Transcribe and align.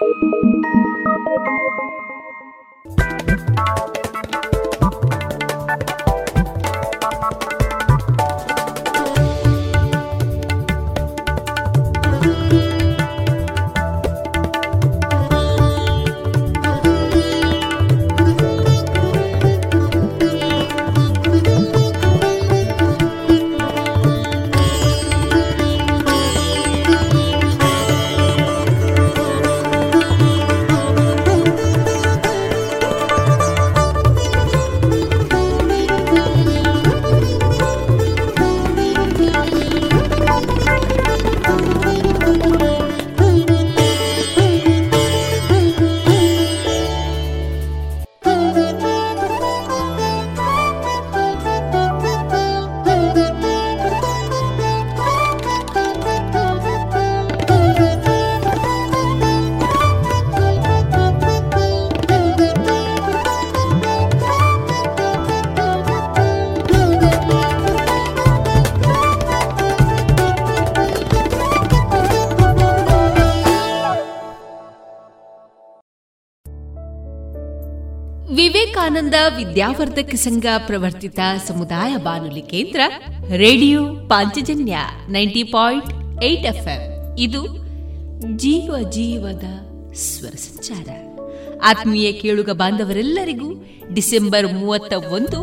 Thank 0.00 0.16
you. 0.22 1.99
Vivekananda 78.80 79.14
ವಿದ್ಯಾವರ್ಧಕ 79.36 80.14
ಸಂಘ 80.14 80.46
ಪ್ರವರ್ತಿತ 80.66 81.18
ಸಮುದಾಯ 81.48 81.96
ಬಾನುಲಿ 81.96 82.42
ಕೇಂದ್ರ, 82.42 82.80
radio 83.36 83.84
Panchajanya 83.84 84.76
ninety 85.08 85.42
point 85.42 85.90
eight 86.24 86.46
F 86.46 86.68
ಇದು 87.18 87.42
ಜೀವ 88.36 88.90
ಜೀವದ 88.90 89.44
ಸ್ವರ 89.94 90.30
ಸಂಚಾರ. 90.30 90.88
ಆತ್ಮೀಯ 91.64 92.12
ಕೇಳುಗ 92.12 92.50
ಬಾಂಧವರೆಲ್ಲರಿಗೂ 92.50 93.64
ಡಿಸೆಂಬರ್ 93.94 94.54
ಮೂವತ್ತ 94.54 94.92
ಒಂದು 94.92 95.40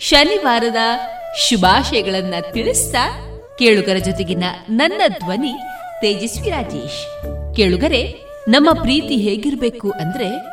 ಶನಿವಾರದ 0.00 0.76
ಶುಭಾಶಯಗಳನ್ನ 1.48 2.34
ತಿಳಿಸ್ತಾ 2.52 3.04
ಕೇಳುಗರ 3.58 3.96
ಜೊತೆಗಿನ 3.96 4.44
ನನ್ನ 4.70 5.02
ಧ್ವನಿ 5.08 5.54
ತೇಜಸ್ವಿ 6.00 6.50
ರಾಜೇಶ್. 6.50 7.02
ಕೇಳುಗರೆ, 7.56 8.02
ನಮ್ಮ 8.48 8.72
ಪ್ರೀತಿ 8.72 9.16
ಹೇಗಿರಬೇಕು 9.16 9.90
ಅಂದ್ರೆ 9.90 10.52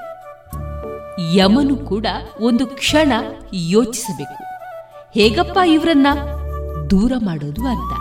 ಯಮನು 1.34 1.76
ಕೂಡ 1.76 2.06
ಒಂದು 2.42 2.68
ಕ್ಷಣ 2.68 3.14
ಯೋಚಿಸಬೇಕು. 3.54 4.44
ಹೇಗಪ್ಪ 5.14 5.60
ಇವರನ್ನ 5.68 6.08
ದೂರ 6.90 7.12
ಮಾಡೋದು 7.26 7.68
ಅಂತ. 7.68 7.94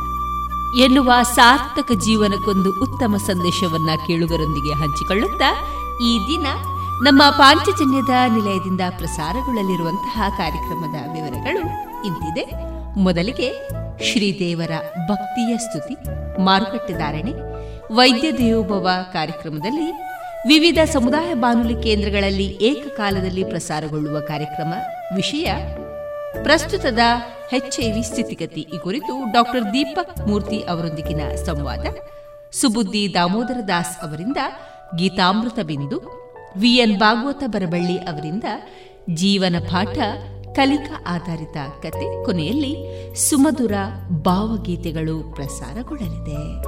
ಎನ್ನುವ 0.85 1.13
ಸಾರ್ಥಕ 1.23 1.93
ಜೀವನಕ್ಕೊಂದು 2.05 2.71
ಉತ್ತಮ 2.83 3.17
ಸಂದೇಶವನ್ನ 3.17 3.91
ಕೇಳುಗರೊಂದಿಗೆ 4.07 4.75
ಹಂಚಿಕೊಳ್ಳುತ್ತಾ 4.75 5.53
ಈ 6.05 6.19
ದಿನ 6.19 6.47
ನಮ್ಮ 7.03 7.23
ಪಾಂಚಜನ್ಯದ 7.31 8.33
ನಿಲಯದಿಂದ 8.33 8.81
ಪ್ರಸಾರಗೊಳ್ಳಲಿರುವಂತಹ 8.99 10.23
ಕಾರ್ಯಕ್ರಮದ 10.37 11.13
ವಿವರಗಳು 11.13 11.61
ಇಂತಿದೆ. 12.07 12.69
ಮೊದಲಿಗೆ 12.99 13.69
ಶ್ರೀದೇವರ 14.13 14.71
ಭಕ್ತಿಯ 15.09 15.57
ಸ್ತುತಿ 15.57 15.95
ಮಾರುಕಟ್ಟೆದಾರಣೆ 16.41 17.33
ವೈದ್ಯ 17.95 18.33
ದೇವೋಭವ 18.33 18.89
ಕಾರ್ಯಕ್ರಮದಲ್ಲಿ 19.13 19.93
ವಿವಿಧ 20.47 20.79
ಸಮುದಾಯ 20.93 21.35
ಬಾನುಲಿ 21.35 21.83
ಕೇಂದ್ರಗಳಲ್ಲಿ 21.83 22.59
ಏಕಕಾಲದಲ್ಲಿ 22.61 23.45
ಪ್ರಸಾರಗೊಳ್ಳುವ 23.45 24.21
ಕಾರ್ಯಕ್ರಮ, 24.21 24.75
ವಿಷಯ, 25.15 25.53
ಪ್ರಸ್ತುತದ 26.43 26.99
ಹೆಚ್ಐವಿ 27.51 28.03
ಸ್ಥಿತಿಗತಿ 28.03 28.61
ಈ 28.61 28.79
ಕುರಿತು 28.79 29.33
ಡಾಕ್ಟರ್ 29.33 29.65
ದೀಪಕ್ 29.65 30.29
ಮೂರ್ತಿ 30.29 30.57
ಅವರೊಂದಿಗಿನ 30.57 31.21
ಸಂವಾದ. 31.47 31.87
ಸುಬುದ್ದಿ 32.53 33.15
ದಾಮೋದರ 33.15 33.61
ದಾಸ್ 33.69 34.05
ಅವರಿಂದ 34.05 34.37
ಗೀತಾಮೃತ 34.97 35.59
ಬಿಂದು 35.67 36.01
ವಿಎನ್ 36.57 36.99
ಭಾಗವತ 36.99 37.43
ಬರಬಳ್ಳಿ 37.47 37.99
ಅವರಿಂದ 37.99 38.45
ಜೀವನ 39.15 39.57
ಪಾಠ, 39.59 39.99
ಕಲಿಕಾ 40.57 41.05
ಆಧಾರಿತ 41.07 41.57
ಕತೆ 41.83 42.25
ಕೊನೆಯಲ್ಲಿ 42.25 42.77
ಸುಮಧುರ 43.15 43.73
ಭಾವಗೀತೆಗಳು 44.11 45.35
ಪ್ರಸಾರಗೊಳ್ಳಲಿದೆ. 45.35 46.68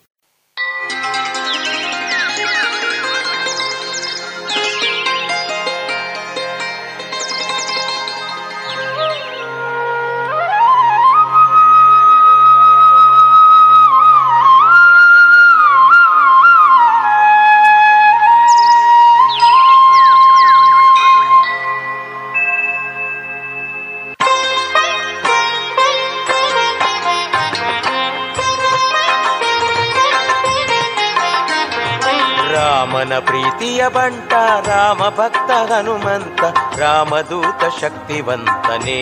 ಬಂಟ 33.93 34.33
ರಾಮ 34.67 35.09
ಭಕ್ತ 35.09 35.51
ಹನುಮಂತ, 35.71 36.43
ರಾಮದೂತ 36.79 37.63
ಶಕ್ತಿವಂತನೇ. 37.81 39.01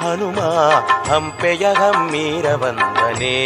ಹನುಮ 0.00 0.40
ಹಂಪೆಯ 1.12 1.66
ಹಮ್ಮೀರ 1.74 2.54
ವಂದನೆ 2.54 3.38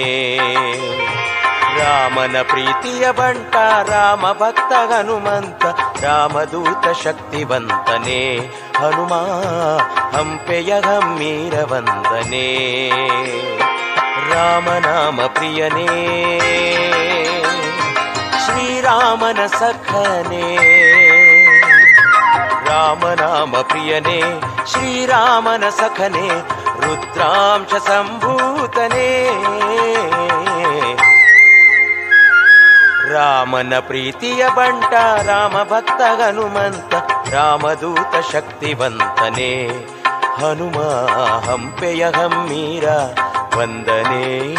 ರಾಮನ 1.78 2.37
ಪ್ರೀತಿಯ 2.42 3.12
ಬಂಟ 3.12 3.57
ರಾಮ 3.90 4.33
ಭಕ್ತ 4.33 4.73
ಹನುಮಂತ, 4.73 5.64
ರಾಮದೂತ 6.04 6.85
ಶಕ್ತಿವಂತನೇ. 7.04 8.38
ಹನುಮ 8.76 9.14
ಹಂಪೆಯ 10.16 10.81
ಹಮ್ಮೀರ 10.81 11.54
ವಂದನೆ 11.64 12.49
ರಾಮನಾಮ 14.31 15.21
ಪ್ರಿಯನೇ. 15.26 15.88
ಶ್ರೀರಾಮನ 18.45 19.47
ಸಖನೇ. 19.47 20.57
ರಾಮನಾಮ 22.67 23.57
ಪ್ರಿಯನೇ, 23.63 24.23
ಶ್ರೀರಾಮನ 24.67 25.69
ಸಖನೇ, 25.69 26.29
ರುದ್ರಾಂಶ 26.81 27.75
ಸಂಭೂತನೇ. 27.75 29.29
ರಾಮನ 33.13 33.73
ಪ್ರೀತಿಯ 33.81 34.49
ಬಂಟ, 34.49 34.93
ರಾಮ 35.23 35.53
ಭಕ್ತ 35.63 36.03
ಹನುಮಂತ 36.03 36.95
ರಾಮದೂತ 37.35 38.33
ಶಕ್ತಿವಂತನೇ. 38.33 39.69
ಹನುಮ 40.41 40.79
ಹಂಪೆಯ 41.51 42.07
ಹಮ್ಮೀರ 42.11 42.89
ವಂದನೇ. 43.59 44.57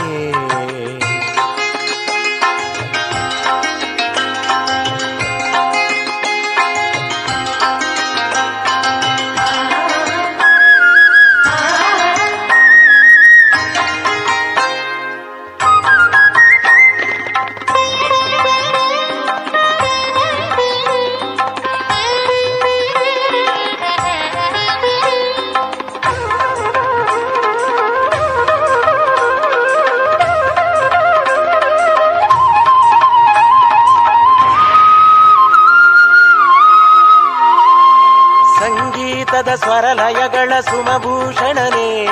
ಸ್ವರಲಯಗಳ 39.56 40.60
ಸುಮಭೂಷಣನೇ, 40.60 42.06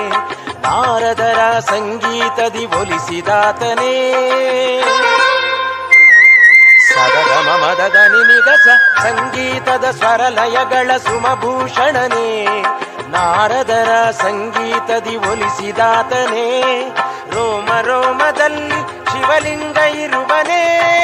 ನಾರದರ 0.61 1.59
ಸಂಗೀತದಿ 1.59 2.65
ಒಲಿಸಿದಾತನೇ. 2.65 4.21
ಸದಗಮ 6.89 7.65
ಮದದ 7.65 7.95
ನಿನಿಗಸ 7.95 8.67
ಸಂಗೀತದ 9.03 9.91
ಸ್ವರಲಯಗಳ 9.91 10.97
ಸುಮಭೂಷಣನೇ, 10.97 12.45
ನಾರದರ 13.09 14.11
ಸಂಗೀತದಿ 14.11 15.15
ಒಲಿಸಿದಾತನೇ. 15.15 16.61
ರೋಮ 17.31 17.69
ರೋಮದಲ್ಲಿ 17.81 18.79
ಶಿವಲಿಂಗ 19.11 19.77
ಇರುವನೇ. 19.77 21.00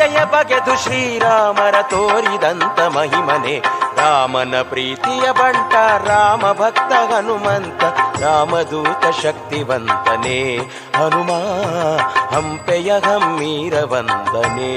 ಎದೆಯ 0.00 0.24
ಬಗೆದು 0.24 0.82
ಶ್ರೀರಾಮರ 0.82 1.82
ತೋರಿದಂತ 1.82 2.80
ಮಹಿಮನೆ. 2.80 3.58
ರಾಮನ 3.96 4.54
ಪ್ರೀತಿಯ 4.62 5.32
ಬಂಟ, 5.32 5.74
ರಾಮ 6.08 6.52
ಭಕ್ತ 6.52 6.92
ಹನುಮಂತ 7.14 7.84
ರಾಮದೂತ 8.22 9.04
ಶಕ್ತಿವಂತನೇ. 9.22 10.58
ಹನುಮ, 10.96 11.30
ಹಂಪೆಯ 12.36 12.92
ಹಮ್ಮೀರ 12.92 13.74
ವಂದನೆ 13.84 14.76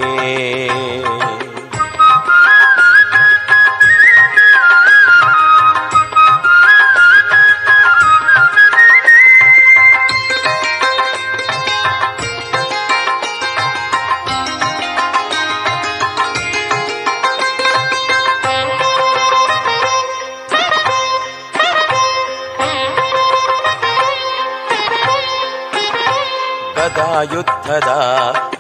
ಯುದ್ಧದ 27.32 27.90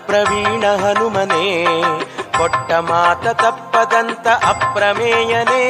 ಪ್ರವೀಣ 0.05 0.63
ಹನುಮನೇ, 0.75 1.45
ಕೊಟ್ಟ 2.37 2.71
ಮಾತ 2.71 3.27
ತಪ್ಪದಂತ 3.27 4.27
ಅಪ್ರಮೇಯನೇ. 4.27 5.65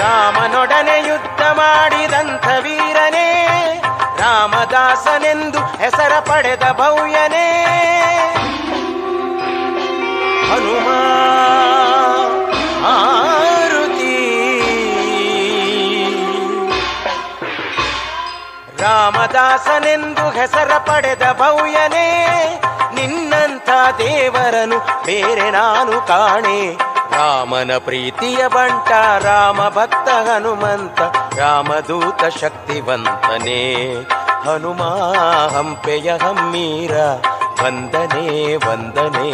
ರಾಮನೊಡನೆ 0.00 0.98
ಯುದ್ಧ 1.08 1.42
ಮಾಡಿದಂಥ 1.42 2.46
ವೀರನೇ, 2.62 3.28
ರಾಮದಾಸನೆಂದು 4.18 5.58
ಹೆಸರ 5.58 6.12
ಪಡೆದ 6.20 6.62
ಭವ್ಯನೇ. 6.72 7.46
ರಾಮದಾಸನೆಂದು 19.56 20.24
ಹೆಸರ 20.30 20.70
ಪಡೆದ 20.78 21.24
ಭವ್ಯನೇ, 21.32 22.08
ನಿನ್ನಂಥ 22.94 23.68
ದೇವರನು 23.98 24.78
ಬೇರೆ 25.04 25.50
ನಾನು 25.50 26.06
ಕಾಣೆ. 26.06 26.58
ರಾಮನ 27.16 27.70
ಪ್ರೀತಿಯ 27.78 28.40
ಬಂಟ, 28.48 28.90
ರಾಮ 29.24 29.60
ಭಕ್ತ 29.68 30.08
ಹನುಮಂತ 30.08 31.00
ರಾಮದೂತ 31.38 32.22
ಶಕ್ತಿವಂತನೇ. 32.40 33.62
ಹನುಮ 34.44 34.82
ಹಂಪೆಯ 35.56 36.10
ಹಮ್ಮೀರ, 36.16 36.94
ವಂದನೆ 37.64 38.28
ವಂದನೆ. 38.66 39.30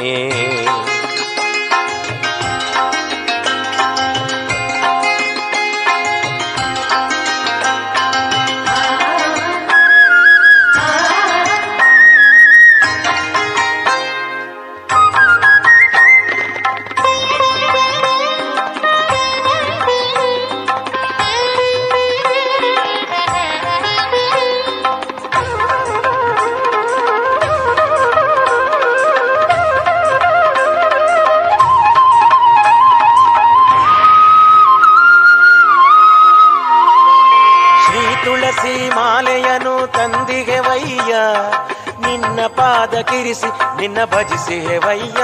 ಕಿರಿಸಿ 43.32 43.80
ನಿನ್ನ 43.80 44.04
ಭಜಿಸಿ 44.04 44.60
ಹೇವಯ್ಯ. 44.60 45.22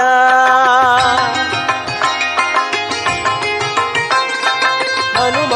ಹನುಮ 5.17 5.53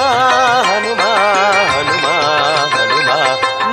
ಹನುಮ 0.70 1.02
ಹನುಮ 1.74 2.06
ಹನುಮ, 2.76 3.10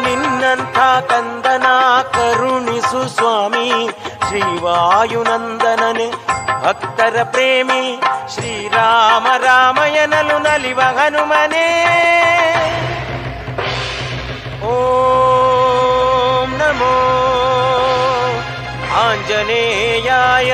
ನಿನ್ನಂಥ 0.07 0.79
ಕಂದನ 1.13 1.67
ಕರುಣಿಸು 2.13 3.09
ಸ್ವಾಮಿ. 3.09 3.91
ಶ್ರೀವಾಯುನಂದನನೆ, 4.29 6.09
ಭಕ್ತರ 6.65 7.23
ಪ್ರೇಮಿ, 7.25 8.01
ಶ್ರೀರಾಮ 8.35 9.27
ರಾಮಯನಲು 9.45 10.39
ನಲಿವ 10.39 10.81
ಹನುಮನೇ 10.81 11.20
ಆಂಜನೇಯಾಯ 20.01 20.53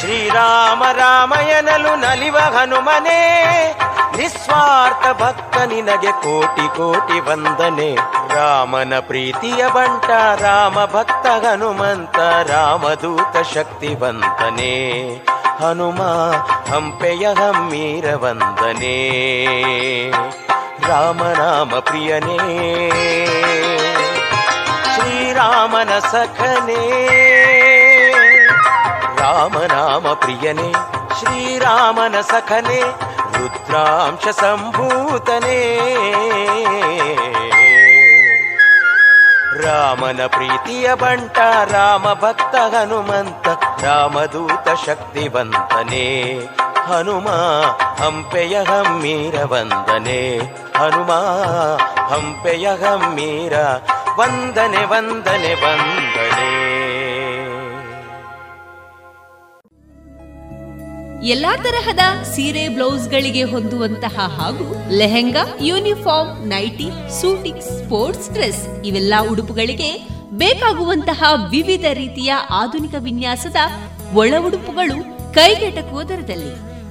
ಶ್ರೀರಾಮ 0.00 0.82
ರಾಮಯನಲು 0.92 1.96
ನಲಿವ 1.96 2.36
ಹನುಮನೇ, 2.38 3.22
ನಿಸ್ವಾರ್ಥ 4.16 5.22
ಭಕ್ತ 5.22 5.56
ನಿನಗೆ 5.56 6.12
ಕೋಟಿ 6.12 6.76
ಕೋಟಿ 6.76 7.20
ವಂದನೆ. 7.20 7.94
ರಾಮನ 8.34 8.94
ಪ್ರೀತಿಯ 9.00 9.68
ಬಂಟ, 9.68 10.10
ರಾಮ 10.40 10.84
ಭಕ್ತ 10.84 11.26
ಹನುಮಂತ, 11.26 12.16
ರಾಮದೂತ 12.50 13.36
ಶಕ್ತಿವಂತನೇ 13.54 14.74
ಹನುಮ, 15.60 16.02
ಹಂಪೆಯ 16.72 17.26
ಹಮ್ಮೀರ 17.34 18.14
ವಂದನೆ. 18.14 18.98
ರಾಮನಾಮ 20.88 21.78
ಪ್ರಿಯನೇ. 21.78 22.40
ಶ್ರೀರಾಮನ 25.36 25.98
ಸಖನೇ. 25.98 27.08
ರಾಮನಾಮ 29.18 30.12
ಪ್ರಿಯನೇ, 30.12 30.72
ಶ್ರೀರಾಮನ 31.18 32.20
ಸಖನೇ, 32.20 32.80
ರುದ್ರಾಂಶ 33.38 34.28
ಸಂಭೂತನೇ. 34.28 35.60
ರಾಮನ 39.62 40.26
ಪ್ರೀತಿಯ 40.26 40.94
ಬಂಟ, 40.94 41.38
ರಾಮ 41.64 42.12
ಭಕ್ತ 42.12 42.56
ಹನುಮಂತ, 42.56 43.48
ರಾಮದೂತ 43.84 44.68
ಶಕ್ತಿವಂತನೇ. 44.86 46.38
ಹನುಮ, 46.88 47.28
ಹಂಪೆಯ 48.04 48.56
ಹಮ್ಮೀರ 48.62 49.34
ವಂದನೆ. 49.44 50.38
ಹನುಮ, 50.76 51.12
ಹಂಪೆಯ 52.00 52.66
ಹಮ್ಮೀರ 52.66 53.52
ವಂದನೆ 54.18 54.84
ವಂದನೆ 54.84 55.54
ವಂದನೆ. 55.54 56.46
ಎಲ್ಲಾ 61.28 61.56
ತರಹದ 61.56 61.98
ಸೀರೆ, 62.34 62.68
ಬ್ಲೌಸ್ 62.68 63.08
ಗಳಿಗೆ 63.08 63.42
ಹೊಂದುವಂತಹ 63.42 64.40
ಹಾಗೂ 64.40 64.90
lehenga, 64.90 65.40
uniform, 65.60 66.46
nightie, 66.46 66.90
suiting, 67.20 67.60
sports 67.60 68.30
dress 68.30 68.82
ಇವೆಲ್ಲ 68.84 69.14
ಉಡುಪುಗಳಿಗೆ 69.30 70.08
ಬೇಕಾಗುವಂತಹ 70.32 71.24
ವಿವಿಧ 71.50 71.84
ರೀತಿಯ 71.92 72.32
ಆಧುನಿಕ 72.50 72.94
ವಿನ್ಯಾಸದ 72.98 73.56
ಒಳ 74.14 74.34
ಉಡುಪುಗಳು 74.46 75.16
ಕೈಗೆಟಕುವ 75.34 76.02
ದರದಲ್ಲಿ. 76.02 76.65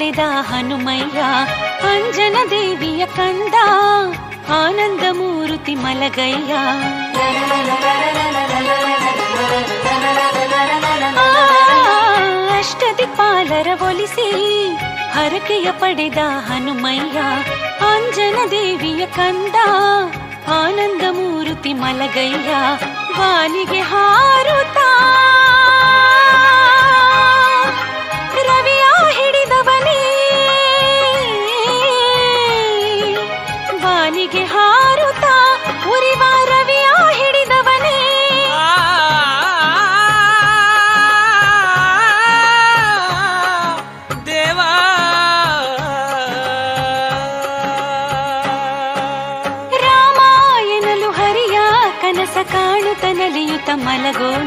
ಪಡೆದ 0.00 0.24
ಹನುಮಯ್ಯ, 0.48 1.18
ಅಂಜನ 1.88 2.36
ದೇವಿಯ 2.50 3.02
ಕಂದ, 3.06 3.56
ಆನಂದ 4.58 5.04
ಮೂರುತಿ 5.10 5.74
ಮಲಗಯ್ಯ. 5.74 6.52
ಅಷ್ಟದಿಕ್ಪಾಲರ 12.58 13.68
ಒಲಿಸಿ 13.88 14.28
ಹರಕೆಯ 15.16 15.68
ಪಡೆದ 15.82 16.22
ಹನುಮಯ್ಯ, 16.48 17.18
ಅಂಜನ 17.92 18.38
ದೇವಿಯ 18.50 19.04
ಕಂದ, 19.18 19.58
ಆನಂದ 20.62 21.04
ಮೂರುತಿ 21.10 21.72
ಮಲಗಯ್ಯ. 21.72 22.50
ಬಾಲಿಗೆ 23.18 23.82
ಹಾರುತ್ತಾ 23.92 24.69
go. 54.12 54.39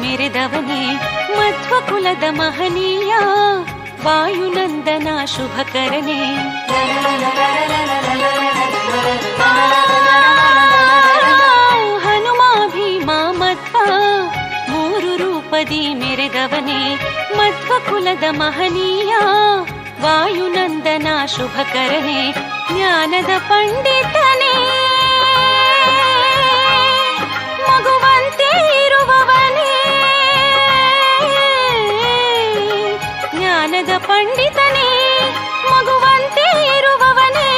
ಮೆರೆದವನೇ 0.00 0.82
ಮಧ್ವ 1.38 1.74
ಕುಲದ 1.88 2.24
ಮಹನೀಯ, 2.38 3.12
ವಾಯುನಂದನ 4.04 5.08
ಶುಭಕರನೇ 5.34 6.20
ಹನುಮ 12.04 12.42
ಭೀಮ 12.74 13.10
ಮಧ್ವ 13.40 13.76
ಮೂರು 14.70 15.12
ರೂಪದಿ 15.22 15.82
ಮೆರೆದವನೇ 16.02 16.80
ಮಧ್ವ 17.38 17.72
ಕುಲದ 17.88 18.24
ಮಹನೀಯ, 18.40 19.14
ವಾಯುನಂದನ 20.04 21.08
ಶುಭಕರನೇ 21.36 22.20
ಜ್ಞಾನದ 22.68 23.32
ಪಂಡಿತನೇ, 23.48 24.54
ಮಗುವಂತೆ 27.66 28.50
ಜ್ಞಾನದ 33.74 33.94
ಪಂಡಿತನೇ 33.98 34.88
ಮಗುವಂತೆ 35.70 36.44
ಇರುವವನೇ. 36.76 37.48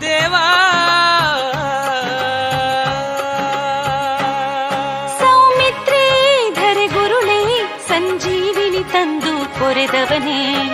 ದೇವಾ. 0.00 0.44
ಸೌಮಿತ್ರೇ 5.18 6.04
ಧರೆ 6.54 6.86
ಗುರುಳೇ 6.86 7.40
ಸಂಜೀವಿನಿ 7.88 8.84
ತಂದು 8.92 9.34
ಕೊರೆದವನೇ. 9.58 10.73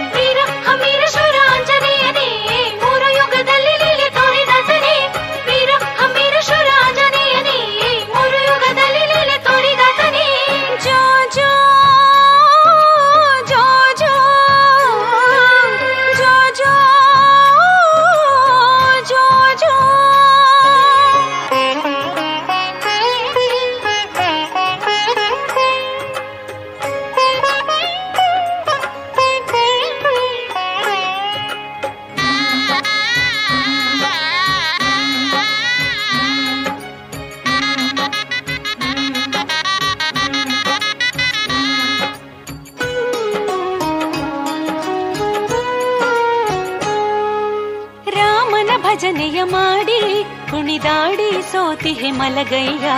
होती 51.70 51.92
है 51.94 52.10
मलगैया 52.18 52.94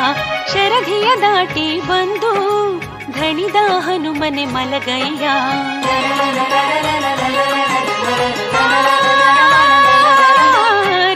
शरधिय 0.50 1.08
दाटी 1.22 1.64
बंधु 1.88 2.30
धनिदानु 3.16 3.80
हनुमने 3.86 4.44
मलगैया। 4.54 5.34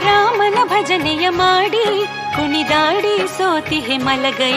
रामन 0.05 0.57
भजनय 0.71 1.29
मा 1.39 1.49
पुणि 2.35 2.63
दाडि 2.71 3.15
सोतिहे 3.37 3.97
मलगै 4.05 4.53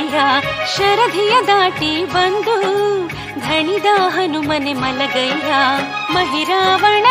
शरधि 0.74 1.26
दाटि 1.48 1.92
बन्धु 2.14 2.58
धनिदाहनु 3.46 4.42
मने 4.50 4.74
मलगै 4.82 5.30
महिरावण 6.14 7.10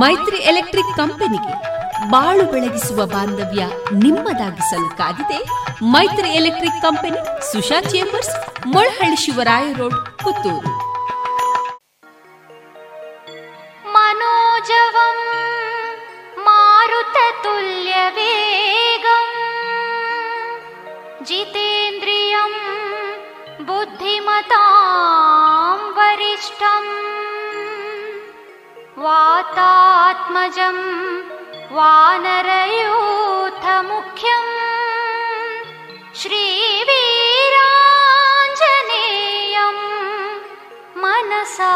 ಮೈತ್ರಿ 0.00 0.38
ಎಲೆಕ್ಟ್ರಿಕ್ 0.50 0.92
ಕಂಪನಿಗೆ 1.00 1.54
ಬಾಳು 2.10 2.44
ಬೆಳಗಿಸುವ 2.52 3.00
ಬಾಂಧವ್ಯ 3.12 3.62
ನಿಮ್ಮದಾಗಿಸಲು 4.02 4.88
ಕಾದಿದೆ 5.00 5.38
Maitri 5.92 6.30
electric 6.36 6.80
company 6.82 7.20
Susha 7.50 7.80
chambers 7.90 8.34
Molahalli 8.74 9.20
Shivaraya 9.24 9.68
road 9.80 10.00
Puttur 10.24 10.72
मनोजवं 13.94 15.18
मारुततुल्यवेगम् 17.96 19.32
जितेन्द्रियं 21.28 22.52
बुद्धिमतां 23.68 24.64
वरिष्ठम् 25.98 26.90
वातात्मजं 29.03 30.77
वानरयूथमुख्यं 31.75 32.85
श्रीवीराञ्जनेयं 36.21 36.57
मनसा 41.03 41.73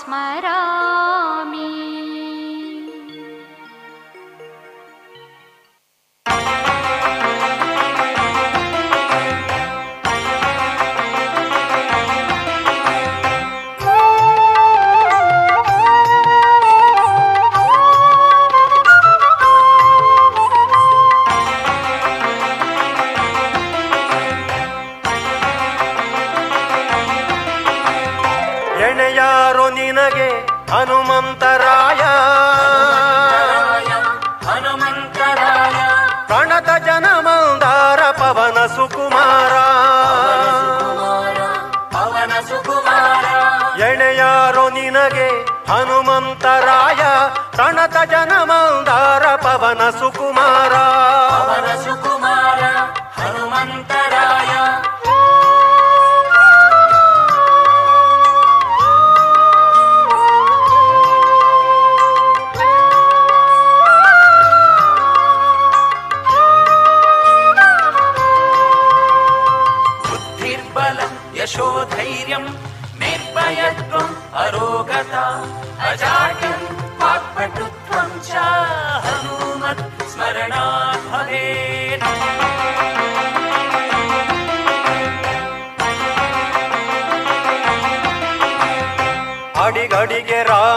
स्मरा 0.00 0.58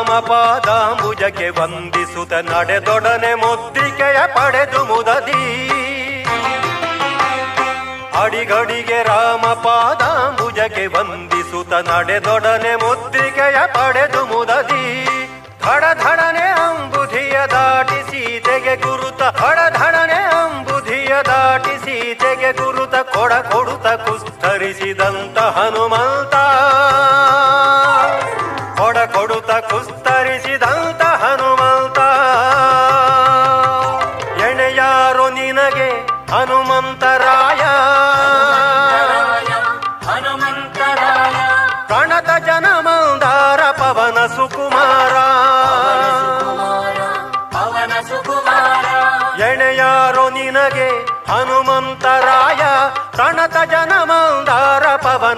ರಾಮ 0.03 0.19
ಪಾದಾಂಬುಜಕ್ಕೆ 0.19 1.49
ವಂದಿಸುತ್ತ 1.49 2.33
ನಡೆದೊಡನೆ 2.33 3.35
ಮುದ್ರಿಕೆಯ 3.35 4.17
ಪಡೆದು 4.27 4.85
ಮುದದಿ. 4.85 5.43
ಅಡಿಗಡಿಗೆ 8.21 9.03
ರಾಮ 9.03 9.45
ಪಾದಾಂಬುಜಕ್ಕೆ 9.53 10.85
ವಂದಿಸುತ್ತ 10.85 11.73
ನಡೆದೊಡನೆ 11.73 12.75
ಮುದ್ರಿಕೆಯ 12.75 13.59
ಪಡೆದು 13.67 14.25
ಮುದದಿ. 14.25 14.83
ಧಡ 15.63 15.83
ಧಡನೆ 15.93 16.45
ಅಂಬುಧಿಯ 16.47 17.37
ದಾಟಿ 17.51 17.99
ಸೀತೆಗೆ 18.11 18.75
ಗುರುತ. 18.75 19.21
ಧಡ 19.39 19.59
ಧಡನೆ 19.77 20.21
ಅಂಬುಧಿಯ 20.41 21.13
ದಾಟಿ 21.25 21.77
ಸೀತೆಗೆ 21.85 22.51
ಗುರುತ. 22.51 22.95
ಕೊಡ 22.95 23.33
ಕೊಡುತ 23.33 23.87
ಕುಸ್ತರಿಸಿದಂತ 23.87 25.39
ಹನುಮಂತ. 25.39 26.35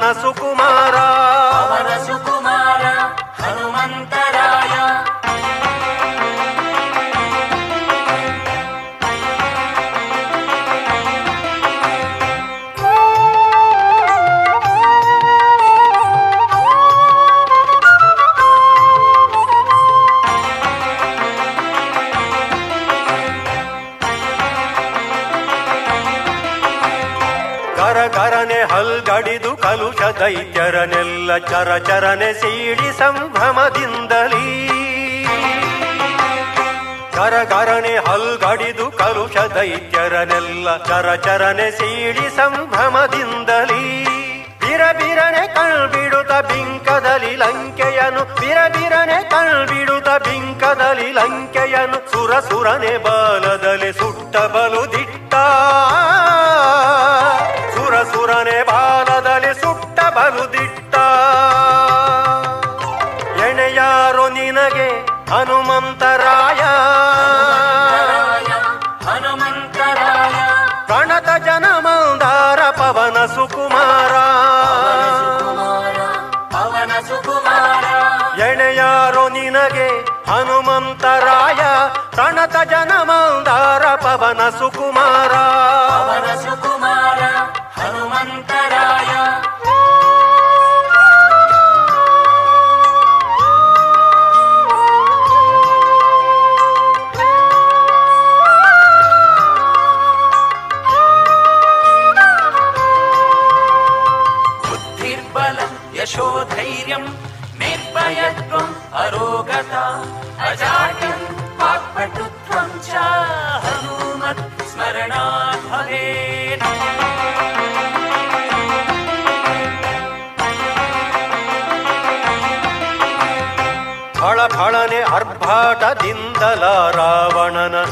ಪವನ 0.06 0.22
ಸುಕುಮಾರ 0.22 0.40
ಪವನ 0.40 0.55
ಕಲುಷ 29.76 30.02
ದೈತ್ಯರನೆಲ್ಲ 30.02 31.38
ಚರ 31.38 31.78
ಚರನೆ 31.78 32.34
ಸೀಡಿ 32.34 32.98
ಸಂಭ್ರಮದಿಂದಲೀ. 32.98 34.68
ಕರಗರಣೆ 37.14 37.98
ಹಲ್ಗಡಿದು 37.98 38.92
ಕಲುಷ 38.92 39.38
ದೈತ್ಯರನೆಲ್ಲ 39.38 40.78
ಚರ 40.78 41.16
ಚರನೆ 41.16 41.72
ಸೀಡಿ 41.72 42.36
ಸಂಭ್ರಮದಿಂದಲೀ. 42.36 44.06
ಬಿರಬಿರನೆ 44.60 45.48
ಕಳ್ಬಿಡುತ್ತ 45.48 46.32
ಬಿಂಕದಲ್ಲಿ 46.32 47.36
ಲಂಕೆಯನು 47.36 48.36
ಬಿರಬಿರನೆ 48.36 49.30
ಕಳ್ಬಿಡುತ್ತ 49.30 50.10
ಬಿಂಕದಲ್ಲಿ 50.10 51.12
ಲಂಕೆಯನು, 51.12 52.12
ಸುರ 52.12 52.40
ಸುರನೆ 52.40 52.98
ಬಾಲದಲ್ಲಿ 52.98 53.94
ಸುಟ್ಟ 53.94 54.38
ಬಲು 54.38 54.92
ದಿಟ್ಟ. 54.92 55.36
ಸುರ 57.76 58.04
ಸುರನೆ 58.04 58.64
ಬಲು 58.64 59.05
ದಿಟ್ಟ 60.24 60.96
ಎಣೆಯಾರು 63.44 64.30
ನಿನಗೆ 64.30 64.90
ಹನುಮಂತರಾಯ. 65.32 66.62
ಹನುಮಂತರಾಯ. 69.10 70.34
ಪ್ರಣತ 70.86 71.44
ಜನಮಂದಾರ 71.44 72.60
ಪವನ 72.72 73.26
ಸುಕುಮಾರ. 73.26 74.14
ಪವನ 76.52 76.92
ಸುಕುಮಾರ. 77.08 77.86
ಎಣೆಯಾರು 78.40 79.30
ನಿನಗೆ 79.30 80.00
ಹನುಮಂತರಾಯ. 80.32 81.90
ಪ್ರಣತ 82.16 82.56
ಜನಮಂದಾರ 82.70 83.04
ಮಂದಾರ 83.04 83.96
ಪವನ 83.96 84.50
ಸುಕುಮಾರ. 84.50 85.32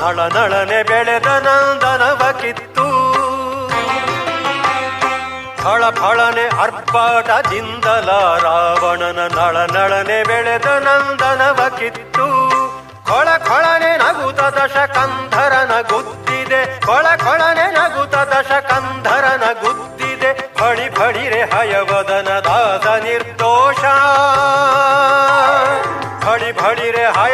ರಾವಣನ 0.04 0.28
ನಳ 0.28 0.54
ನಳನೆ 0.54 0.84
ಬೆಳೆದ 0.84 1.26
ನಂದನವ 1.26 2.32
ಕಿತ್ತು. 2.32 2.86
ಫಳ 5.64 5.90
ಫಳನೆ 5.90 6.48
ರಾವಣನ 8.44 9.20
ನಳ 9.28 9.58
ನಳನೆ 9.58 10.24
ಬೆಳೆದ 10.24 10.66
ನಂದನವ 10.66 11.70
ಕಿತ್ತು. 11.80 12.28
ಕೊಳ 13.06 13.28
ಕೊಳನೆ 13.38 13.98
ನಗುತ 13.98 14.40
ದಶಕಂಧರನ 14.40 15.82
ಗುದ್ದಿದೆ 15.82 16.86
ಕೊಳ 16.86 17.06
ಕೊಳನೆ 17.16 17.72
ನಗುತ 17.72 18.16
ದಶಕಂಧರನ 18.16 19.44
ಗುದ್ದಿದೆ 19.62 20.34
ಫಳಿ 20.34 20.90
ಫಳಿರೆ 20.90 21.42
ಹಯವದನ 21.42 22.40
ದಾಸ 22.40 23.04
ನಿರ್ದೋಷ. 23.04 23.84
ಫಳಿ 26.26 26.52
ಫಳಿರೆ 26.52 27.06
ಹಯವದನ 27.06 27.33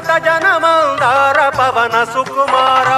ಪ್ರಣತ 0.00 0.24
ಜನಮಂದಾರ 0.24 1.38
ಪವನ 1.50 2.04
ಸುಕುಮಾರ. 2.04 2.88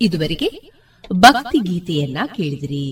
ಇದುವರೆಗೆ 0.00 0.48
ಭಕ್ತಿ 1.12 1.58
ಗೀತೆಯನ್ನ 1.58 2.18
ಕೇಳಿದಿರಿ. 2.36 2.86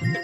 ಪ್ರಸಿದ್ಧ 0.00 0.16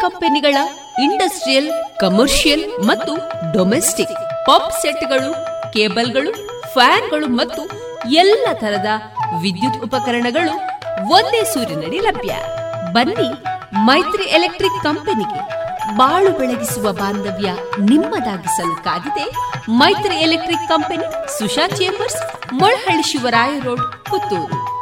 ಕಂಪನಿಗಳ 0.00 0.56
ಇಂಡಸ್ಟ್ರಿಯಲ್, 1.02 1.70
ಕಮರ್ಷಿಯಲ್ 2.00 2.84
ಮತ್ತು 2.84 3.16
ಡೊಮೆಸ್ಟಿಕ್ 3.52 4.46
ಪಾಪ್ 4.46 4.82
ಸೆಟ್ಗಳು, 4.82 5.34
ಕೇಬಲ್ಗಳು, 5.72 6.32
ಫ್ಯಾನ್ಗಳು 6.72 7.26
ಮತ್ತು 7.26 7.70
ಎಲ್ಲ 8.10 8.46
ತರದ 8.52 8.86
ವಿದ್ಯುತ್ 9.40 9.84
ಉಪಕರಣಗಳು 9.84 10.50
ಒಂದೇ 11.10 11.44
ಸೂರಿನಡಿ 11.44 11.98
ಲಭ್ಯ. 11.98 12.34
ಬನ್ನಿ 12.92 13.30
ಮೈತ್ರಿ 13.84 14.24
ಎಲೆಕ್ಟ್ರಿಕ್ 14.24 14.82
ಕಂಪನಿಗೆ 14.82 15.57
ಬಾಳು 15.96 16.38
ಬೆಳಗಿಸುವ 16.38 16.92
ಬಾಂಧವ್ಯ 16.92 17.52
ನಿಮ್ಮದಾಗಿಸಲು 17.80 18.84
ಕಾದಿದೆ. 18.84 19.26
Maitri 19.72 20.16
electric 20.16 20.68
company, 20.68 21.38
Susha 21.38 21.66
chambers 21.66 22.52
Molahalli 22.52 23.02
Shivaraya 23.02 23.60
road, 23.60 23.80
Puttur. 23.80 24.78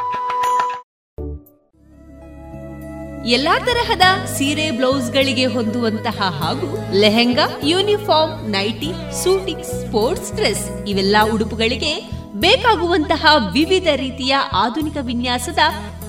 ಎಲ್ಲಾ 3.25 3.59
ತರಹದ 3.59 4.27
ಸೀರೆ 4.27 4.71
ಬ್ಲೌಸ್ಗಳಿಗೆ 4.71 5.47
ಹೊಂದುವಂತಹ 5.47 6.23
ಹಾಗೂ 6.23 6.93
lehenga, 6.93 7.49
uniform, 7.65 8.51
nightie 8.51 8.93
suiting 9.23 9.65
sports 9.65 10.33
dress 10.33 10.89
ಇವೆಲ್ಲ 10.89 11.17
ಉಡುಪುಗಳಿಗೆ 11.35 12.11
ಬೇಕಾಗುವಂತಹ 12.35 13.27
ವಿವಿಧ 13.53 13.87
ರೀತಿಯ 13.95 14.37
ಆಧುನಿಕ 14.53 14.97
ವಿನ್ಯಾಸದ 15.01 15.59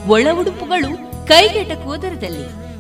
ಒಳ 0.08 0.28
ಉಡುಪುಗಳು 0.40 1.26
ಕೈಗೆಟಕುವ 1.28 1.96
ದರದಲ್ಲಿ. 1.96 2.67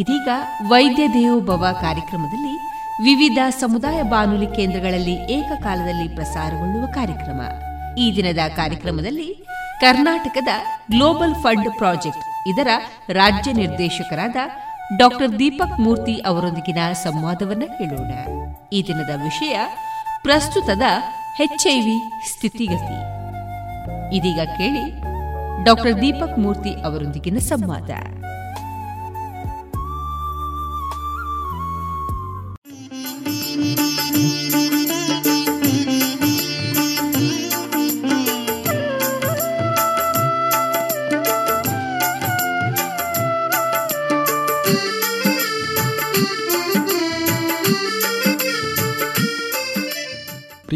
ಇದೀಗ 0.00 0.28
ವೈದ್ಯ 0.68 1.04
ದೇವೋಭವ 1.08 1.62
ಕಾರ್ಯಕ್ರಮದಲ್ಲಿ 1.80 2.54
ವಿವಿಧ 3.04 3.38
ಸಮುದಾಯ 3.60 4.02
ಬಾನುಲಿ 4.02 4.46
ಕೇಂದ್ರಗಳಲ್ಲಿ 4.46 5.14
ಏಕಕಾಲದಲ್ಲಿ 5.36 6.06
ಪ್ರಸಾರಗೊಳ್ಳುವ 6.08 6.86
ಕಾರ್ಯಕ್ರಮ. 6.86 7.40
ಈ 7.98 8.06
ದಿನದ 8.16 8.42
ಕಾರ್ಯಕ್ರಮದಲ್ಲಿ 8.56 9.28
ಕರ್ನಾಟಕದ 9.80 10.48
ಗ್ಲೋಬಲ್ 10.90 11.34
ಫಂಡ್ 11.34 11.70
ಪ್ರಾಜೆಕ್ಟ್ 11.78 12.24
ಇದರ 12.48 12.68
ರಾಜ್ಯ 13.12 13.52
ನಿರ್ದೇಶಕರಾದ 13.52 14.36
ಡಾಕ್ಟರ್ 14.98 15.38
ದೀಪಕ್ 15.38 15.80
ಮೂರ್ತಿ 15.80 16.14
ಅವರೊಂದಿಗಿನ 16.14 16.78
ಸಂವಾದವನ್ನು 16.92 17.68
ಕೇಳೋಣ. 17.78 18.12
ಈ 18.72 18.80
ದಿನದ 18.86 19.12
ವಿಷಯ 19.24 19.58
ಪ್ರಸ್ತುತದ 20.22 20.82
ಹೆಚ್ಐವಿ 21.36 21.98
ಸ್ಥಿತಿಗತಿ. 22.32 22.98
ಇದೀಗ 24.16 24.40
ಕೇಳಿ 24.58 24.86
ಡಾಕ್ಟರ್ 25.64 26.00
ದೀಪಕ್ 26.00 26.38
ಮೂರ್ತಿ 26.38 26.74
ಅವರೊಂದಿಗಿನ 26.84 27.38
ಸಂವಾದ. 27.52 27.90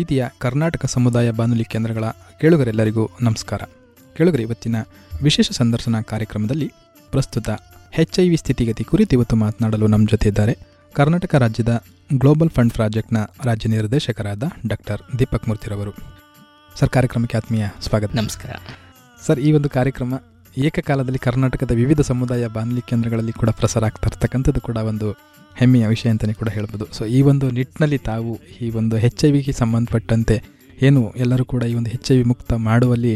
ಪ್ರೀತಿಯ 0.04 0.26
ಕರ್ನಾಟಕ 0.38 0.84
ಸಮುದಾಯ 0.84 1.30
ಬಾನುಲಿ 1.30 1.64
ಕೇಂದ್ರಗಳ 1.64 2.04
ಕೇಳುಗರೆಲ್ಲರಿಗೂ 2.40 3.10
ನಮಸ್ಕಾರ. 3.20 3.62
ಕೇಳುಗರೆ 4.16 4.42
ಇವತ್ತಿನ 4.42 4.76
ವಿಶೇಷ 5.22 5.50
ಸಂದರ್ಶನ 5.50 6.00
ಕಾರ್ಯಕ್ರಮದಲ್ಲಿ 6.00 6.72
ಪ್ರಸ್ತುತ 7.10 7.50
ಹೆಚ್ 7.90 8.20
ಐ 8.20 8.28
ವಿ 8.28 8.36
ಸ್ಥಿತಿಗತಿ 8.36 8.84
ಕುರಿತು 8.84 9.16
ಇವತ್ತು 9.16 9.36
ಮಾತನಾಡಲು 9.36 9.86
ನಮ್ಮ 9.86 10.08
ಜೊತೆ 10.10 10.28
ಇದ್ದಾರೆ 10.28 10.58
ಕರ್ನಾಟಕ 10.92 11.34
ರಾಜ್ಯದ 11.34 11.84
ಗ್ಲೋಬಲ್ 12.18 12.50
ಫಂಡ್ 12.50 12.72
ಪ್ರಾಜೆಕ್ಟ್ನ 12.72 13.16
ರಾಜ್ಯ 13.44 13.68
ನಿರ್ದೇಶಕರಾದ 13.68 14.42
ಡಾಕ್ಟರ್ 14.66 15.18
ದೀಪಕ್ 15.18 15.48
ಮೂರ್ತಿರವರು. 15.48 15.92
ಸರ್ 16.78 16.88
ಕಾರ್ಯಕ್ರಮಕ್ಕೆ 16.88 17.36
ಆತ್ಮೀಯ 17.36 17.66
ಸ್ವಾಗತ. 17.80 18.16
ನಮಸ್ಕಾರ. 18.16 18.56
ಸರ್ 19.26 19.40
ಈ 19.40 19.52
ಒಂದು 19.52 19.68
ಕಾರ್ಯಕ್ರಮ 19.68 20.14
ಏಕಕಾಲದಲ್ಲಿ 20.62 21.20
ಕರ್ನಾಟಕದ 21.26 21.72
ವಿವಿಧ 21.80 22.00
ಸಮುದಾಯ 22.08 22.46
ಬಾನುಲಿ 22.56 22.82
ಕೇಂದ್ರಗಳಲ್ಲಿ 22.88 23.32
ಕೂಡ 23.32 23.50
ಪ್ರಸಾರ 23.60 23.84
ಆಗ್ತಾ 23.88 24.08
ಇರ್ತಕ್ಕಂಥದ್ದು 24.10 24.60
ಕೂಡ 24.60 24.78
ಒಂದು 24.90 25.08
ಹೆಮ್ಮೆಯ 25.56 25.86
ವಿಷಯ 25.94 26.10
ಅಂತಲೇ 26.14 26.34
ಕೂಡ 26.40 26.50
ಹೇಳ್ಬೋದು. 26.56 26.84
ಸೊ 26.96 27.02
ಈ 27.16 27.18
ಒಂದು 27.30 27.46
ನಿಟ್ಟಿನಲ್ಲಿ 27.56 27.98
ತಾವು 28.10 28.32
ಈ 28.64 28.68
ಒಂದು 28.80 28.96
ಹೆಚ್ 29.04 29.22
ಐ 29.26 29.30
ವಿಗೆ 29.34 29.52
ಸಂಬಂಧಪಟ್ಟಂತೆ 29.60 30.36
ಏನು 30.86 31.02
ಎಲ್ಲರೂ 31.16 31.44
ಕೂಡ 31.52 31.62
ಈ 31.72 31.74
ಒಂದು 31.80 31.90
ಹೆಚ್ 31.94 32.10
ಐ 32.12 32.16
ವಿ 32.18 32.24
ಮುಕ್ತ 32.32 32.52
ಮಾಡುವಲ್ಲಿ 32.68 33.12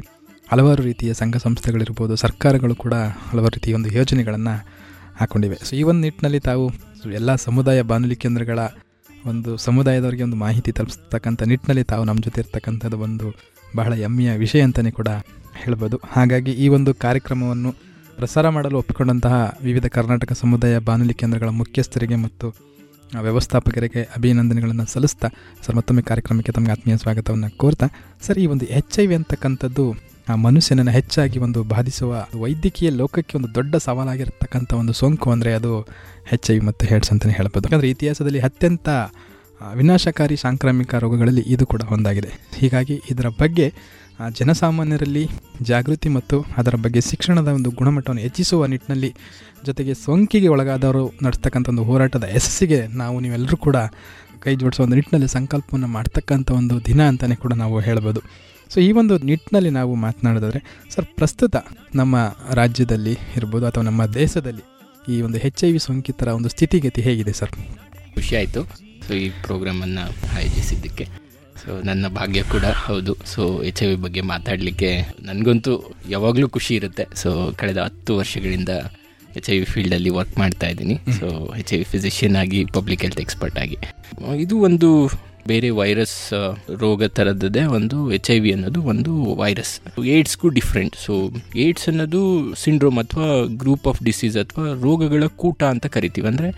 ಹಲವಾರು 0.49 0.83
ರೀತಿಯ 0.83 1.13
ಸಂಘ 1.21 1.37
ಸಂಸ್ಥೆಗಳಿರ್ಬೋದು, 1.47 2.15
ಸರ್ಕಾರಗಳು 2.25 2.75
ಕೂಡ 2.85 2.95
ಹಲವಾರು 3.31 3.55
ರೀತಿಯ 3.59 3.75
ಒಂದು 3.75 3.91
ಯೋಜನೆಗಳನ್ನು 3.99 4.55
ಹಾಕ್ಕೊಂಡಿವೆ 5.21 5.57
ಸೊ 5.69 5.73
ಈ 5.81 5.83
ಒಂದು 5.91 6.03
ನಿಟ್ಟಿನಲ್ಲಿ 6.07 6.41
ತಾವು 6.51 6.67
ಎಲ್ಲ 7.21 7.31
ಸಮುದಾಯ 7.47 7.81
ಬಾನುಲಿ 7.93 8.19
ಕೇಂದ್ರಗಳ 8.25 8.61
ಒಂದು 9.31 9.51
ಸಮುದಾಯದವರಿಗೆ 9.67 10.25
ಒಂದು 10.29 10.39
ಮಾಹಿತಿ 10.45 10.71
ತಲುಪಿಸ್ತಕ್ಕಂಥ 10.79 11.43
ನಿಟ್ಟಿನಲ್ಲಿ 11.53 11.85
ತಾವು 11.93 12.05
ನಮ್ಮ 12.11 12.21
ಜೊತೆ 12.27 12.41
ಇರ್ತಕ್ಕಂಥದ್ದು 12.41 12.99
ಒಂದು 13.07 13.29
ಬಹಳ 13.77 13.93
ಹೆಮ್ಮೆಯ 14.03 14.33
ವಿಷಯ 14.45 14.61
ಅಂತಲೇ 14.69 14.93
ಕೂಡ 14.93 15.11
ಹೇಳ್ಬೋದು. 15.63 15.97
ಹಾಗಾಗಿ 16.15 16.53
ಈ 16.65 16.69
ಒಂದು 16.77 16.93
ಕಾರ್ಯಕ್ರಮವನ್ನು 17.05 17.73
ಪ್ರಸಾರ 18.21 18.47
ಮಾಡಲು 18.57 18.77
ಒಪ್ಪಿಕೊಂಡಂತಹ 18.83 19.35
ವಿವಿಧ 19.67 19.87
ಕರ್ನಾಟಕ 19.97 20.33
ಸಮುದಾಯ 20.43 20.77
ಬಾನುಲಿ 20.89 21.15
ಕೇಂದ್ರಗಳ 21.21 21.51
ಮುಖ್ಯಸ್ಥರಿಗೆ 21.61 22.17
ಮತ್ತು 22.25 22.49
ವ್ಯವಸ್ಥಾಪಕರಿಗೆ 23.27 24.01
ಅಭಿನಂದನೆಗಳನ್ನು 24.17 24.87
ಸಲ್ಲಿಸ್ತಾ 24.93 25.29
ಸರ್, 25.65 25.77
ಮತ್ತೊಮ್ಮೆ 25.79 26.03
ಕಾರ್ಯಕ್ರಮಕ್ಕೆ 26.09 26.53
ತಮಗೆ 26.57 26.73
ಆತ್ಮೀಯ 26.75 26.97
ಸ್ವಾಗತವನ್ನು 27.03 27.49
ಕೋರ್ತಾ. 27.63 27.87
ಸರ್, 28.25 28.39
ಈ 28.43 28.47
ಒಂದು 28.55 28.65
ಎಚ್ 28.79 28.97
ಐ 29.03 29.05
ವಿ 29.11 29.15
ಅಂತಕ್ಕಂಥದ್ದು, 29.21 29.85
ಆ 30.33 30.35
ಮನುಷ್ಯನನ್ನು 30.47 30.93
ಹೆಚ್ಚಾಗಿ 30.97 31.39
ಒಂದು 31.47 31.61
ಬಾಧಿಸುವ 31.73 32.11
ವೈದ್ಯಕೀಯ 32.43 32.89
ಲೋಕಕ್ಕೆ 33.01 33.35
ಒಂದು 33.39 33.51
ದೊಡ್ಡ 33.59 33.75
ಸವಾಲಾಗಿರ್ತಕ್ಕಂಥ 33.87 34.73
ಒಂದು 34.81 34.95
ಸೋಂಕು 35.01 35.29
ಅಂದರೆ 35.35 35.53
ಅದು 35.61 35.73
ಹೆಚ್ 36.31 36.49
ಐ 36.55 36.57
ವಿ 36.59 36.65
ಮತ್ತು 36.71 36.87
ಹೆಡ್ಸ್ 36.91 37.11
ಅಂತಲೇ 37.15 37.37
ಹೇಳ್ಬೋದು. 37.39 37.65
ಯಾಕಂದರೆ 37.69 37.91
ಇತಿಹಾಸದಲ್ಲಿ 37.95 38.43
ಅತ್ಯಂತ 38.49 38.89
ವಿನಾಶಕಾರಿ 39.79 40.37
ಸಾಂಕ್ರಾಮಿಕ 40.45 40.95
ರೋಗಗಳಲ್ಲಿ 41.05 41.45
ಇದು 41.55 41.65
ಕೂಡ 41.73 41.83
ಒಂದಾಗಿದೆ. 41.95 42.33
ಹೀಗಾಗಿ 42.61 42.97
ಇದರ 43.13 43.31
ಬಗ್ಗೆ 43.43 43.69
ಜನಸಾಮಾನ್ಯರಲ್ಲಿ 44.39 45.25
ಜಾಗೃತಿ 45.63 46.09
ಮತ್ತು 46.09 46.37
ಅದರ 46.61 46.75
ಬಗ್ಗೆ 46.75 47.01
ಶಿಕ್ಷಣದ 47.01 47.49
ಒಂದು 47.49 47.71
ಗುಣಮಟ್ಟವನ್ನು 47.71 48.23
ಹೆಚ್ಚಿಸುವ 48.23 48.67
ನಿಟ್ಟಿನಲ್ಲಿ 48.67 49.11
ಜೊತೆಗೆ 49.67 49.95
ಸೋಂಕಿಗೆ 49.95 50.49
ಒಳಗಾದವರು 50.49 51.05
ನಡೆಸ್ತಕ್ಕಂಥ 51.25 51.69
ಒಂದು 51.69 51.85
ಹೋರಾಟದ 51.85 52.25
ಯಶಸ್ಸಿಗೆ 52.37 52.81
ನಾವು 53.03 53.21
ನೀವೆಲ್ಲರೂ 53.21 53.57
ಕೂಡ 53.57 53.77
ಕೈ 54.45 54.55
ಜೋಡಿಸುವ 54.55 54.85
ಒಂದು 54.85 54.97
ನಿಟ್ಟಿನಲ್ಲಿ 54.97 55.29
ಸಂಕಲ್ಪವನ್ನು 55.29 55.87
ಮಾಡ್ತಕ್ಕಂಥ 55.87 56.51
ಒಂದು 56.51 56.75
ದಿನ 56.87 57.01
ಅಂತಲೇ 57.09 57.37
ಕೂಡ 57.45 57.53
ನಾವು 57.53 57.81
ಹೇಳ್ಬೋದು. 57.81 58.21
ಸೊ 58.73 58.81
ಈ 58.81 58.93
ಒಂದು 58.93 59.19
ನಿಟ್ಟಿನಲ್ಲಿ 59.19 59.71
ನಾವು 59.71 59.95
ಮಾತನಾಡಿದ್ರೆ 59.95 60.61
ಸರ್ 60.95 61.07
ಪ್ರಸ್ತುತ 61.19 61.57
ನಮ್ಮ 61.95 62.17
ರಾಜ್ಯದಲ್ಲಿ 62.61 63.15
ಇರ್ಬೋದು 63.37 63.67
ಅಥವಾ 63.67 63.85
ನಮ್ಮ 63.85 64.05
ದೇಶದಲ್ಲಿ 64.21 64.65
ಈ 65.15 65.23
ಒಂದು 65.23 65.39
ಹೆಚ್ 65.39 65.65
ಐ 65.65 65.73
ವಿ 65.73 65.79
ಸೋಂಕಿತರ 65.79 66.29
ಒಂದು 66.39 66.49
ಸ್ಥಿತಿಗತಿ 66.49 67.03
ಹೇಗಿದೆ 67.03 67.33
ಸರ್ 67.33 67.55
ಖುಷಿ 68.17 68.37
ಆಯಿತು. 68.37 68.63
ಸೊ 69.07 69.13
ಈ 69.15 69.29
ಪ್ರೋಗ್ರಾಮನ್ನು 69.45 70.05
ಆಯೋಜಿಸಿದ್ದಕ್ಕೆ. 70.37 71.07
ಸೊ 71.65 71.81
ನನ್ನ 71.83 72.09
ಭಾಗ್ಯ 72.09 72.43
ಕೂಡ 72.43 72.67
ಹೌದು. 72.87 73.13
ಸೊ 73.27 73.43
ಎಚ್ 73.63 73.83
ಐ 73.83 73.87
ವಿ 73.87 73.97
ಬಗ್ಗೆ 74.07 74.23
ಮಾತಾಡಲಿಕ್ಕೆ 74.33 74.91
ನನಗಂತೂ 75.23 75.73
ಯಾವಾಗಲೂ 76.09 76.49
ಖುಷಿ 76.49 76.75
ಇರುತ್ತೆ. 76.75 77.07
ಸೊ 77.23 77.31
ಕಳೆದ 77.61 77.79
ಹತ್ತು 77.79 78.17
ವರ್ಷಗಳಿಂದ 78.17 78.69
ಎಚ್ 79.37 79.51
ಐ 79.51 79.59
ವಿ 79.59 79.65
ಫೀಲ್ಡಲ್ಲಿ 79.65 80.11
ವರ್ಕ್ 80.11 80.39
ಮಾಡ್ತಾ 80.39 80.67
ಇದ್ದೀನಿ. 80.67 80.97
So 81.21 81.27
H 81.61 81.73
I 81.75 81.79
V 81.79 81.85
physician 81.85 82.37
ಆಗಿ 82.37 82.61
ಪಬ್ಲಿಕ್ 82.77 83.03
ಹೆಲ್ತ್ 83.07 83.21
ಎಕ್ಸ್ಪರ್ಟ್ 83.21 83.59
ಆಗಿ. 83.65 83.79
ಇದು 84.45 84.59
ಒಂದು 84.69 84.91
ಬೇರೆ 85.51 85.69
ವೈರಸ್ 85.79 86.17
ರೋಗ 86.83 87.07
ಥರದ್ದೇ 87.19 87.63
ಒಂದು 87.79 87.97
ಎಚ್ 88.17 88.31
ಐ 88.35 88.39
ವಿ 88.45 88.51
ಅನ್ನೋದು 88.57 88.81
ಒಂದು 88.93 89.13
ವೈರಸ್. 89.41 89.73
ಏಡ್ಸ್ಗೂ 90.15 90.49
ಡಿಫ್ರೆಂಟ್ 90.59 90.97
ಸೊ 91.05 91.15
ಏಡ್ಸ್ 91.65 91.87
ಅನ್ನೋದು 91.93 92.21
ಸಿಂಡ್ರೋಮ್ 92.65 92.99
ಅಥವಾ 93.05 93.29
ಗ್ರೂಪ್ 93.63 93.87
ಆಫ್ 93.93 94.01
ಡಿಸೀಸ್ 94.09 94.37
ಅಥವಾ 94.45 94.67
ರೋಗಗಳ 94.87 95.27
ಕೂಟ 95.43 95.63
ಅಂತ 95.75 95.87
ಕರಿತೀವಿ. 95.97 96.29
ಅಂದರೆ 96.33 96.51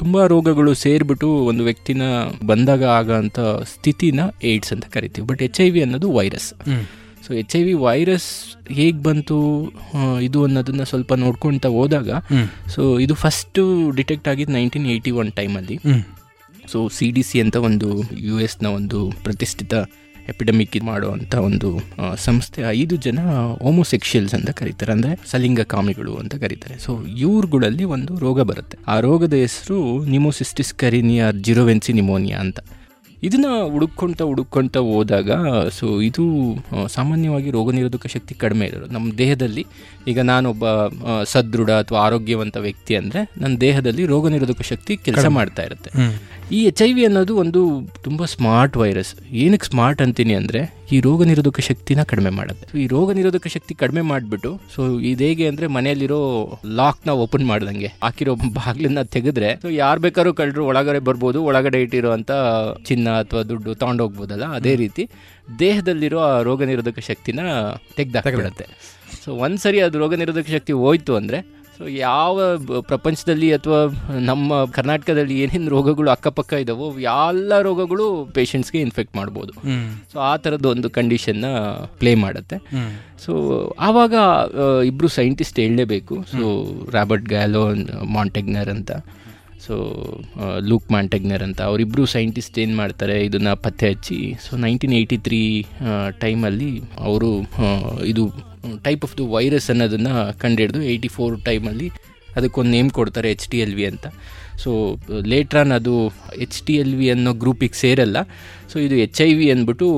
ತುಂಬ 0.00 0.26
ರೋಗಗಳು 0.32 0.72
ಸೇರಿಬಿಟ್ಟು 0.84 1.28
ಒಂದು 1.50 1.62
ವ್ಯಕ್ತಿನ 1.68 2.02
ಬಂದಾಗ 2.50 2.84
ಆಗೋಂಥ 2.98 3.38
ಸ್ಥಿತಿನ 3.74 4.20
ಏಡ್ಸ್ 4.52 4.72
ಅಂತ 4.76 4.86
ಕರಿತೀವಿ. 4.96 5.26
ಬಟ್ 5.32 5.42
ಎಚ್ 5.48 5.60
ಐ 5.66 5.68
ವಿ 5.74 5.82
ಅನ್ನೋದು 5.86 6.10
virus. 6.18 6.50
So 7.24 7.32
H 7.40 7.54
I 7.58 7.62
V 7.68 7.72
virus 7.86 8.28
ಹೇಗೆ 8.76 9.00
ಬಂತು 9.06 9.38
ಇದು 10.26 10.38
ಅನ್ನೋದನ್ನ 10.46 10.82
ಸ್ವಲ್ಪ 10.90 11.12
ನೋಡ್ಕೊಳ್ತಾ 11.24 11.68
ಹೋದಾಗ 11.78 12.10
ಸೊ 12.74 12.82
ಇದು 13.04 13.14
ಫಸ್ಟು 13.24 13.62
ಡಿಟೆಕ್ಟ್ 13.98 14.28
ಆಗಿದ್ದು 14.32 14.54
ನೈನ್ಟೀನ್ 14.58 14.86
ಏಯ್ಟಿ 14.94 15.12
ಒನ್ 15.22 15.32
ಟೈಮಲ್ಲಿ 15.40 15.76
ಸೊ 16.72 16.80
ಸಿ 16.96 17.08
ಡಿ 17.16 17.22
ಸಿ 17.28 17.38
ಅಂತ 17.44 17.56
ಒಂದು 17.68 17.88
ಯು 18.28 18.36
ಎಸ್ನ 18.46 18.66
ಒಂದು 18.78 19.00
ಪ್ರತಿಷ್ಠಿತ 19.26 19.74
ಎಪಿಡಮಿಕ್ 20.32 20.74
ಮಾಡುವಂಥ 20.88 21.34
ಒಂದು 21.48 21.68
ಸಂಸ್ಥೆ. 22.24 22.60
ಐದು 22.78 22.94
ಜನ 23.04 23.20
ಹೋಮೋಸೆಕ್ಷುಯಲ್ಸ್ 23.66 24.34
ಅಂತ 24.38 24.50
ಕರೀತಾರೆ. 24.58 24.92
ಅಂದರೆ 24.96 25.12
ಸಲಿಂಗ 25.30 25.60
ಕಾಮಿಗಳು 25.74 26.14
ಅಂತ 26.22 26.34
ಕರೀತಾರೆ. 26.42 26.74
ಸೊ 26.86 26.90
ಇವ್ರುಗಳಲ್ಲಿ 27.26 27.84
ಒಂದು 27.96 28.14
ರೋಗ 28.24 28.40
ಬರುತ್ತೆ. 28.50 28.78
ಆ 28.92 28.96
ರೋಗದ 29.06 29.36
ಹೆಸರು 29.44 29.78
ನಿಮೋಸಿಸ್ಟಿಸ್ 30.16 30.72
ಕರಿನಿಯಾ 30.82 31.28
ಜಿರೋವೆನ್ಸಿ 31.48 31.94
ನಿಮೋನಿಯಾ 32.00 32.40
ಅಂತ. 32.46 32.60
ಇದನ್ನು 33.26 33.52
ಹುಡುಕೊಂತ 33.74 34.20
ಹುಡುಕೊಂತ 34.30 34.76
ಹೋದಾಗ 34.88 35.30
ಸೊ 35.76 35.86
ಇದು 36.08 36.24
ಸಾಮಾನ್ಯವಾಗಿ 36.96 37.48
ರೋಗ 37.56 37.70
ನಿರೋಧಕ 37.78 38.06
ಶಕ್ತಿ 38.14 38.34
ಕಡಿಮೆ 38.42 38.66
ಇರೋದು. 38.70 38.86
ನಮ್ಮ 38.96 39.06
ದೇಹದಲ್ಲಿ 39.22 39.64
ಈಗ 40.10 40.18
ನಾನೊಬ್ಬ 40.30 40.64
ಸದೃಢ 41.32 41.70
ಅಥವಾ 41.82 41.98
ಆರೋಗ್ಯವಂತ 42.06 42.56
ವ್ಯಕ್ತಿ 42.66 42.94
ಅಂದರೆ 43.00 43.22
ನನ್ನ 43.42 43.54
ದೇಹದಲ್ಲಿ 43.66 44.04
ರೋಗ 44.12 44.28
ನಿರೋಧಕ 44.34 44.62
ಶಕ್ತಿ 44.72 44.94
ಕೆಲಸ 45.08 45.26
ಮಾಡ್ತಾ 45.38 45.64
ಇರುತ್ತೆ. 45.68 45.90
ಈ 46.56 46.58
ಎಚ್ 46.68 46.80
ಐ 46.84 46.88
ವಿ 46.96 47.02
ಅನ್ನೋದು 47.06 47.32
ಒಂದು 47.40 47.60
ತುಂಬ 48.04 48.24
ಸ್ಮಾರ್ಟ್ 48.34 48.76
ವೈರಸ್ 48.80 49.10
ಏನಕ್ಕೆ 49.42 49.66
ಸ್ಮಾರ್ಟ್ 49.70 50.00
ಅಂತೀನಿ 50.04 50.34
ಅಂದರೆ 50.38 50.60
ಈ 50.94 50.98
ರೋಗ 51.06 51.24
ನಿರೋಧಕ 51.30 51.60
ಶಕ್ತಿನ 51.66 52.00
ಕಡಿಮೆ 52.10 52.30
ಮಾಡುತ್ತೆ. 52.38 52.66
ಈ 52.82 52.84
ರೋಗ 52.92 53.14
ನಿರೋಧಕ 53.18 53.46
ಶಕ್ತಿ 53.54 53.74
ಕಡಿಮೆ 53.82 54.02
ಮಾಡಿಬಿಟ್ಟು 54.10 54.50
ಸೊ 54.74 54.82
ಇದು 55.10 55.24
ಹೇಗೆ 55.28 55.44
ಅಂದರೆ 55.50 55.66
ಮನೆಯಲ್ಲಿರೋ 55.76 56.20
ಲಾಕ್ನ 56.78 57.10
ಓಪನ್ 57.24 57.44
ಮಾಡ್ದಂಗೆ. 57.50 57.90
ಹಾಕಿರೋ 58.04 58.34
ಬಾಗ್ಲನ್ನ 58.58 59.02
ತೆಗೆದ್ರೆ 59.16 59.50
ಸೊ 59.64 59.70
ಯಾರು 59.82 60.00
ಬೇಕಾದ್ರೂ 60.06 60.32
ಕಳ್ಳರು 60.40 60.64
ಒಳಗಡೆ 60.70 61.02
ಬರ್ಬೋದು 61.08 61.42
ಒಳಗಡೆ 61.50 61.80
ಇಟ್ಟಿರೋಂಥ 61.86 62.30
ಚಿನ್ನ 62.90 63.08
ಅಥವಾ 63.24 63.42
ದುಡ್ಡು 63.50 63.74
ತಗೊಂಡೋಗ್ಬೋದಲ್ಲ 63.82 64.48
ಅದೇ 64.60 64.74
ರೀತಿ 64.84 65.04
ದೇಹದಲ್ಲಿರೋ 65.64 66.20
ಆ 66.30 66.32
ರೋಗ 66.48 66.62
ನಿರೋಧಕ 66.72 66.98
ಶಕ್ತಿನ 67.10 67.40
ತೆಗ್ದಾಕ್ಬಿಡುತ್ತೆ. 68.00 68.66
ಸೊ 69.24 69.30
ಒಂದ್ಸರಿ 69.44 69.78
ಅದು 69.88 69.98
ರೋಗ 70.04 70.14
ನಿರೋಧಕ 70.14 70.48
ಶಕ್ತಿ 70.56 70.72
ಹೋಯ್ತು 70.84 71.12
ಅಂದ್ರೆ 71.20 71.38
ಸೊ 71.78 71.86
ಯಾವ 71.86 72.40
ಪ್ರಪಂಚದಲ್ಲಿ 72.80 73.52
ಅಥವಾ 73.52 73.78
ನಮ್ಮ 74.20 74.64
ಕರ್ನಾಟಕದಲ್ಲಿ 74.64 75.40
ಏನೇನು 75.40 75.70
ರೋಗಗಳು 75.70 76.10
ಅಕ್ಕಪಕ್ಕ 76.10 76.52
ಇದಾವೋ 76.52 76.98
ಎಲ್ಲ 76.98 77.60
ರೋಗಗಳು 77.60 78.24
ಪೇಷಂಟ್ಸ್ಗೆ 78.34 78.80
ಇನ್ಫೆಕ್ಟ್ 78.80 79.16
ಮಾಡ್ಬೋದು. 79.16 79.52
ಸೊ 80.12 80.18
ಆ 80.18 80.36
ಥರದ 80.36 80.64
ಒಂದು 80.64 80.90
ಕಂಡೀಷನ್ನ 80.90 81.44
ಪ್ಲೇ 81.98 82.14
ಮಾಡುತ್ತೆ. 82.14 82.56
ಸೊ 83.24 83.32
ಆವಾಗ 83.80 84.14
ಇಬ್ಬರು 84.84 85.08
ಸೈಂಟಿಸ್ಟ್ 85.08 85.60
ಹೇಳಲೇಬೇಕು. 85.60 86.22
ಸೊ 86.22 86.66
ರಾಬರ್ಟ್ 86.90 87.24
ಗ್ಯಾಲೋ 87.24 87.74
ಮಾಂಟೆಗ್ನರ್ 88.04 88.68
ಅಂತ. 88.68 88.90
ಸೊ 89.66 89.74
ಲೂಕ್ 90.70 90.86
ಮಾಂಟೆಗ್ನರ್ 90.96 91.42
ಅಂತ 91.46 91.60
ಅವರಿಬ್ಬರು 91.68 92.04
ಸೈಂಟಿಸ್ಟ್ 92.14 92.56
ಏನು 92.64 92.74
ಮಾಡ್ತಾರೆ, 92.80 93.16
ಇದನ್ನು 93.28 93.52
ಪತ್ತೆ 93.64 93.88
ಹಚ್ಚಿ. 93.92 94.18
ಸೊ 94.44 94.50
ನೈನ್ಟೀನ್ 94.64 94.94
ಏಯ್ಟಿ 94.98 95.18
ತ್ರೀ 95.28 95.42
ಟೈಮಲ್ಲಿ 96.24 96.70
ಅವರು 97.08 97.30
ಇದು 98.12 98.24
ಟೈಪ್ 98.86 99.04
ಆಫ್ 99.08 99.14
ದ 99.20 99.24
ವೈರಸ್ 99.36 99.68
ಅನ್ನೋದನ್ನು 99.74 100.14
ಕಂಡುಹಿಡಿದು 100.44 100.82
ಏಯ್ಟಿ 100.92 101.10
ಫೋರ್ 101.16 101.36
ಟೈಮಲ್ಲಿ 101.50 101.88
ಅದಕ್ಕೊಂದು 102.38 102.70
ನೇಮ್ 102.76 102.90
ಕೊಡ್ತಾರೆ 102.96 103.28
ಎಚ್ 103.34 103.46
ಟಿ 103.52 103.58
ಎಲ್ 103.64 103.74
ವಿ 103.78 103.84
ಅಂತ. 103.92 104.06
ಸೊ 104.62 104.70
ಲೇಟ್ರಾನ್ 105.32 105.72
ಅದು 105.76 105.94
ಎಚ್ 106.44 106.58
ಟಿ 106.66 106.74
ಎಲ್ 106.82 106.94
ವಿ 106.98 107.06
ಅನ್ನೋ 107.14 107.32
ಗ್ರೂಪಿಗೆ 107.42 107.78
ಸೇರಲ್ಲ. 107.82 108.18
ಸೊ 108.70 108.76
ಇದು 108.86 108.96
ಎಚ್ 109.04 109.20
ಐ 109.26 109.30
ವಿ 109.38 109.46
ಅಂದ್ಬಿಟ್ಟು 109.54 109.88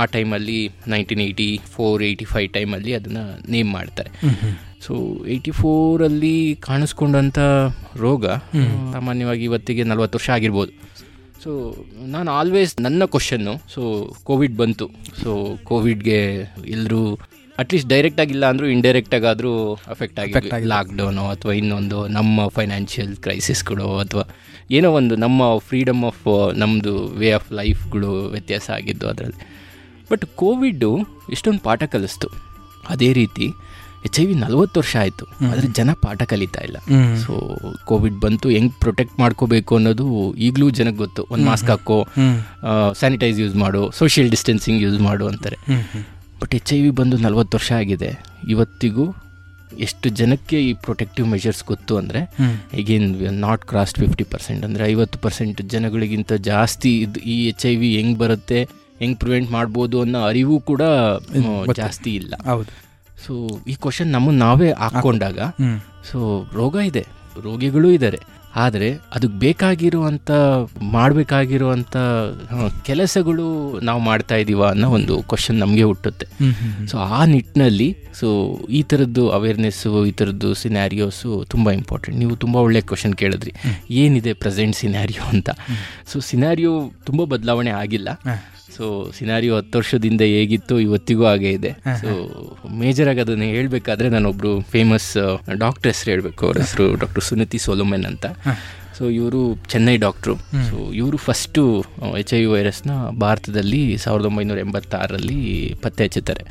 ಆ 0.00 0.04
ಟೈಮಲ್ಲಿ 0.16 0.58
nineteen 0.92 1.22
eighty 1.26 1.48
four 1.74 2.02
eighty 2.08 2.26
five 2.34 2.48
ಟೈಮಲ್ಲಿ 2.58 2.94
ಅದನ್ನು 2.98 3.24
ನೇಮ್ 3.54 3.70
ಮಾಡ್ತಾರೆ. 3.78 4.10
ಸೊ 4.84 4.94
ಏಯ್ಟಿ 5.26 5.50
ಫೋರಲ್ಲಿ 5.50 6.36
ಕಾಣಿಸ್ಕೊಂಡಂಥ 6.60 7.38
ರೋಗ 7.96 8.26
ಸಾಮಾನ್ಯವಾಗಿ 8.94 9.44
ಇವತ್ತಿಗೆ 9.44 9.82
ನಲ್ವತ್ತು 9.90 10.18
ವರ್ಷ 10.18 10.30
ಆಗಿರ್ಬೋದು. 10.30 10.72
ಸೊ 11.44 11.50
ನಾನು 12.14 12.28
ಆಲ್ವೇಸ್ 12.30 12.72
ನನ್ನ 12.80 13.04
ಕ್ವಶನ್ನು 13.04 13.54
ಸೊ 13.74 13.82
ಕೋವಿಡ್ 14.24 14.56
ಬಂತು. 14.56 14.86
ಸೊ 15.22 15.30
ಕೋವಿಡ್ಗೆ 15.64 16.18
ಎಲ್ಲರೂ 16.66 17.02
ಅಟ್ಲೀಸ್ಟ್ 17.58 17.88
ಡೈರೆಕ್ಟ್ 17.88 18.20
ಆಗಿಲ್ಲ 18.20 18.44
ಅಂದರೂ 18.50 18.66
ಇಂಡೈರೆಕ್ಟ್ 18.66 19.14
ಆಗಾದರೂ 19.14 19.52
ಅಫೆಕ್ಟ್ 19.74 20.20
ಆಗಿ 20.20 20.66
ಲಾಕ್ಡೌನು 20.66 21.24
ಅಥವಾ 21.28 21.52
ಇನ್ನೊಂದು 21.52 21.98
ನಮ್ಮ 22.06 22.46
ಫೈನಾನ್ಷಿಯಲ್ 22.48 23.16
ಕ್ರೈಸಿಸ್ಗಳು 23.16 23.88
ಅಥವಾ 23.98 24.24
ಏನೋ 24.70 24.90
ಒಂದು 24.92 25.14
ನಮ್ಮ 25.16 25.58
ಫ್ರೀಡಮ್ 25.58 26.04
ಆಫ್ 26.04 26.54
ನಮ್ಮದು 26.54 26.94
ವೇ 27.20 27.30
ಆಫ್ 27.32 27.50
ಲೈಫ್ಗಳು 27.52 28.12
ವ್ಯತ್ಯಾಸ 28.30 28.66
ಆಗಿದ್ದು 28.70 29.06
ಅದರಲ್ಲಿ. 29.08 29.40
ಬಟ್ 30.10 30.24
ಕೋವಿಡ್ಡು 30.36 30.90
ಇಷ್ಟೊಂದು 31.30 31.62
ಪಾಠ 31.68 31.82
ಕಲಿಸ್ತು. 31.82 32.30
ಅದೇ 32.88 33.12
ರೀತಿ 33.12 33.46
ಎಚ್ 34.08 34.18
ಐ 34.22 34.24
ವಿ 34.28 34.34
ನಲ್ವತ್ತು 34.44 34.76
ವರ್ಷ 34.82 34.94
ಆಯಿತು. 35.02 35.24
ಆದರೆ 35.50 35.68
ಜನ 35.78 35.90
ಪಾಠ 36.04 36.22
ಕಲಿತಾ 36.32 36.60
ಇಲ್ಲ. 36.68 36.78
ಸೊ 37.24 37.32
ಕೋವಿಡ್ 37.90 38.18
ಬಂತು 38.24 38.48
ಹೆಂಗ್ 38.56 38.72
ಪ್ರೊಟೆಕ್ಟ್ 38.84 39.16
ಮಾಡ್ಕೋಬೇಕು 39.22 39.72
ಅನ್ನೋದು 39.78 40.06
ಈಗಲೂ 40.46 40.68
ಜನಕ್ಕೆ 40.80 41.00
ಗೊತ್ತು. 41.04 41.24
ಒಂದು 41.34 41.44
ಮಾಸ್ಕ್ 41.50 41.70
ಹಾಕೋ 41.74 41.98
ಸ್ಯಾನಿಟೈಸ್ 43.00 43.38
ಯೂಸ್ 43.44 43.56
ಮಾಡು 43.64 43.82
ಸೋಷಿಯಲ್ 44.00 44.30
ಡಿಸ್ಟೆನ್ಸಿಂಗ್ 44.36 44.80
ಯೂಸ್ 44.86 44.98
ಮಾಡು 45.08 45.26
ಅಂತಾರೆ. 45.32 45.58
ಬಟ್ 46.42 46.54
ಎಚ್ 46.60 46.72
ಐ 46.76 46.80
ವಿ 46.84 46.92
ಬಂದು 47.02 47.18
ನಲ್ವತ್ತು 47.26 47.56
ವರ್ಷ 47.58 47.72
ಆಗಿದೆ. 47.82 48.12
ಇವತ್ತಿಗೂ 48.54 49.06
ಎಷ್ಟು 49.84 50.06
ಜನಕ್ಕೆ 50.20 50.56
ಈ 50.68 50.72
ಪ್ರೊಟೆಕ್ಟಿವ್ 50.86 51.26
ಮೆಷರ್ಸ್ 51.34 51.62
ಗೊತ್ತು 51.70 51.92
ಅಂದರೆ 52.00 52.20
ಈಗೇನ್ 52.80 53.06
ನಾಟ್ 53.44 53.62
ಕ್ರಾಸ್ಟ್ 53.70 53.98
ಫಿಫ್ಟಿ 54.02 54.24
ಪರ್ಸೆಂಟ್ 54.32 54.62
ಅಂದರೆ 54.66 54.82
ಐವತ್ತು 54.92 55.18
ಪರ್ಸೆಂಟ್ 55.24 55.60
ಜನಗಳಿಗಿಂತ 55.74 56.32
ಜಾಸ್ತಿ 56.50 56.90
ಇದು 57.04 57.20
ಈ 57.34 57.36
ಎಚ್ 57.52 57.64
ಐ 57.70 57.74
ವಿ 57.82 57.90
ಹೆಂಗೆ 57.98 58.18
ಬರುತ್ತೆ 58.24 58.58
ಹೆಂಗೆ 59.02 59.18
ಪ್ರಿವೆಂಟ್ 59.22 59.48
ಮಾಡ್ಬೋದು 59.56 59.98
ಅನ್ನೋ 60.04 60.18
ಅರಿವು 60.30 60.56
ಕೂಡ 60.70 60.82
ಜಾಸ್ತಿ 61.80 62.10
ಇಲ್ಲ. 62.20 62.34
ಹೌದು. 62.50 62.72
ಸೊ 63.26 63.34
ಈ 63.68 63.74
ಕ್ವಶನ್ 63.86 64.12
ನಮ್ಮನ್ನು 64.16 64.40
ನಾವೇ 64.46 64.70
ಹಾಕ್ಕೊಂಡಾಗ 64.82 65.40
ಸೊ 66.10 66.18
ರೋಗ 66.60 66.76
ಇದೆ 66.90 67.04
ರೋಗಿಗಳು 67.44 67.90
ಇದ್ದಾರೆ. 67.96 68.20
ಆದರೆ 68.62 68.88
ಅದಕ್ಕೆ 69.14 69.36
ಬೇಕಾಗಿರುವಂಥ 69.38 70.30
ಮಾಡಬೇಕಾಗಿರುವಂಥ 70.94 71.94
ಕೆಲಸಗಳು 72.88 73.46
ನಾವು 73.88 74.00
ಮಾಡ್ತಾ 74.08 74.36
ಇದ್ದೀವ 74.36 74.62
ಅನ್ನೋ 74.72 74.88
ಒಂದು 74.96 75.14
ಕ್ವಶನ್ 75.30 75.58
ನಮಗೆ 75.58 75.82
ಹುಟ್ಟುತ್ತೆ. 75.82 76.26
ಸೊ 76.90 76.98
ಆ 77.18 77.20
ನಿಟ್ಟಿನಲ್ಲಿ 77.24 77.88
ಸೊ 78.20 78.28
ಈ 78.78 78.82
ಥರದ್ದು 78.82 79.22
ಅವೇರ್ನೆಸ್ಸು 79.36 79.92
ಈ 80.10 80.12
ಥರದ್ದು 80.20 80.50
ಸಿನಾರಿಯೋಸು 80.62 81.30
ತುಂಬ 81.54 81.70
ಇಂಪಾರ್ಟೆಂಟ್ 81.80 82.18
ನೀವು 82.18 82.36
ತುಂಬ 82.36 82.56
ಒಳ್ಳೆ 82.66 82.82
ಕ್ವಶನ್ 82.90 83.14
ಕೇಳಿದ್ರಿ. 83.22 83.54
ಏನಿದೆ 84.02 84.32
ಪ್ರೆಸೆಂಟ್ 84.42 84.76
ಸಿನಾರಿಯೋ 84.76 85.24
ಅಂತ? 85.34 85.50
ಸೊ 86.12 86.18
ಸಿನಾರಿಯೋ 86.30 86.74
ತುಂಬ 87.08 87.24
ಬದಲಾವಣೆ 87.34 87.70
ಆಗಿಲ್ಲ. 87.82 88.08
ಸೊ 88.76 88.84
ಸಿನಾರಿಯೋ 89.16 89.54
ಹತ್ತು 89.58 89.76
ವರ್ಷದಿಂದ 89.80 90.22
ಹೇಗಿತ್ತು 90.34 90.74
ಇವತ್ತಿಗೂ 90.86 91.24
ಹಾಗೆ 91.30 91.50
ಇದೆ. 91.58 91.72
ಸೊ 92.02 92.10
ಮೇಜರ್ 92.82 93.08
ಆಗಿ 93.12 93.20
ಅದನ್ನು 93.24 93.48
ಹೇಳ್ಬೇಕಾದ್ರೆ 93.54 94.08
ನಾನೊಬ್ರು 94.14 94.52
ಫೇಮಸ್ 94.74 95.10
ಡಾಕ್ಟರ್ 95.64 95.90
ಹೆಸರು 95.92 96.10
ಹೇಳ್ಬೇಕು. 96.14 96.42
ಅವ್ರ 96.48 96.58
ಹೆಸರು 96.64 96.86
ಡಾಕ್ಟರ್ 97.02 97.24
ಸುನೀತಿ 97.30 97.60
ಸೋಲೋಮೆನ್ 97.66 98.06
ಅಂತ. 98.12 98.26
ಸೊ 98.96 99.04
ಇವರು 99.18 99.40
ಚೆನ್ನೈ 99.72 99.94
ಡಾಕ್ಟ್ರು 100.04 100.34
ಸೊ 100.70 100.76
ಇವರು 101.00 101.18
ಫಸ್ಟು 101.26 101.62
ಎಚ್ 102.20 102.32
ಐ 102.38 102.40
ವಿ 102.42 102.48
ವೈರಸ್ನ 102.54 102.94
ಭಾರತದಲ್ಲಿ 103.24 103.80
ಸಾವಿರದ 104.04 104.26
ಒಂಬೈನೂರ 104.30 104.58
ಎಂಬತ್ತಾರರಲ್ಲಿ 104.66 105.38
ಪತ್ತೆ 105.84 106.04
ಹಚ್ಚುತ್ತಾರೆ. 106.06 106.42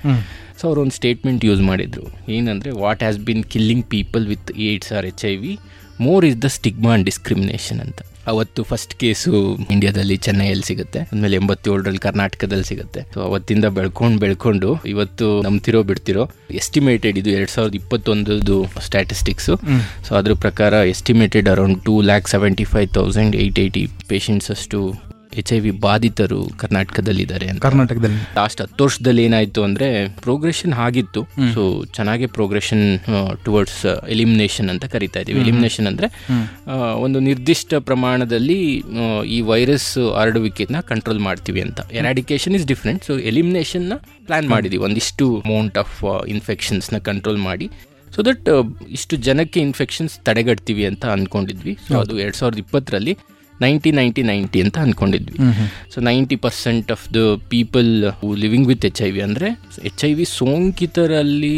ಸೊ 0.59 0.63
ಅವರೊಂದು 0.67 0.83
ಒಂದು 0.85 0.95
ಸ್ಟೇಟ್ಮೆಂಟ್ 0.99 1.43
ಯೂಸ್ 1.49 1.61
ಮಾಡಿದರು. 1.69 2.05
ಏನಂದರೆ 2.37 2.71
what 2.83 3.03
has 3.05 3.19
been 3.29 3.43
killing 3.53 3.85
people 3.95 4.25
with 4.33 4.51
AIDS 4.69 4.91
or 4.99 5.07
H 5.11 5.23
I 5.33 5.35
V 5.43 5.53
more 6.07 6.25
is 6.29 6.37
the 6.45 6.49
stigma 6.59 6.91
and 6.97 7.05
discrimination 7.11 7.81
ಅಂತ. 7.85 7.99
ಅವತ್ತು 8.33 8.61
ಫಸ್ಟ್ 8.63 8.93
ಕೇಸು 9.01 9.31
ಇಂಡಿಯಾದಲ್ಲಿ 9.73 10.17
ಚೆನ್ನೈಯಲ್ಲಿ 10.25 10.65
ಸಿಗುತ್ತೆ. 10.69 10.99
ಆಮೇಲೆ 11.13 11.35
ಎಂಬತ್ತೇಳರಲ್ಲಿ 11.41 12.01
ಕರ್ನಾಟಕದಲ್ಲಿ 12.07 12.67
ಸಿಗುತ್ತೆ. 12.71 13.01
ಸೊ 13.13 13.19
ಅವತ್ತಿಂದ 13.27 13.65
ಬೆಳ್ಕೊಂಡು 13.77 14.19
ಬೆಳ್ಕೊಂಡು 14.19 14.69
ಇವತ್ತು 14.93 15.27
ನಂಬ್ತಿರೋ 15.47 15.83
ಬಿಡ್ತಿರೋ 15.89 16.23
ಎಸ್ಟಿಮೇಟೆಡ್ 16.61 17.17
ಇದು 17.21 17.29
ಎರಡ್ 17.37 17.53
ಸಾವಿರದ 17.55 17.75
ಇಪ್ಪತ್ತೊಂದು 17.81 18.57
ಸ್ಟ್ಯಾಟಿಸ್ಟಿಕ್ಸು 18.87 19.55
ಸೊ 20.07 20.11
ಅದ್ರ 20.19 20.33
ಪ್ರಕಾರ 20.45 20.73
estimated 20.95 21.49
around 21.55 21.79
two 21.87 21.95
lakh 22.09 22.27
seventy 22.35 22.67
five 22.73 22.89
thousand 22.99 23.35
eight 23.43 23.59
eighty 23.65 23.83
patients 24.07 24.51
ಅಷ್ಟು 24.57 24.81
ಎಚ್ 25.39 25.51
ಐ 25.55 25.59
ವಿ 25.65 25.71
ಬಾಧಿತರು 25.85 26.39
ಕರ್ನಾಟಕದಲ್ಲಿದ್ದಾರೆ 26.61 27.45
ಕರ್ನಾಟಕದಲ್ಲಿ. 27.65 28.19
ಲಾಸ್ಟ್ 28.39 28.59
ಹತ್ತು 28.63 28.85
ವರ್ಷದಲ್ಲಿ 28.87 29.21
ಏನಾಯ್ತು 29.27 29.61
ಅಂದ್ರೆ 29.67 29.87
ಪ್ರೋಗ್ರೆಷನ್ 30.23 30.73
ಆಗಿತ್ತು. 30.85 31.21
ಸೊ 31.55 31.61
ಚೆನ್ನಾಗಿ 31.97 32.27
ಪ್ರೋಗ್ರೆಷನ್ 32.37 32.85
ಟುವರ್ಡ್ಸ್ 33.45 33.83
ಎಲಿಮಿನೇಷನ್ 34.15 34.69
ಅಂತ 34.73 34.85
ಕರಿತಾ 34.95 35.21
ಇದೀವಿ 35.25 35.41
ಎಲಿಮಿನೇಷನ್ 35.45 35.87
ಅಂದ್ರೆ 35.91 36.09
ಒಂದು 37.05 37.21
ನಿರ್ದಿಷ್ಟ 37.29 37.73
ಪ್ರಮಾಣದಲ್ಲಿ 37.89 38.59
ಈ 39.35 39.39
ವೈರಸ್ 39.51 39.91
ಹರಡುವಿಕೆನ 40.19 40.81
ಕಂಟ್ರೋಲ್ 40.91 41.21
ಮಾಡ್ತೀವಿ 41.27 41.63
ಅಂತ. 41.67 41.79
ಎರಾಡಿಕೇಶನ್ 42.01 42.55
ಇಸ್ 42.59 42.67
ಡಿಫ್ರೆಂಟ್ 42.73 43.03
ಸೊ 43.09 43.15
ಎಲಿಮಿನೇಷನ್ನ 43.31 43.93
ಪ್ಲಾನ್ 44.27 44.49
ಮಾಡಿದೀವಿ. 44.55 44.83
ಒಂದಿಷ್ಟು 44.87 45.25
ಅಮೌಂಟ್ 45.45 45.77
ಆಫ್ 45.83 45.97
ಇನ್ಫೆಕ್ಷನ್ಸ್ನ 46.35 46.99
ಕಂಟ್ರೋಲ್ 47.09 47.41
ಮಾಡಿ. 47.49 47.67
ಸೊ 48.15 48.21
ದಟ್ 48.27 48.47
ಇಷ್ಟು 48.97 49.15
ಜನಕ್ಕೆ 49.27 49.59
ಇನ್ಫೆಕ್ಷನ್ಸ್ 49.67 50.15
ತಡೆಗಟ್ತೀವಿ 50.27 50.83
ಅಂತ 50.89 51.03
ಅಂದ್ಕೊಂಡಿದ್ವಿ 51.15 51.73
ಸೊ 51.85 51.93
ಅದು 52.03 52.13
ಎರಡ್ 52.23 52.37
ಸಾವಿರದ 52.39 52.59
ಇಪ್ಪತ್ತರಲ್ಲಿ 52.63 53.13
ನೈಂಟಿ 53.63 53.91
ನೈಂಟಿ 53.99 54.23
ನೈಂಟಿ 54.31 54.59
ಅಂತ 54.65 54.77
ಅಂದ್ಕೊಂಡಿದ್ವಿ 54.85 55.37
so 55.93 56.01
ninety 56.09 56.37
percent 56.45 56.89
of 56.95 57.05
the 57.17 57.21
people 57.53 57.89
living 58.43 58.67
with 58.73 58.85
H 58.89 59.01
I 59.07 59.09
V 59.15 59.23
ಅಂದರೆ 59.29 59.49
ಎಚ್ 59.91 60.03
ಐ 60.09 60.11
ವಿ 60.19 60.27
ಸೋಂಕಿತರಲ್ಲಿ 60.39 61.57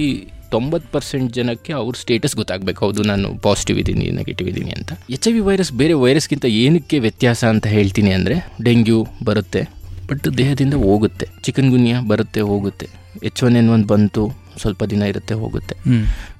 ತೊಂಬತ್ತು 0.55 0.87
ಪರ್ಸೆಂಟ್ 0.95 1.29
ಜನಕ್ಕೆ 1.37 1.71
ಅವ್ರ 1.79 1.93
ಸ್ಟೇಟಸ್ 2.01 2.35
ಗೊತ್ತಾಗಬೇಕು. 2.39 2.79
ಹೌದು 2.85 3.03
ನಾನು 3.11 3.27
ಪಾಸಿಟಿವ್ 3.45 3.77
ಇದ್ದೀನಿ 3.83 4.05
ನೆಗೆಟಿವ್ 4.17 4.47
ಇದ್ದೀನಿ 4.51 4.71
ಅಂತ. 4.79 4.91
ಎಚ್ 5.15 5.27
ಐ 5.29 5.31
ವಿ 5.37 5.41
ವೈರಸ್ 5.47 5.71
ಬೇರೆ 5.81 5.95
ವೈರಸ್ಗಿಂತ 6.03 6.45
ಏನಕ್ಕೆ 6.63 6.97
ವ್ಯತ್ಯಾಸ 7.05 7.43
ಅಂತ 7.53 7.65
ಹೇಳ್ತೀನಿ 7.75 8.11
ಅಂದರೆ 8.17 8.35
ಡೆಂಗ್ಯೂ 8.67 8.99
ಬರುತ್ತೆ 9.29 9.61
ಬಟ್ 10.09 10.27
ದೇಹದಿಂದ 10.41 10.75
ಹೋಗುತ್ತೆ. 10.85 11.25
ಚಿಕನ್ 11.45 11.69
ಗುನ್ಯಾ 11.75 11.97
ಬರುತ್ತೆ 12.11 12.41
ಹೋಗುತ್ತೆ. 12.51 12.87
ಎಚ್ 13.29 13.41
ಒನ್ 13.47 13.57
ಎನ್ 13.61 13.69
ಒನ್ 13.75 13.85
ಬಂತು 13.91 14.23
ಸ್ವಲ್ಪ 14.61 14.83
ದಿನ 14.91 15.03
ಇರುತ್ತೆ 15.11 15.35
ಹೋಗುತ್ತೆ. 15.43 15.75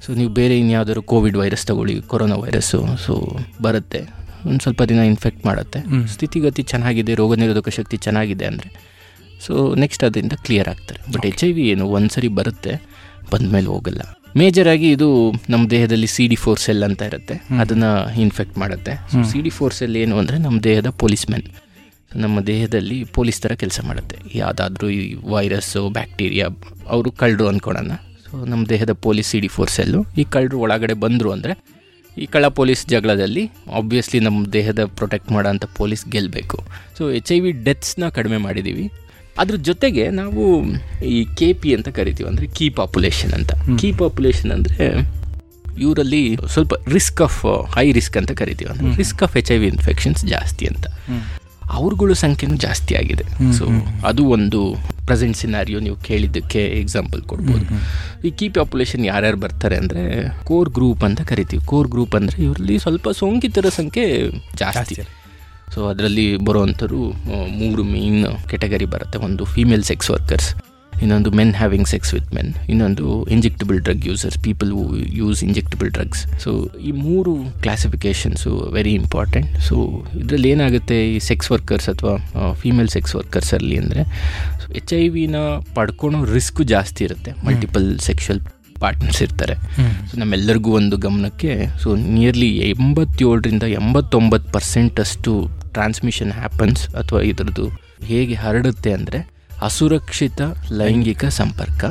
ಸೊ 0.04 0.10
ನೀವು 0.20 0.32
ಬೇರೆ 0.40 0.56
ಇನ್ಯಾವುದಾದ್ರು 0.64 1.04
ಕೋವಿಡ್ 1.12 1.38
ವೈರಸ್ 1.42 1.66
ತಗೊಳ್ಳಿ 1.70 1.96
ಕೊರೋನಾ 2.12 2.38
ವೈರಸ್ಸು 2.44 2.82
ಸೊ 3.06 3.16
ಬರುತ್ತೆ. 3.68 4.02
ಒಂದು 4.48 4.62
ಸ್ವಲ್ಪ 4.66 4.82
ದಿನ 4.92 5.02
ಇನ್ಫೆಕ್ಟ್ 5.12 5.44
ಮಾಡುತ್ತೆ. 5.50 5.80
ಸ್ಥಿತಿಗತಿ 6.14 6.64
ಚೆನ್ನಾಗಿದೆ 6.72 7.14
ರೋಗ 7.22 7.34
ನಿರೋಧಕ 7.44 7.70
ಶಕ್ತಿ 7.78 7.98
ಚೆನ್ನಾಗಿದೆ 8.08 8.46
ಅಂದರೆ. 8.52 8.70
ಸೊ 9.46 9.54
ನೆಕ್ಸ್ಟ್ 9.84 10.04
ಅದರಿಂದ 10.08 10.36
ಕ್ಲಿಯರ್ 10.48 10.70
ಆಗ್ತಾರೆ. 10.74 11.00
ಬಟ್ 11.14 11.26
ಎಚ್ 11.30 11.44
ಐ 11.48 11.52
ವಿ 11.56 11.64
ಏನು 11.74 11.86
ಒಂದು 11.98 12.12
ಸರಿ 12.16 12.30
ಬರುತ್ತೆ 12.40 12.74
ಬಂದಮೇಲೆ 13.32 13.70
ಹೋಗಲ್ಲ. 13.74 14.02
ಮೇಜರ್ 14.42 14.70
ಆಗಿ 14.74 14.88
ಇದು 14.96 15.08
ನಮ್ಮ 15.54 15.64
ದೇಹದಲ್ಲಿ 15.74 16.08
ಸಿ 16.16 16.24
ಡಿ 16.32 16.38
ಫೋರ್ 16.44 16.60
ಸೆಲ್ 16.66 16.84
ಅಂತ 16.88 17.02
ಇರುತ್ತೆ. 17.12 17.36
ಅದನ್ನು 17.64 17.90
ಇನ್ಫೆಕ್ಟ್ 18.24 18.56
ಮಾಡುತ್ತೆ. 18.64 18.94
ಸಿ 19.32 19.40
ಡಿ 19.46 19.52
ಫೋರ್ 19.58 19.76
ಸೆಲ್ 19.80 19.98
ಏನು 20.04 20.16
ಅಂದರೆ 20.22 20.38
ನಮ್ಮ 20.46 20.58
ದೇಹದ 20.70 20.92
ಪೊಲೀಸ್ 21.04 21.26
ಮ್ಯಾನ್ 21.32 21.46
ನಮ್ಮ 22.24 22.40
ದೇಹದಲ್ಲಿ 22.50 22.98
ಪೊಲೀಸ್ 23.18 23.40
ಥರ 23.44 23.54
ಕೆಲಸ 23.62 23.80
ಮಾಡುತ್ತೆ. 23.90 24.18
ಯಾವುದಾದ್ರೂ 24.40 24.88
ಈ 24.98 25.00
ವೈರಸ್ಸು 25.34 25.82
ಬ್ಯಾಕ್ಟೀರಿಯಾ 25.98 26.48
ಅವರು 26.96 27.12
ಕಳ್ಳರು 27.22 27.46
ಅಂದ್ಕೊಳೋಣ 27.52 27.94
ಸೊ 28.26 28.38
ನಮ್ಮ 28.52 28.64
ದೇಹದ 28.74 28.94
police 29.06 29.30
C 29.34 29.40
D 29.46 29.50
four 29.56 29.72
cell 29.78 30.00
ಈ 30.22 30.24
ಕಳ್ಳರು 30.36 30.58
ಒಳಗಡೆ 30.66 30.96
ಬಂದರು 31.06 31.32
ಅಂದರೆ 31.36 31.54
ಈ 32.18 32.26
ಕಳ್ಳ 32.26 32.48
ಪೊಲೀಸ್ 32.48 32.88
ಜಗಳದಲ್ಲಿ 32.88 33.44
ಆಬ್ವಿಯಸ್ಲಿ 33.72 34.20
ನಮ್ಮ 34.20 34.46
ದೇಹದ 34.52 34.86
ಪ್ರೊಟೆಕ್ಟ್ 34.86 35.32
ಮಾಡೋಂಥ 35.32 35.66
ಪೊಲೀಸ್ 35.78 36.06
ಗೆಲ್ಲಬೇಕು 36.08 36.58
ಸೊ 36.98 37.12
ಎಚ್ 37.12 37.32
ಐ 37.32 37.40
ವಿ 37.40 37.52
ಡೆತ್ಸ್ನ 37.64 38.10
ಕಡಿಮೆ 38.10 38.38
ಮಾಡಿದ್ದೀವಿ 38.38 38.86
ಅದ್ರ 39.38 39.56
ಜೊತೆಗೆ 39.56 40.10
ನಾವು 40.12 40.42
ಈ 41.06 41.26
ಕೆ 41.36 41.54
ಪಿ 41.54 41.76
ಅಂತ 41.76 41.90
ಕರಿತೀವಿ 41.90 42.30
ಅಂದರೆ 42.30 42.48
ಕೀ 42.48 42.70
ಪಾಪ್ಯುಲೇಷನ್ 42.70 43.34
ಅಂತ. 43.34 43.52
ಕೀ 43.80 43.92
ಪಾಪ್ಯುಲೇಷನ್ 43.92 44.52
ಅಂದರೆ 44.52 44.88
ಇವರಲ್ಲಿ 45.78 46.22
ಸ್ವಲ್ಪ 46.48 46.74
ರಿಸ್ಕ್ 46.88 47.22
ಆಫ್ 47.22 47.40
ಹೈ 47.76 47.92
ರಿಸ್ಕ್ 47.92 48.18
ಅಂತ 48.18 48.32
ಕರಿತೀವಿ 48.32 48.70
ಅಂದರೆ 48.72 48.88
risk 48.98 49.24
of 49.24 49.38
H 49.38 49.52
I 49.52 49.58
V 49.58 49.68
infections 49.68 50.26
ಜಾಸ್ತಿ 50.26 50.68
ಅಂತ. 50.68 50.86
ಅವ್ರುಗಳ 51.78 52.14
ಸಂಖ್ಯೆನೂ 52.24 52.56
ಜಾಸ್ತಿ 52.66 52.94
ಆಗಿದೆ. 53.02 53.26
ಸೊ 53.58 53.66
ಅದು 54.10 54.24
ಒಂದು 54.36 54.60
ಪ್ರೆಸೆಂಟ್ 55.08 55.38
ಸಿನಾರಿಯೋ 55.38 55.80
ನೀವು 55.86 55.98
ಕೇಳಿದ್ದಕ್ಕೆ 56.08 56.62
ಎಕ್ಸಾಂಪಲ್ 56.82 57.22
ಕೊಡ್ಬೋದು. 57.32 57.66
ಈ 58.28 58.32
ಕೀ 58.40 58.48
ಪಾಪ್ಯುಲೇಷನ್ 58.58 59.04
ಯಾರ್ಯಾರು 59.06 59.40
ಬರ್ತಾರೆ 59.46 59.78
ಅಂದರೆ 59.82 60.04
ಕೋರ್ 60.50 60.72
ಗ್ರೂಪ್ 60.78 61.04
ಅಂತ 61.10 61.22
ಕರಿತೀವಿ. 61.32 61.64
ಕೋರ್ 61.72 61.90
ಗ್ರೂಪ್ 61.96 62.16
ಅಂದರೆ 62.20 62.38
ಇವರಲ್ಲಿ 62.48 62.78
ಸ್ವಲ್ಪ 62.86 63.10
ಸೋಂಕಿತರ 63.22 63.70
ಸಂಖ್ಯೆ 63.80 64.06
ಜಾಸ್ತಿ. 64.64 64.98
ಸೊ 65.74 65.82
ಅದರಲ್ಲಿ 65.92 66.28
ಬರುವಂಥರು 66.48 67.02
ಮೂರು 67.62 67.84
ಮೇನ್ 67.94 68.24
ಕೆಟಗರಿ 68.50 68.88
ಬರುತ್ತೆ. 68.96 69.20
ಒಂದು 69.28 69.46
ಫೀಮೇಲ್ 69.54 69.84
ಸೆಕ್ಸ್ 69.92 70.12
ವರ್ಕರ್ಸ್ 70.16 70.50
ಇನ್ನೊಂದು 71.04 71.32
men 71.32 71.54
having 71.60 71.88
sex 71.94 72.12
with 72.16 72.32
men 72.38 72.52
ಇನ್ನೊಂದು 72.74 73.06
injectable 73.36 73.80
drug 73.80 74.06
users 74.10 74.38
people 74.48 74.72
who 74.78 74.84
use 75.22 75.42
injectable 75.44 75.92
drugs 75.92 76.24
so 76.44 76.52
ಈ 76.88 76.92
ಮೂರು 77.06 77.34
ಕ್ಲಾಸಿಫಿಕೇಷನ್ಸು 77.66 78.52
ವೆರಿ 78.78 78.94
ಇಂಪಾರ್ಟೆಂಟ್ 78.94 79.50
ಸೊ 79.70 79.76
ಇದರಲ್ಲಿ 80.22 80.50
ಏನಾಗುತ್ತೆ 80.50 80.98
ಈ 81.16 81.20
ಸೆಕ್ಸ್ 81.20 81.52
ವರ್ಕರ್ಸ್ 81.52 81.90
ಅಥವಾ 81.90 82.16
ಫೀಮೇಲ್ 82.54 82.90
ಸೆಕ್ಸ್ 82.90 83.16
ವರ್ಕರ್ಸಲ್ಲಿ 83.16 83.78
ಅಂದರೆ 83.78 84.04
ಎಚ್ 84.80 84.94
ಐ 84.94 85.10
ವಿನ 85.10 85.38
ಪಡ್ಕೊಳೋ 85.76 86.20
ರಿಸ್ಕ್ 86.36 86.62
ಜಾಸ್ತಿ 86.64 87.02
ಇರುತ್ತೆ. 87.04 87.32
ಮಲ್ಟಿಪಲ್ 87.46 87.88
ಸೆಕ್ಷುವಲ್ 88.00 88.42
ಪಾರ್ಟ್ನರ್ಸ್ 88.82 89.22
ಇರ್ತಾರೆ. 89.22 89.56
ಸೊ 90.10 90.14
ನಮ್ಮೆಲ್ಲರಿಗೂ 90.18 90.72
ಒಂದು 90.72 90.96
ಗಮನಕ್ಕೆ 90.98 91.52
ಸೊ 91.82 91.90
ನಿಯರ್ಲಿ 92.16 92.50
ಎಂಬತ್ತೇಳರಿಂದ 92.70 93.66
ಎಂಬತ್ತೊಂಬತ್ತು 93.80 94.50
ಪರ್ಸೆಂಟಷ್ಟು 94.52 95.34
ಟ್ರಾನ್ಸ್ಮಿಷನ್ 95.74 96.32
ಹ್ಯಾಪನ್ಸ್ 96.32 96.84
ಅಥವಾ 96.96 97.22
ಇದರದ್ದು 97.22 97.66
ಹೇಗೆ 98.06 98.36
ಹರಡುತ್ತೆ 98.36 98.92
ಅಂದರೆ 98.94 99.20
ಅಸುರಕ್ಷಿತ 99.68 100.42
ಲೈಂಗಿಕ 100.80 101.26
ಸಂಪರ್ಕ 101.40 101.84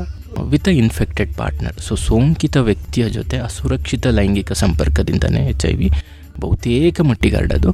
with 0.52 0.68
a 0.70 0.72
infected 0.82 1.32
partner. 1.40 1.76
So 1.86 1.92
ಸೋಂಕಿತ 2.06 2.56
ವ್ಯಕ್ತಿಯ 2.68 3.04
ಜೊತೆ 3.16 3.36
ಅಸುರಕ್ಷಿತ 3.48 4.06
ಲೈಂಗಿಕ 4.18 4.52
ಸಂಪರ್ಕದಿಂದನೇ 4.64 5.42
ಎಚ್ 5.52 5.66
ಐ 5.70 5.74
ವಿ 5.80 5.88
ಬಹುತೇಕ 6.42 7.00
ಮಟ್ಟಿಗೆ 7.08 7.36
ಹರಡೋದು 7.38 7.70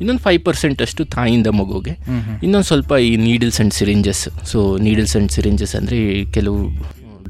ಇನ್ನೊಂದು 0.00 0.22
ಫೈವ್ 0.26 0.40
ಪರ್ಸೆಂಟ್ 0.48 0.80
ಅಷ್ಟು 0.86 1.02
ತಾಯಿಯಿಂದ 1.14 1.48
ಮಗುಗೆ. 1.60 1.94
ಇನ್ನೊಂದು 2.44 2.68
ಸ್ವಲ್ಪ 2.70 2.92
ಈ 3.08 3.10
needles 3.28 3.58
and 3.60 3.74
syringes 3.78 4.24
so 4.52 4.60
needles 4.86 5.14
and 5.16 5.32
syringes 5.36 5.74
ಅಂದರೆ 5.80 5.98
ಕೆಲವು 6.36 6.58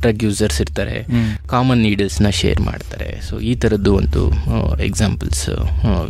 ಡ್ರಗ್ 0.02 0.22
ಯೂಸರ್ಸ್ 0.26 0.58
ಇರ್ತಾರೆ. 0.64 0.96
ಕಾಮನ್ 1.52 1.80
ನೀಡಲ್ಸ್ನ 1.86 2.28
ಶೇರ್ 2.40 2.60
ಮಾಡ್ತಾರೆ. 2.70 3.08
ಸೊ 3.28 3.34
ಈ 3.50 3.54
ಥರದ್ದು 3.62 3.92
ಒಂದು 4.00 4.22
ಎಕ್ಸಾಂಪಲ್ಸ್ 4.88 5.44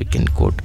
ವಿ 0.00 0.06
ಕೆನ್ 0.14 0.30
ಕೋಟ್ 0.40 0.60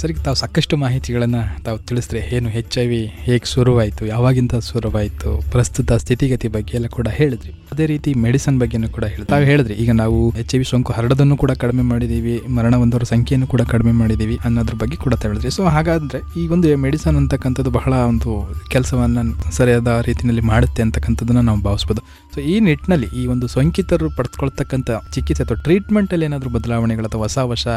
ಸರಿ 0.00 0.14
ತಾವು 0.26 0.36
ಸಾಕಷ್ಟು 0.40 0.74
ಮಾಹಿತಿಗಳನ್ನು 0.82 1.40
ತಾವು 1.66 1.78
ತಿಳಿಸಿದ್ರೆ 1.88 2.20
ಏನು 2.36 2.48
ಹೆಚ್ 2.56 2.76
ಐ 2.82 2.84
ವಿ 2.90 3.00
ಹೇಗೆ 3.26 3.46
ಶುರುವಾಯಿತು, 3.52 4.02
ಯಾವಾಗಿಂದ 4.12 4.54
ಶುರುವಾಯಿತು, 4.68 5.30
ಪ್ರಸ್ತುತ 5.54 5.98
ಸ್ಥಿತಿಗತಿ 6.02 6.48
ಬಗ್ಗೆ 6.56 6.74
ಎಲ್ಲ 6.78 6.88
ಕೂಡ 6.96 7.08
ಹೇಳಿದ್ರಿ. 7.18 7.52
ಅದೇ 7.72 7.84
ರೀತಿ 7.92 8.10
ಮೆಡಿಸನ್ 8.24 8.58
ಬಗ್ಗೆನೂ 8.62 8.88
ಕೂಡ 8.96 9.04
ಹೇಳಿ 9.12 9.26
ತಾವು 9.32 9.44
ಹೇಳಿದ್ರಿ, 9.50 9.74
ಈಗ 9.82 9.90
ನಾವು 10.02 10.18
ಎಚ್ 10.42 10.54
ಐ 10.56 10.60
ವಿ 10.62 10.66
ಸೋಂಕು 10.70 10.94
ಹರಡೋದನ್ನು 10.98 11.36
ಕೂಡ 11.42 11.52
ಕಡಿಮೆ 11.64 11.84
ಮಾಡಿದ್ದೀವಿ 11.92 12.34
ಮರಣ 12.56 12.74
ಹೊಂದೋರ 12.82 13.06
ಸಂಖ್ಯೆಯನ್ನು 13.12 13.48
ಕೂಡ 13.54 13.62
ಕಡಿಮೆ 13.72 13.94
ಮಾಡಿದ್ದೀವಿ 14.00 14.36
ಅನ್ನೋದ್ರ 14.48 14.76
ಬಗ್ಗೆ 14.82 14.98
ಕೂಡ 15.04 15.14
ತಿಳಿದ್ರಿ. 15.24 15.52
ಸೊ 15.58 15.64
ಹಾಗಾದರೆ 15.76 16.20
ಈ 16.40 16.44
ಒಂದು 16.56 16.68
ಮೆಡಿಸನ್ 16.86 17.18
ಅಂತಕ್ಕಂಥದ್ದು 17.22 17.72
ಬಹಳ 17.78 17.92
ಒಂದು 18.12 18.30
ಕೆಲಸವನ್ನು 18.74 19.24
ಸರಿಯಾದ 19.58 20.00
ರೀತಿಯಲ್ಲಿ 20.10 20.44
ಮಾಡುತ್ತೆ 20.52 20.82
ಅಂತಕ್ಕಂಥದ್ದನ್ನು 20.88 21.44
ನಾವು 21.50 21.62
ಭಾವಿಸ್ಬೋದು. 21.68 22.02
ಸೊ 22.34 22.40
ಈ 22.52 22.56
ನಿಟ್ಟಿನಲ್ಲಿ 22.68 23.10
ಈ 23.22 23.24
ಒಂದು 23.34 23.48
ಸೋಂಕಿತರು 23.56 24.08
ಪಡೆದುಕೊಳ್ತಕ್ಕಂಥ 24.18 24.90
ಚಿಕಿತ್ಸೆ 25.16 25.44
ಅಥವಾ 25.46 25.58
ಟ್ರೀಟ್ಮೆಂಟಲ್ಲಿ 25.66 26.26
ಏನಾದರೂ 26.30 26.52
ಬದಲಾವಣೆಗಳು 26.58 27.08
ಅಥವಾ 27.10 27.24
ಹೊಸ 27.28 27.38
ಹೊಸ 27.52 27.68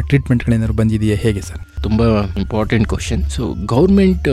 ಟ್ರೀಟ್ಮೆಂಟ್ಗಳೇನಾದ್ರು 0.00 0.74
ಬಂದಿದೆಯಾ 0.74 1.16
ಹೇಗೆ 1.16 1.40
ಸರ್? 1.40 1.73
ತುಂಬ 1.86 2.02
ಇಂಪಾರ್ಟೆಂಟ್ 2.42 2.86
ಕ್ವಶನ್ 2.92 3.22
ಸೊ 3.36 3.42
ಗೌರ್ಮೆಂಟ್ 3.74 4.28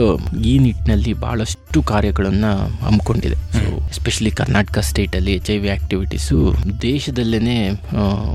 ಈ 0.50 0.52
ನಿಟ್ಟಿನಲ್ಲಿ 0.66 1.12
ಬಹಳಷ್ಟು 1.24 1.78
ಕಾರ್ಯಗಳನ್ನು 1.90 2.52
ಹಮ್ಮಿಕೊಂಡಿದೆ. 2.86 3.36
ಸೊ 3.56 3.64
ಎಸ್ಪೆಷಲಿ 3.92 4.30
ಕರ್ನಾಟಕ 4.40 4.78
ಸ್ಟೇಟಲ್ಲಿ 4.90 5.32
ಎಚ್ 5.38 5.50
ಐ 5.54 5.56
ವಿ 5.62 5.68
ಆ್ಯಕ್ಟಿವಿಟೀಸು 5.74 6.36
ದೇಶದಲ್ಲೇ 6.86 7.56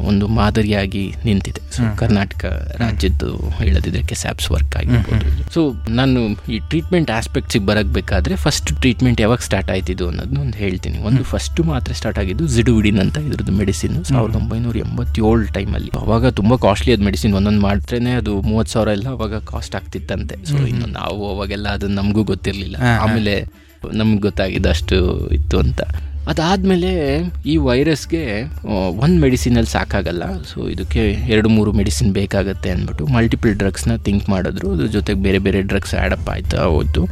ಒಂದು 0.10 0.26
ಮಾದರಿಯಾಗಿ 0.40 1.04
ನಿಂತಿದೆ. 1.28 1.62
ಸೊ 1.76 1.84
ಕರ್ನಾಟಕ 2.02 2.46
ರಾಜ್ಯದ್ದು 2.84 3.30
ಹೇಳದಿದ್ರೆ 3.60 4.04
ಕೆಸ್ಯಾಪ್ಸ್ 4.12 4.50
ವರ್ಕ್ 4.56 4.76
ಆಗಿರ್ಬೋದು. 4.82 5.26
ಸೊ 5.56 5.62
ನಾನು 6.00 6.22
ಈ 6.56 6.60
ಟ್ರೀಟ್ಮೆಂಟ್ 6.72 7.12
ಆಸ್ಪೆಕ್ಟ್ಸಿಗೆ 7.20 7.66
ಬರಕ್ 7.72 7.92
ಬೇಕಾದ್ರೆ 7.98 8.36
ಫಸ್ಟ್ 8.46 8.72
ಟ್ರೀಟ್ಮೆಂಟ್ 8.82 9.22
ಯಾವಾಗ 9.26 9.42
ಸ್ಟಾರ್ಟ್ 9.50 9.72
ಆಯ್ತಿದ್ದು 9.76 10.08
ಅನ್ನೋದನ್ನ 10.12 10.40
ಒಂದು 10.46 10.58
ಹೇಳ್ತೀನಿ. 10.64 10.98
ಒಂದು 11.10 11.24
ಫಸ್ಟ್ 11.34 11.62
ಮಾತ್ರ 11.72 11.94
ಸ್ಟಾರ್ಟ್ 12.02 12.20
ಆಗಿದ್ದು 12.24 12.48
ಜಿಡುವಿಡಿನ್ 12.58 13.02
ಅಂತ 13.06 13.18
ಇದ್ರದ್ದು 13.28 13.56
ಮೆಡಿಸಿನ್ 13.62 13.98
ಸಾವಿರದ 14.12 14.38
ಒಂಬೈನೂರ 14.44 14.78
ಎಂಬತ್ತೇಳು 14.86 15.48
ಟೈಮಲ್ಲಿ 15.58 15.92
ಅವಾಗ 16.04 16.30
ತುಂಬ 16.40 16.54
ಕಾಸ್ಟ್ಲಿ 16.68 16.94
ಅದು 16.96 17.06
ಮೆಡಿಸಿನ್ 17.10 17.34
ಒಂದೊಂದು 17.40 17.64
ಮಾಡ್ತ್ರೇನೆ 17.68 18.14
ಅದು 18.22 18.34
ಮೂವತ್ತು 18.50 18.74
ಸಾವಿರ 18.76 18.90
ಅವಾಗ 19.14 19.38
ಕಾಸ್ಟ್ 19.52 19.76
ಆಗ್ತಿತ್ತಂತೆ. 19.76 20.36
ಸೊ 20.46 20.58
ಇನ್ನು 20.72 20.88
ನಾವು 21.00 21.22
ಅವಾಗೆಲ್ಲ 21.34 21.68
ಅದು 21.78 21.88
ನಮಗೂ 22.00 22.24
ಗೊತ್ತಿರಲಿಲ್ಲ. 22.24 22.78
ಆಮೇಲೆ 23.04 23.36
ನಮ್ಗೆ 23.94 24.22
ಗೊತ್ತಾಗಿದ್ದು 24.22 24.70
ಅಷ್ಟು 24.70 24.98
ಇತ್ತು 25.30 25.58
ಅಂತ. 25.60 25.82
ಅದಾದಮೇಲೆ 26.32 26.92
ಈ 27.46 27.54
ವೈರಸ್ಗೆ 27.58 28.22
ಒಂದು 29.04 29.18
ಮೆಡಿಸಿನಲ್ಲಿ 29.22 29.72
ಸಾಕಾಗಲ್ಲ. 29.72 30.24
ಸೊ 30.44 30.58
ಇದಕ್ಕೆ 30.70 31.04
ಎರಡು 31.34 31.50
ಮೂರು 31.50 31.72
ಮೆಡಿಸಿನ್ 31.72 32.14
ಬೇಕಾಗುತ್ತೆ 32.14 32.70
ಅಂದ್ಬಿಟ್ಟು 32.70 33.06
ಮಲ್ಟಿಪಲ್ 33.08 33.54
ಡ್ರಗ್ಸ್ನ 33.56 33.96
ಥಿಂಕ್ 34.08 34.26
ಮಾಡಿದ್ರು. 34.30 34.72
ಅದ್ರ 34.72 34.88
ಜೊತೆಗೆ 34.96 35.20
ಬೇರೆ 35.28 35.40
ಬೇರೆ 35.46 35.62
ಡ್ರಗ್ಸ್ 35.62 35.96
ಆ್ಯಡಪ್ 35.96 36.30
ಆಯ್ತಾ 36.30 36.66
ಹೋಯ್ತು. 36.76 37.04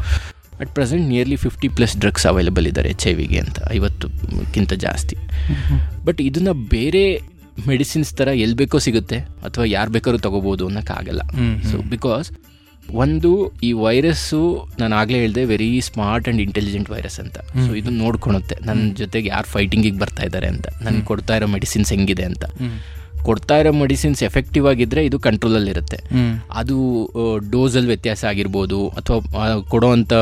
At 0.60 0.72
present 0.74 1.06
nearly 1.08 1.36
fifty 1.36 1.68
plus 1.78 1.96
drugs 1.98 2.26
available 2.32 2.68
ಇದ್ದಾರೆ 2.68 2.90
ಎಚ್ 2.90 3.06
ಐ 3.08 3.14
ವಿಗೆ 3.14 3.40
ಅಂತ. 3.40 3.60
ಐವತ್ತಕ್ಕಿಂತ 3.72 4.74
ಜಾಸ್ತಿ. 4.86 5.16
ಬಟ್ 6.06 6.20
ಇದನ್ನು 6.22 6.54
ಬೇರೆ 6.54 7.06
ಮೆಡಿಸಿನ್ಸ್ 7.68 8.14
ಥರ 8.14 8.28
ಎಲ್ಲಿ 8.28 8.56
ಬೇಕೋ 8.56 8.80
ಸಿಗುತ್ತೆ 8.80 9.18
ಅಥವಾ 9.20 9.66
ಯಾರು 9.66 9.92
ಬೇಕಾದ್ರೂ 9.92 10.22
ತಗೋಬೋದು 10.22 10.68
ಅನ್ನೋಕ್ಕಾಗಲ್ಲ. 10.68 11.22
ಸೊ 11.72 11.78
ಬಿಕಾಸ್ 11.94 12.28
ಒಂದು 13.04 13.30
ಈ 13.64 13.72
ವೈರಸ್ಸು 13.72 14.68
ನಾನು 14.80 14.96
ಆಗಲೇ 14.96 15.20
ಹೇಳಿದೆ 15.20 15.46
very 15.46 15.82
smart 15.82 16.28
and 16.28 16.42
intelligent 16.42 16.90
virus 16.90 17.20
ಅಂತ. 17.20 17.38
ಸೊ 17.66 17.72
ಇದು 17.76 17.90
ನೋಡ್ಕೊಳುತ್ತೆ 17.90 18.56
ನನ್ನ 18.66 18.94
ಜೊತೆಗೆ 18.94 19.30
ಯಾರು 19.30 19.48
ಫೈಟಿಂಗಿಗೆ 19.48 19.98
ಬರ್ತಾ 19.98 20.24
ಇದ್ದಾರೆ 20.24 20.48
ಅಂತ. 20.48 20.68
ನನಗೆ 20.82 21.06
ಕೊಡ್ತಾ 21.06 21.36
ಇರೋ 21.36 21.48
ಮೆಡಿಸಿನ್ಸ್ 21.48 21.92
ಹೆಂಗಿದೆ 21.94 22.24
ಅಂತ. 22.24 22.46
ಕೊಡ್ತಾ 23.28 23.56
ಇರೋ 23.62 23.72
ಮೆಡಿಸಿನ್ಸ್ 23.82 24.22
ಎಫೆಕ್ಟಿವ್ 24.28 24.66
ಆಗಿದ್ರೆ 24.72 25.02
ಇದು 25.10 25.18
ಕಂಟ್ರೋಲಲ್ಲಿ 25.28 25.72
ಇರುತ್ತೆ. 25.76 25.98
ಅದು 26.62 26.78
ಡೋಸಲ್ಲಿ 27.54 27.90
ವ್ಯತ್ಯಾಸ 27.94 28.22
ಆಗಿರ್ಬೋದು 28.32 28.80
ಅಥವಾ 29.00 29.20
ಕೊಡೋವಂಥ 29.74 30.14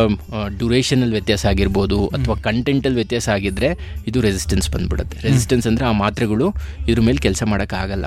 ಡ್ಯೂರೇಷನಲ್ಲಿ 0.60 1.16
ವ್ಯತ್ಯಾಸ 1.18 1.46
ಆಗಿರ್ಬೋದು 1.52 2.00
ಅಥವಾ 2.18 2.36
ಕಂಟೆಂಟಲ್ಲಿ 2.48 3.00
ವ್ಯತ್ಯಾಸ 3.02 3.28
ಆಗಿದ್ರೆ 3.38 3.70
ಇದು 4.12 4.22
ರೆಸಿಸ್ಟೆನ್ಸ್ 4.28 4.70
ಬಂದ್ಬಿಡುತ್ತೆ. 4.76 5.18
ರೆಸಿಸ್ಟೆನ್ಸ್ 5.28 5.68
ಅಂದರೆ 5.72 5.88
ಆ 5.92 5.94
ಮಾತ್ರೆಗಳು 6.04 6.50
ಇದ್ರ 6.90 7.04
ಮೇಲೆ 7.10 7.22
ಕೆಲಸ 7.28 7.44
ಮಾಡೋಕ್ಕಾಗಲ್ಲ. 7.54 8.06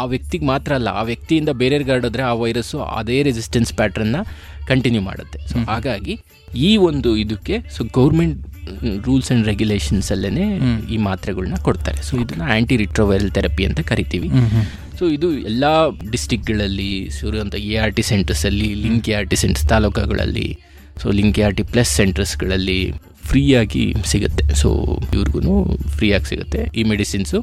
ಆ 0.00 0.02
ವ್ಯಕ್ತಿಗೆ 0.12 0.44
ಮಾತ್ರ 0.52 0.72
ಅಲ್ಲ 0.78 0.88
ಆ 1.00 1.04
ವ್ಯಕ್ತಿಯಿಂದ 1.10 1.50
ಬೇರೆ 1.62 1.84
ಗಾರ್ಡಿದ್ರೆ 1.88 2.22
ಆ 2.30 2.34
ವೈರಸ್ಸು 2.42 2.78
ಅದೇ 2.98 3.16
ರೆಸಿಸ್ಟೆನ್ಸ್ 3.28 3.72
ಪ್ಯಾಟ್ರನ್ನ 3.78 4.18
ಕಂಟಿನ್ಯೂ 4.68 5.02
ಮಾಡುತ್ತೆ. 5.08 5.38
ಸೊ 5.50 5.56
ಹಾಗಾಗಿ 5.70 6.14
ಈ 6.68 6.70
ಒಂದು 6.88 7.10
ಇದಕ್ಕೆ 7.22 7.56
ಸೊ 7.76 7.80
ಗೌರ್ಮೆಂಟ್ 7.98 8.38
ರೂಲ್ಸ್ 9.06 9.28
ಆ್ಯಂಡ್ 9.30 9.46
ರೆಗ್ಯುಲೇಷನ್ಸಲ್ಲೇ 9.50 10.46
ಈ 10.94 10.98
ಮಾತ್ರೆಗಳನ್ನ 11.08 11.58
ಕೊಡ್ತಾರೆ. 11.68 12.00
ಸೊ 12.08 12.14
ಇದನ್ನ 12.24 12.42
ಆ್ಯಂಟಿ 12.54 12.76
ರಿಟ್ರೋವೈರಲ್ 12.84 13.30
ಥೆರಪಿ 13.36 13.64
ಅಂತ 13.68 13.80
ಕರಿತೀವಿ. 13.90 14.30
ಸೊ 14.98 15.06
ಇದು 15.16 15.28
ಎಲ್ಲ 15.50 15.64
ಡಿಸ್ಟಿಕ್ಗಳಲ್ಲಿ 16.14 16.90
ಸುರಿಯುವಂಥ 17.18 17.56
A 17.72 17.76
R 17.84 17.94
T 17.98 18.04
ಸೆಂಟರ್ಸಲ್ಲಿ 18.10 18.68
link 18.84 19.08
A 19.12 19.14
R 19.18 19.28
T 19.32 19.38
centres 19.42 19.68
ತಾಲೂಕುಗಳಲ್ಲಿ 19.74 20.48
so 21.02 21.08
link 21.20 21.38
A 21.40 21.44
R 21.46 21.56
T 21.60 21.64
plus 21.74 21.92
ಸೆಂಟರ್ಸ್ಗಳಲ್ಲಿ 22.00 22.80
ಫ್ರೀಯಾಗಿ 23.30 23.84
ಸಿಗುತ್ತೆ. 24.12 24.44
ಸೊ 24.60 24.68
ಇವ್ರಿಗೂ 25.16 25.54
ಫ್ರೀಯಾಗಿ 25.98 26.28
ಸಿಗುತ್ತೆ. 26.32 26.60
ಈ 26.78 26.84
ಮೆಡಿಸಿನ್ಸು 26.92 27.38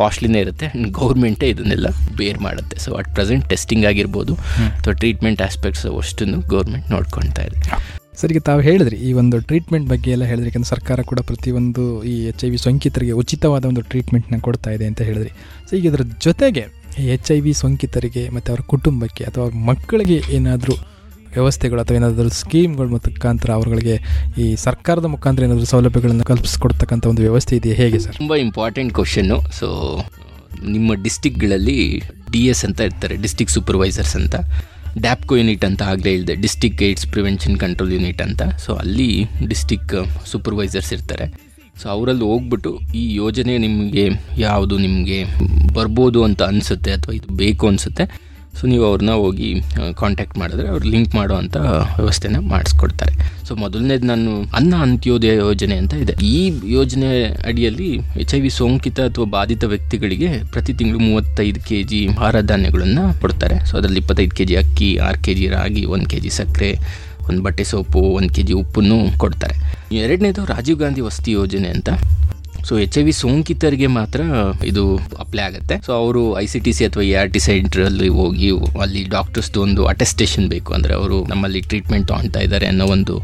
ಕಾಸ್ಟ್ಲಿನೇ 0.00 0.40
ಇರುತ್ತೆ. 0.44 0.66
ಗೌರ್ಮೆಂಟೇ 0.98 1.48
ಇದನ್ನೆಲ್ಲ 1.54 1.88
ಬೇರ್ 2.20 2.38
ಮಾಡುತ್ತೆ. 2.46 2.76
ಸೊ 2.84 2.92
ಅಟ್ 3.00 3.10
ಪ್ರೆಸೆಂಟ್ 3.16 3.44
ಟೆಸ್ಟಿಂಗ್ 3.52 3.86
ಆಗಿರ್ಬೋದು. 3.90 4.34
ಅಥವಾ 4.78 4.94
ಟ್ರೀಟ್ಮೆಂಟ್ 5.02 5.42
ಆಸ್ಪೆಕ್ಟ್ಸ್ 5.48 5.84
ಅಷ್ಟನ್ನು 6.02 6.38
ಗೌರ್ಮೆಂಟ್ 6.54 6.88
ನೋಡ್ಕೊಳ್ತಾ 6.94 7.44
ಇದೆ. 7.48 7.60
ಸರಿಗೆ 8.20 8.40
ತಾವು 8.48 8.60
ಹೇಳಿದ್ರಿ, 8.60 8.96
ಈ 9.08 9.10
ಒಂದು 9.20 9.36
ಟ್ರೀಟ್ಮೆಂಟ್ 9.48 9.86
ಬಗ್ಗೆ 9.92 10.10
ಎಲ್ಲ 10.14 10.24
ಹೇಳಿದ್ರಿ, 10.30 10.48
ಯಾಕಂದ್ರೆ 10.50 10.70
ಸರ್ಕಾರ 10.74 11.00
ಕೂಡ 11.10 11.20
ಪ್ರತಿಯೊಂದು 11.30 11.84
ಈ 12.10 12.14
ಎಚ್ 12.30 12.42
ಐ 12.46 12.50
ವಿ 12.54 12.58
ಸೋಂಕಿತರಿಗೆ 12.64 13.14
ಉಚಿತವಾದ 13.22 13.64
ಒಂದು 13.70 13.82
ಟ್ರೀಟ್ಮೆಂಟ್ನ 13.90 14.38
ಕೊಡ್ತಾ 14.46 14.70
ಇದೆ 14.76 14.86
ಅಂತ 14.90 15.00
ಹೇಳಿದ್ರಿ. 15.08 15.30
ಸೊ 15.68 15.72
ಈಗ 15.78 15.86
ಇದರ 15.90 16.04
ಜೊತೆಗೆ 16.26 16.64
ಎಚ್ 17.14 17.30
ಐ 17.36 17.38
ವಿ 17.46 17.52
ಸೋಂಕಿತರಿಗೆ 17.60 18.24
ಮತ್ತು 18.36 18.48
ಅವರ 18.52 18.62
ಕುಟುಂಬಕ್ಕೆ 18.72 19.24
ಅಥವಾ 19.30 19.46
ಮಕ್ಕಳಿಗೆ 19.70 20.18
ಏನಾದರೂ 20.38 20.74
ವ್ಯವಸ್ಥೆಗಳು 21.36 21.80
ಅಥವಾ 21.82 21.96
ಏನಾದರೂ 21.98 22.30
ಸ್ಕೀಮ್ಗಳ 22.40 22.86
ಮುಖಾಂತರ 22.94 23.50
ಅವರುಗಳಿಗೆ 23.58 23.94
ಈ 24.42 24.46
ಸರ್ಕಾರದ 24.66 25.06
ಮುಖಾಂತರ 25.14 25.44
ಏನಾದರೂ 25.48 25.68
ಸೌಲಭ್ಯಗಳನ್ನು 25.74 26.26
ಕಲ್ಪಿಸ್ಕೊಡ್ತಕ್ಕಂಥ 26.30 27.06
ಒಂದು 27.12 27.22
ವ್ಯವಸ್ಥೆ 27.26 27.54
ಇದೆಯಾ 27.60 27.76
ಹೇಗೆ 27.82 28.00
ಸರ್? 28.04 28.16
ತುಂಬ 28.22 28.36
ಇಂಪಾರ್ಟೆಂಟ್ 28.46 28.92
ಕ್ವಶನ್ನು 28.98 29.38
ಸೊ 29.60 29.68
ನಿಮ್ಮ 30.74 30.94
ಡಿಸ್ಟಿಕ್ಗಳಲ್ಲಿ 31.06 31.78
ಡಿ 32.34 32.42
ಎಸ್ 32.52 32.62
ಅಂತ 32.68 32.80
ಇರ್ತಾರೆ 32.88 33.14
ಡಿಸ್ಟಿಕ್ 33.24 33.50
ಸೂಪರ್ವೈಸರ್ಸ್ 33.56 34.14
ಅಂತ. 34.20 34.36
ಡ್ಯಾಪ್ಕೋ 35.00 35.36
ಯೂನಿಟ್ 35.36 35.64
ಅಂತ 35.64 35.82
ಆಗಲೇ 35.82 36.12
ಇಲ್ಲದೆ 36.12 36.34
district 36.34 36.82
AIDS 36.82 37.06
prevention 37.06 37.58
control 37.58 37.92
unit 37.92 38.22
ಅಂತ. 38.22 38.42
ಸೊ 38.42 38.74
ಅಲ್ಲಿ 38.74 39.24
ಡಿಸ್ಟಿಕ್ 39.48 40.12
ಸೂಪರ್ವೈಸರ್ಸ್ 40.26 40.92
ಇರ್ತಾರೆ. 40.92 41.52
ಸೊ 41.82 41.88
ಅವರಲ್ಲಿ 41.88 42.22
ಹೋಗ್ಬಿಟ್ಟು 42.22 42.80
ಈ 42.94 43.14
ಯೋಜನೆ 43.14 43.58
ನಿಮಗೆ 43.58 44.08
ಯಾವುದು 44.38 44.78
ನಿಮಗೆ 44.78 45.24
ಬರ್ಬೋದು 45.72 46.24
ಅಂತ 46.24 46.42
ಅನಿಸುತ್ತೆ 46.42 46.92
ಅಥವಾ 46.92 47.14
ಇದು 47.14 47.36
ಬೇಕು 47.36 47.68
ಅನಿಸುತ್ತೆ? 47.68 48.31
ಸೊ 48.58 48.66
ನೀವು 48.66 48.84
ಅವ್ರನ್ನ 48.88 49.10
ಹೋಗಿ 49.10 49.48
ಕಾಂಟ್ಯಾಕ್ಟ್ 50.00 50.38
ಮಾಡಿದ್ರೆ 50.38 50.68
ಅವ್ರು 50.68 50.84
ಲಿಂಕ್ 50.90 51.14
ಮಾಡೋ 51.14 51.34
ಅಂಥ 51.34 51.56
ವ್ಯವಸ್ಥೆನ 51.98 52.36
ಮಾಡಿಸ್ಕೊಡ್ತಾರೆ. 52.52 53.12
ಸೊ 53.48 53.54
ಮೊದಲನೇದು 53.54 54.06
ನಾನು 54.06 54.32
ಅನ್ನ 54.58 54.74
ಅಂತ್ಯೋದಯ 54.86 55.32
ಯೋಜನೆ 55.34 55.76
ಅಂತ 55.76 55.94
ಇದೆ. 55.94 56.14
ಈ 56.22 56.52
ಯೋಜನೆ 56.72 57.10
ಅಡಿಯಲ್ಲಿ 57.50 57.88
ಎಚ್ 58.16 58.34
ಐ 58.34 58.40
ವಿ 58.40 58.50
ಸೋಂಕಿತ 58.50 59.00
ಅಥವಾ 59.00 59.24
ಬಾಧಿತ 59.24 59.64
ವ್ಯಕ್ತಿಗಳಿಗೆ 59.64 60.30
ಪ್ರತಿ 60.52 60.72
ತಿಂಗಳು 60.72 60.98
ಮೂವತ್ತೈದು 60.98 61.60
ಕೆ 61.60 61.82
ಜಿ 61.82 62.06
ಆಹಾರ 62.08 62.40
ಧಾನ್ಯಗಳನ್ನು 62.40 63.20
ಕೊಡ್ತಾರೆ. 63.20 63.58
ಸೊ 63.66 63.76
ಅದರಲ್ಲಿ 63.76 63.98
ಇಪ್ಪತ್ತೈದು 63.98 64.34
ಕೆ 64.34 64.44
ಜಿ 64.44 64.56
ಅಕ್ಕಿ, 64.56 64.96
ಆರು 64.98 65.20
ಕೆ 65.22 65.34
ಜಿ 65.34 65.48
ರಾಗಿ, 65.48 65.84
ಒಂದು 65.84 66.08
ಕೆ 66.08 66.20
ಜಿ 66.20 66.30
ಸಕ್ಕರೆ, 66.30 66.70
ಒಂದು 67.28 67.42
ಬಟ್ಟೆ 67.42 67.64
ಸೋಪು, 67.64 68.00
ಒಂದು 68.18 68.32
ಕೆ 68.34 68.42
ಜಿ 68.42 68.52
ಉಪ್ಪನ್ನು 68.52 69.18
ಕೊಡ್ತಾರೆ. 69.18 69.56
ಎರಡನೇದು 69.96 70.44
ರಾಜೀವ್ 70.44 70.78
ಗಾಂಧಿ 70.78 71.00
ವಸತಿ 71.00 71.32
ಯೋಜನೆ 71.32 71.68
ಅಂತ. 71.68 71.88
ಸೊ 72.68 72.74
ಎಚ್ 72.84 72.96
ಐ 73.00 73.02
ವಿ 73.02 73.14
ಸೋಂಕಿತರಿಗೆ 73.22 73.88
ಮಾತ್ರ 73.98 74.20
ಇದು 74.70 74.82
ಅಪ್ಲೈ 75.24 75.42
ಆಗುತ್ತೆ. 75.48 75.76
ಸೊ 75.86 75.92
ಅವರು 76.02 76.22
ಐ 76.42 76.46
ಸಿ 76.52 76.60
ಟಿ 76.66 76.72
ಸಿ 76.78 76.82
ಅಥವಾ 76.88 77.04
ಎ 77.12 77.14
ಆರ್ 77.22 77.30
ಟಿ 77.36 77.40
ಸೆಂಟರ್ 77.48 77.84
ಅಲ್ಲಿ 77.88 78.08
ಹೋಗಿ 78.20 78.50
ಅಲ್ಲಿ 78.84 79.02
ಡಾಕ್ಟರ್ಸ್ 79.16 79.50
ಒಂದು 79.66 79.84
ಅಟೆಸ್ಟೇಷನ್ 79.92 80.46
ಬೇಕು. 80.54 80.70
ಅಂದ್ರೆ 80.78 80.94
ಅವರು 81.00 81.18
ನಮ್ಮಲ್ಲಿ 81.32 81.62
ಟ್ರೀಟ್ಮೆಂಟ್ 81.70 82.08
ತಗೊಳ್ತಾ 82.12 82.42
ಇದ್ದಾರೆ 82.46 82.68
ಅನ್ನೋ 82.72 82.86
ಒಂದು 82.96 83.16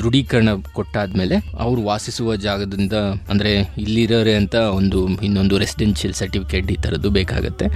ದೃಢೀಕರಣ 0.00 0.48
ಕೊಟ್ಟಾದ್ಮೇಲೆ 0.72 1.36
ಅವರು 1.64 1.80
ವಾಸಿಸುವ 1.82 2.36
ಜಾಗದಿಂದ 2.46 2.92
ಅಂದ್ರೆ 3.30 3.52
ಇಲ್ಲಿರೋರೆ 3.84 4.34
ಅಂತ 4.34 4.56
ಒಂದು 4.78 4.98
ಇನ್ನೊಂದು 5.26 5.58
ರೆಸಿಡೆನ್ಷಿಯಲ್ 5.58 6.14
ಸರ್ಟಿಫಿಕೇಟ್ 6.14 6.70
ಈ 6.72 6.76
ಥರದ್ದು 6.84 7.10
ಬೇಕಾಗುತ್ತೆ. 7.10 7.66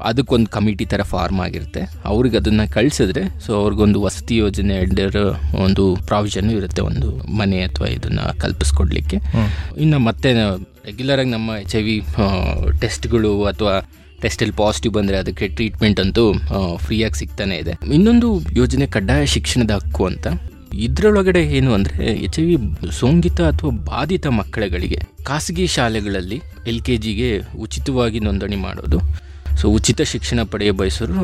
ಅದಕ್ಕೊಂದು 0.00 0.50
ಕಮಿಟಿ 0.56 0.84
ಥರ 0.84 1.02
ಫಾರ್ಮ್ 1.12 1.40
ಆಗಿರುತ್ತೆ. 1.46 1.82
ಅವ್ರಿಗೆ 2.04 2.36
ಅದನ್ನ 2.36 2.64
ಕಳಿಸಿದ್ರೆ 2.76 3.24
ಸೊ 3.46 3.52
ಅವ್ರಿಗೊಂದು 3.60 4.00
ವಸತಿ 4.02 4.36
ಯೋಜನೆ 4.36 4.76
ಅಂಡರ್ 4.78 5.20
ಒಂದು 5.64 5.84
ಪ್ರಾವಿಷನ್ 6.10 6.50
ಇರುತ್ತೆ 6.50 6.82
ಒಂದು 6.90 7.10
ಮನೆ 7.40 7.60
ಅಥವಾ 7.62 7.88
ಇದನ್ನ 7.98 8.20
ಕಲ್ಪಿಸ್ಕೊಡ್ಲಿಕ್ಕೆ. 8.44 9.20
ಇನ್ನು 9.78 10.00
ಮತ್ತೆ 10.08 10.32
ರೆಗ್ಯುಲರ್ 10.88 11.20
ಆಗಿ 11.20 11.30
ನಮ್ಮ 11.30 11.50
ಎಚ್ 11.62 11.74
ಐ 11.76 11.82
ವಿ 11.82 11.96
ಟೆಸ್ಟ್ಗಳು 12.80 13.32
ಅಥವಾ 13.44 13.74
ಟೆಸ್ಟಲ್ಲಿ 14.22 14.54
ಪಾಸಿಟಿವ್ 14.56 14.94
ಬಂದರೆ 14.94 15.16
ಅದಕ್ಕೆ 15.16 15.48
ಟ್ರೀಟ್ಮೆಂಟ್ 15.48 16.00
ಅಂತೂ 16.00 16.24
ಫ್ರೀಯಾಗಿ 16.76 17.16
ಸಿಗ್ತಾನೆ 17.18 17.56
ಇದೆ. 17.56 17.74
ಇನ್ನೊಂದು 17.96 18.28
ಯೋಜನೆ 18.60 18.86
ಕಡ್ಡಾಯ 18.86 19.26
ಶಿಕ್ಷಣದ 19.34 19.70
ಹಕ್ಕು 19.70 20.04
ಅಂತ 20.06 20.26
ಇದರೊಳಗಡೆ 20.86 21.42
ಏನು 21.58 21.70
ಅಂದರೆ 21.74 22.04
ಎಚ್ 22.26 22.38
ಐ 22.40 22.44
ವಿ 22.48 22.56
ಸೋಂಕಿತ 22.98 23.40
ಅಥವಾ 23.52 23.70
ಬಾಧಿತ 23.90 24.26
ಮಕ್ಕಳುಗಳಿಗೆ 24.38 25.00
ಖಾಸಗಿ 25.28 25.66
ಶಾಲೆಗಳಲ್ಲಿ 25.76 26.38
ಎಲ್ 26.72 26.80
ಕೆ 26.86 26.96
ಜಿಗೆ 27.04 27.30
ಉಚಿತವಾಗಿ 27.64 28.20
ನೋಂದಣಿ 28.26 28.58
ಮಾಡೋದು. 28.66 29.00
ಸೊ 29.60 29.68
ಉಚಿತ 29.76 30.02
ಶಿಕ್ಷಣ 30.10 30.40
ಪಡೆಯ 30.52 30.70
ಬಯಸೋರು 30.80 31.14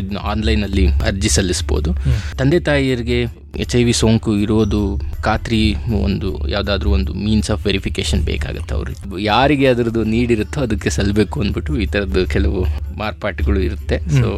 ಇದನ್ನ 0.00 0.20
ಆನ್ಲೈನಲ್ಲಿ 0.30 0.84
ಅರ್ಜಿ 1.08 1.30
ಸಲ್ಲಿಸ್ಬೋದು. 1.36 1.90
ತಂದೆ 2.38 2.58
ತಾಯಿಯರಿಗೆ 2.68 3.18
ಎಚ್ 3.64 3.74
ಐ 3.80 3.82
ವಿ 3.88 3.94
ಸೋಂಕು 4.00 4.32
ಇರೋದು 4.44 4.80
ಖಾತ್ರಿ 5.26 5.60
ಒಂದು 6.06 6.30
ಯಾವುದಾದ್ರೂ 6.54 6.90
ಒಂದು 6.98 7.14
ಮೀನ್ಸ್ 7.24 7.50
ಆಫ್ 7.54 7.62
ವೆರಿಫಿಕೇಶನ್ 7.66 8.22
ಬೇಕಾಗುತ್ತೆ 8.30 8.74
ಅವ್ರಿಗೆ. 8.78 9.22
ಯಾರಿಗೆ 9.32 9.68
ಅದರದ್ದು 9.72 10.04
ನೀಡಿರುತ್ತೋ 10.14 10.60
ಅದಕ್ಕೆ 10.66 10.90
ಸಲ್ಲಬೇಕು 10.98 11.36
ಅಂದ್ಬಿಟ್ಟು 11.44 11.74
ಈ 11.84 11.86
ಥರದ್ದು 11.94 12.24
ಕೆಲವು 12.34 12.62
ಮಾರ್ಪಾಟುಗಳು 13.02 13.62
ಇರುತ್ತೆ. 13.68 13.98
ಸೊ 14.18 14.30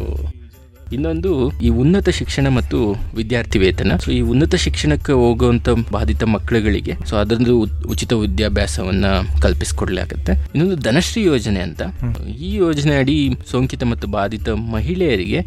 ಇನ್ನೊಂದು 0.93 1.51
ಈ 1.59 1.69
ಉನ್ನತ 1.69 2.09
ಶಿಕ್ಷಣ 2.09 2.47
ಮತ್ತು 2.47 2.95
ವಿದ್ಯಾರ್ಥಿ 3.15 3.59
ವೇತನ 3.59 3.91
ಸೊ 4.05 4.11
ಈ 4.11 4.21
ಉನ್ನತ 4.21 4.55
ಶಿಕ್ಷಣಕ್ಕೆ 4.55 5.11
ಹೋಗುವಂತ 5.11 5.69
ಬಾಧಿತ 5.91 6.23
ಮಕ್ಕಳುಗಳಿಗೆ 6.23 6.93
ಸೊ 7.05 7.15
ಅದೊಂದು 7.15 7.59
ಉ- 7.59 7.67
ಉಚಿತ 7.89 8.13
ವಿದ್ಯಾಭ್ಯಾಸವನ್ನ 8.13 9.05
ಕಲ್ಪಿಸಿಕೊಡ್ಲಾಗತ್ತೆ. 9.41 10.31
ಇನ್ನೊಂದು 10.55 10.75
ಧನಶ್ರೀ 10.75 11.23
ಯೋಜನೆ 11.23 11.59
ಅಂತ. 11.59 11.81
ಈ 12.27 12.55
ಯೋಜನೆ 12.55 12.95
ಅಡಿ 12.95 13.29
ಸೋಂಕಿತ 13.51 13.83
ಮತ್ತು 13.83 14.07
ಬಾಧಿತ 14.07 14.49
ಮಹಿಳೆಯರಿಗೆ 14.49 15.45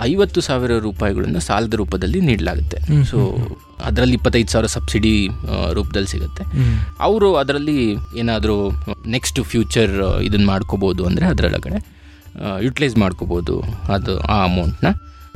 ಐವತ್ತು 0.00 0.40
ಸಾವಿರ 0.40 0.78
ರೂಪಾಯಿಗಳನ್ನು 0.78 1.40
ಸಾಲದ 1.40 1.74
ರೂಪದಲ್ಲಿ 1.74 2.20
ನೀಡಲಾಗುತ್ತೆ. 2.20 2.76
ಸೊ 3.04 3.36
ಅದರಲ್ಲಿ 3.84 4.14
ಇಪ್ಪತ್ತೈದು 4.14 4.48
ಸಾವಿರ 4.48 4.66
ಸಬ್ಸಿಡಿ 4.66 5.28
ರೂಪದಲ್ಲಿ 5.72 6.08
ಸಿಗುತ್ತೆ. 6.08 6.44
ಅವರು 7.00 7.34
ಅದರಲ್ಲಿ 7.36 7.94
ಏನಾದರೂ 8.16 8.70
ನೆಕ್ಸ್ಟ್ 9.06 9.40
ಫ್ಯೂಚರ್ 9.40 10.20
ಇದನ್ನ 10.22 10.46
ಮಾಡ್ಕೋಬಹುದು 10.46 11.04
ಅಂದ್ರೆ 11.06 11.26
ಅದರೊಳಗಡೆ. 11.26 11.93
ಯುಟಿಲೈಸ್ 12.66 12.96
ಮಾಡ್ಕೋಬೋದು 12.96 13.56
ಅದು 13.96 14.14
ಆ 14.34 14.36
ಅಮೌಂಟ್ನ 14.44 14.88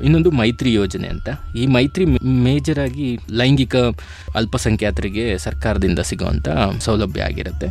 ಇನ್ನೊಂದು 0.06 0.30
ಮೈತ್ರಿ 0.30 0.72
ಯೋಜನೆ 0.72 1.08
ಅಂತ. 1.08 1.28
ಈ 1.60 1.62
ಮೈತ್ರಿ 1.76 2.04
ಮೇಜರ್ 2.48 2.78
ಆಗಿ 2.84 3.18
ಲೈಂಗಿಕ 3.40 3.76
ಅಲ್ಪಸಂಖ್ಯಾತರಿಗೆ 4.40 5.24
ಸರ್ಕಾರದಿಂದ 5.38 6.00
ಸಿಗುವಂತ 6.10 6.48
ಸೌಲಭ್ಯ 6.86 7.22
ಆಗಿರುತ್ತೆ. 7.22 7.68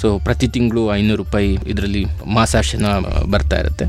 ಸೊ 0.00 0.18
ಪ್ರತಿ 0.18 0.48
ತಿಂಗಳು 0.48 0.84
ಐನೂರು 0.94 1.22
ರೂಪಾಯಿ 1.22 1.50
ಇದರಲ್ಲಿ 1.72 2.04
ಮಾಸಾಶನ 2.36 2.86
ಬರ್ತಾ 3.34 3.58
ಇರುತ್ತೆ. 3.64 3.86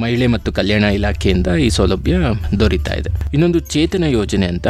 ಮಹಿಳೆ 0.00 0.26
ಮತ್ತು 0.34 0.52
ಕಲ್ಯಾಣ 0.52 0.84
ಇಲಾಖೆಯಿಂದ 0.98 1.46
ಈ 1.66 1.68
ಸೌಲಭ್ಯ 1.78 2.16
ದೊರೀತಾ 2.60 2.94
ಇದೆ. 3.02 3.12
ಇನ್ನೊಂದು 3.34 3.58
ಚೇತನ 3.74 4.04
ಯೋಜನೆ 4.18 4.46
ಅಂತ. 4.46 4.66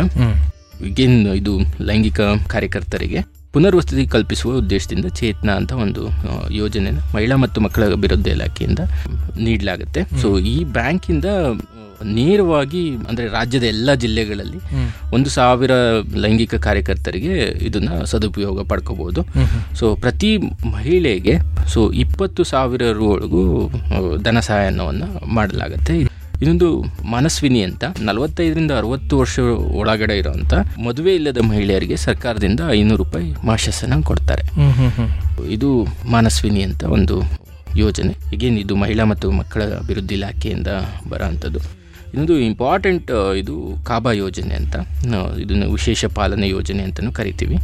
ಇದು 1.40 1.54
ಲೈಂಗಿಕ 1.88 2.20
ಕಾರ್ಯಕರ್ತರಿಗೆ 2.48 3.20
ಪುನರ್ವಸತಿ 3.56 4.02
ಕಲ್ಪಿಸುವ 4.14 4.50
ಉದ್ದೇಶದಿಂದ 4.62 5.08
ಚೇತನ 5.20 5.50
ಅಂತ 5.60 5.72
ಒಂದು 5.84 6.02
ಯೋಜನೆ 6.60 6.64
ಯೋಜನೆನ 6.66 6.98
ಮಹಿಳಾ 7.14 7.36
ಮತ್ತು 7.42 7.58
ಮಕ್ಕಳ 7.64 7.84
ಅಭಿವೃದ್ಧಿ 7.96 8.30
ಇಲಾಖೆಯಿಂದ 8.36 8.80
ನೀಡಲಾಗುತ್ತೆ. 9.46 10.00
ಸೊ 10.22 10.28
ಈ 10.52 10.56
ಬ್ಯಾಂಕಿಂದ 10.76 11.24
ನೇರವಾಗಿ 12.16 12.82
ಅಂದ್ರೆ 13.08 13.26
ರಾಜ್ಯದ 13.36 13.64
ಎಲ್ಲ 13.74 13.90
ಜಿಲ್ಲೆಗಳಲ್ಲಿ 14.02 14.58
ಒಂದು 15.16 15.28
ಸಾವಿರ 15.36 15.70
ಲೈಂಗಿಕ 16.24 16.54
ಕಾರ್ಯಕರ್ತರಿಗೆ 16.66 17.34
ಇದನ್ನ 17.68 18.02
ಸದುಪಯೋಗ 18.12 18.66
ಪಡ್ಕೋಬಹುದು 18.72 19.22
ಸೊ 19.80 19.94
ಪ್ರತಿ 20.04 20.30
ಮಹಿಳೆಗೆ 20.74 21.36
ಸೊ 21.74 21.82
ಇಪ್ಪತ್ತು 22.04 22.44
ಸಾವಿರ 22.52 22.92
ರೂವರೆಗೂ 23.00 23.44
ಧನ 24.26 24.40
ಸಹಾಯವನ್ನು 24.50 25.08
ಮಾಡಲಾಗುತ್ತೆ. 25.38 25.96
ಇನ್ನೊಂದು 26.40 26.68
ಮನಸ್ವಿನಿ 27.10 27.60
ಅಂತ 27.62 27.84
ನಲವತ್ತೈದರಿಂದ 28.00 28.72
ಅರವತ್ತು 28.78 29.14
ವರ್ಷ 29.18 29.38
ಒಳಗಡೆ 29.80 30.16
ಇರುವಂತ 30.18 30.54
ಮದುವೆ 30.86 31.14
ಇಲ್ಲದ 31.14 31.40
ಮಹಿಳೆಯರಿಗೆ 31.48 31.96
ಸರ್ಕಾರದಿಂದ 31.96 32.60
ಐನೂರು 32.70 33.00
ರೂಪಾಯಿ 33.02 33.28
ಮಾಶಸ್ಸನ್ನು 33.46 34.02
ಕೊಡ್ತಾರೆ. 34.02 34.44
ಇದು 35.50 35.70
ಮಾನಸ್ವಿನಿ 36.10 36.62
ಅಂತ 36.62 36.84
ಒಂದು 36.96 37.16
ಯೋಜನೆ. 37.76 38.12
ಈಗೇನು 38.34 38.60
ಇದು 38.60 38.76
ಮಹಿಳಾ 38.76 39.04
ಮತ್ತು 39.04 39.30
ಮಕ್ಕಳ 39.30 39.62
ಅಭಿವೃದ್ಧಿ 39.78 40.14
ಇಲಾಖೆಯಿಂದ 40.14 40.70
ಬರೋಂಥದ್ದು 41.08 41.60
ಇನ್ನೊಂದು 42.08 42.36
ಇಂಪಾರ್ಟೆಂಟ್ 42.38 43.10
ಇದು 43.38 43.54
ಕಾಬಾ 43.84 44.12
ಯೋಜನೆ 44.12 44.54
ಅಂತ 44.54 44.76
ಇದನ್ನು 45.40 45.66
ವಿಶೇಷ 45.72 46.04
ಪಾಲನೆ 46.14 46.48
ಯೋಜನೆ 46.48 46.82
ಅಂತಲೂ 46.82 47.10
ಕರಿತೀವಿ. 47.12 47.56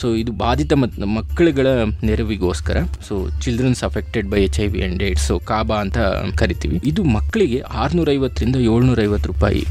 ಸೊ 0.00 0.08
ಇದು 0.22 0.32
ಬಾಧಿತ 0.42 0.72
ಮತ್ತು 0.82 1.06
ಮಕ್ಕಳುಗಳ 1.18 1.66
ನೆರವಿಗೋಸ್ಕರ 2.08 2.78
so 3.08 3.14
childrens 3.44 3.82
affected 3.88 4.26
by 4.32 4.40
H 4.48 4.58
I 4.64 4.66
V 4.74 4.82
and 4.88 5.02
AIDS 5.08 5.26
so 5.30 5.36
ಕಾಬಾ 5.52 5.78
ಅಂತ 5.84 5.98
ಕರಿತೀವಿ. 6.42 6.78
ಇದು 6.92 7.04
ಮಕ್ಕಳಿಗೆ 7.16 7.60
ಆರುನೂರೈವತ್ತರಿಂದ 7.82 8.58
ಏಳ್ನೂರೈವತ್ತು 8.72 9.30
ರೂಪಾಯಿ 9.34 9.64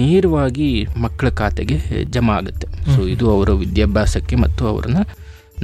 ನೇರವಾಗಿ 0.00 0.68
ಮಕ್ಕಳ 1.04 1.28
ಖಾತೆಗೆ 1.40 1.76
ಜಮಾ 2.14 2.34
ಆಗುತ್ತೆ. 2.40 2.66
ಸೊ 2.94 3.00
ಇದು 3.14 3.26
ಅವರ 3.36 3.50
ವಿದ್ಯಾಭ್ಯಾಸಕ್ಕೆ 3.64 4.36
ಮತ್ತು 4.44 4.62
ಅವರನ್ನ 4.72 5.00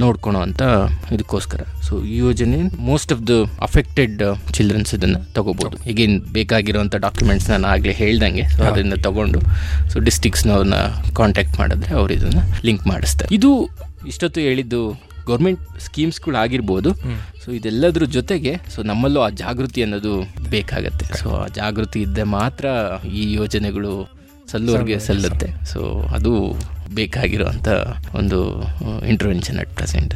ನೋಡ್ಕೊಳೋ 0.02 0.40
ಅಂತ 0.46 0.62
ಇದಕ್ಕೋಸ್ಕರ. 1.14 1.60
ಸೊ 1.86 1.92
ಈ 2.14 2.16
ಯೋಜನೆ 2.24 2.58
most 2.88 3.12
of 3.14 3.22
the 3.30 3.34
affected 3.66 4.22
childrens 4.56 4.92
ಇದನ್ನು 4.96 5.20
ತಗೋಬೋದು. 5.36 5.76
ಈಗೇನು 5.90 6.18
ಬೇಕಾಗಿರುವಂತ 6.36 6.96
ಡಾಕ್ಯುಮೆಂಟ್ಸ್ 7.06 7.48
ನಾನು 7.52 7.66
ಆಗಲೇ 7.74 7.94
ಹೇಳ್ದಂಗೆ 8.02 8.44
ಸೊ 8.54 8.60
ಅದರಿಂದ 8.70 8.98
ತಗೊಂಡು 9.06 9.40
ಸೊ 9.92 10.02
ಡಿಸ್ಟಿಕ್ಸ್ನವ್ರನ್ನ 10.08 10.78
ಕಾಂಟ್ಯಾಕ್ಟ್ 11.20 11.56
ಮಾಡಿದ್ರೆ 11.60 11.94
ಅವ್ರು 12.00 12.14
ಇದನ್ನು 12.18 12.44
ಲಿಂಕ್ 12.68 12.84
ಮಾಡಿಸ್ತಾರೆ. 12.92 13.30
ಇದು 13.38 13.52
ಇಷ್ಟೊತ್ತು 14.06 14.40
ಹೇಳಿದ್ದು 14.40 14.80
ಗೌರ್ಮೆಂಟ್ 15.26 15.80
ಸ್ಕೀಮ್ಸ್ಗಳು 15.80 16.36
ಆಗಿರ್ಬೋದು. 16.36 16.90
ಸೊ 17.44 17.52
ಇದೆಲ್ಲದ್ರ 17.52 18.04
ಜೊತೆಗೆ 18.04 18.52
ಸೊ 18.74 18.82
ನಮ್ಮಲ್ಲೂ 18.82 19.20
ಆ 19.20 19.28
ಜಾಗೃತಿ 19.28 19.82
ಅನ್ನೋದು 19.82 20.12
ಬೇಕಾಗತ್ತೆ. 20.50 21.18
ಸೊ 21.18 21.30
ಆ 21.30 21.46
ಜಾಗೃತಿ 21.46 22.00
ಇದ್ದರೆ 22.00 22.22
ಮಾತ್ರ 22.22 22.66
ಈ 23.20 23.32
ಯೋಜನೆಗಳು 23.32 23.94
ಸಲ್ಲುವರೆಗೆ 24.50 24.98
ಸಲ್ಲುತ್ತೆ. 24.98 25.48
ಸೊ 25.72 26.00
ಅದು 26.00 26.32
ಬೇಕಾಗಿರುವಂಥ 26.94 27.68
ಒಂದು 28.14 28.62
ಇಂಟರ್ವೆನ್ಷನ್ 29.08 29.58
ಅಟ್ 29.58 29.72
ಪ್ರೆಸೆಂಟ್ 29.74 30.14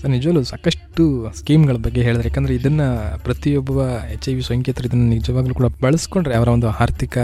ಸೊ 0.00 0.08
ನಿಜವಲ್ಲೂ 0.08 0.42
ಸಾಕಷ್ಟು 0.42 1.32
ಸ್ಕೀಮ್ಗಳ 1.38 1.76
ಬಗ್ಗೆ 1.76 2.02
ಹೇಳಿದ್ರೆ 2.02 2.28
ಯಾಕಂದರೆ 2.28 2.54
ಇದನ್ನು 2.54 3.18
ಪ್ರತಿಯೊಬ್ಬ 3.24 3.80
ಎಚ್ 4.14 4.28
ಐ 4.28 4.34
ವಿ 4.34 4.42
ಸೋಂಕಿತರು 4.42 4.86
ಇದನ್ನು 4.88 5.04
ನಿಜವಾಗ್ಲೂ 5.04 5.54
ಕೂಡ 5.54 5.66
ಬಳಸ್ಕೊಂಡ್ರೆ 5.80 6.34
ಅವರ 6.34 6.48
ಒಂದು 6.48 6.68
ಆರ್ಥಿಕ 6.68 7.18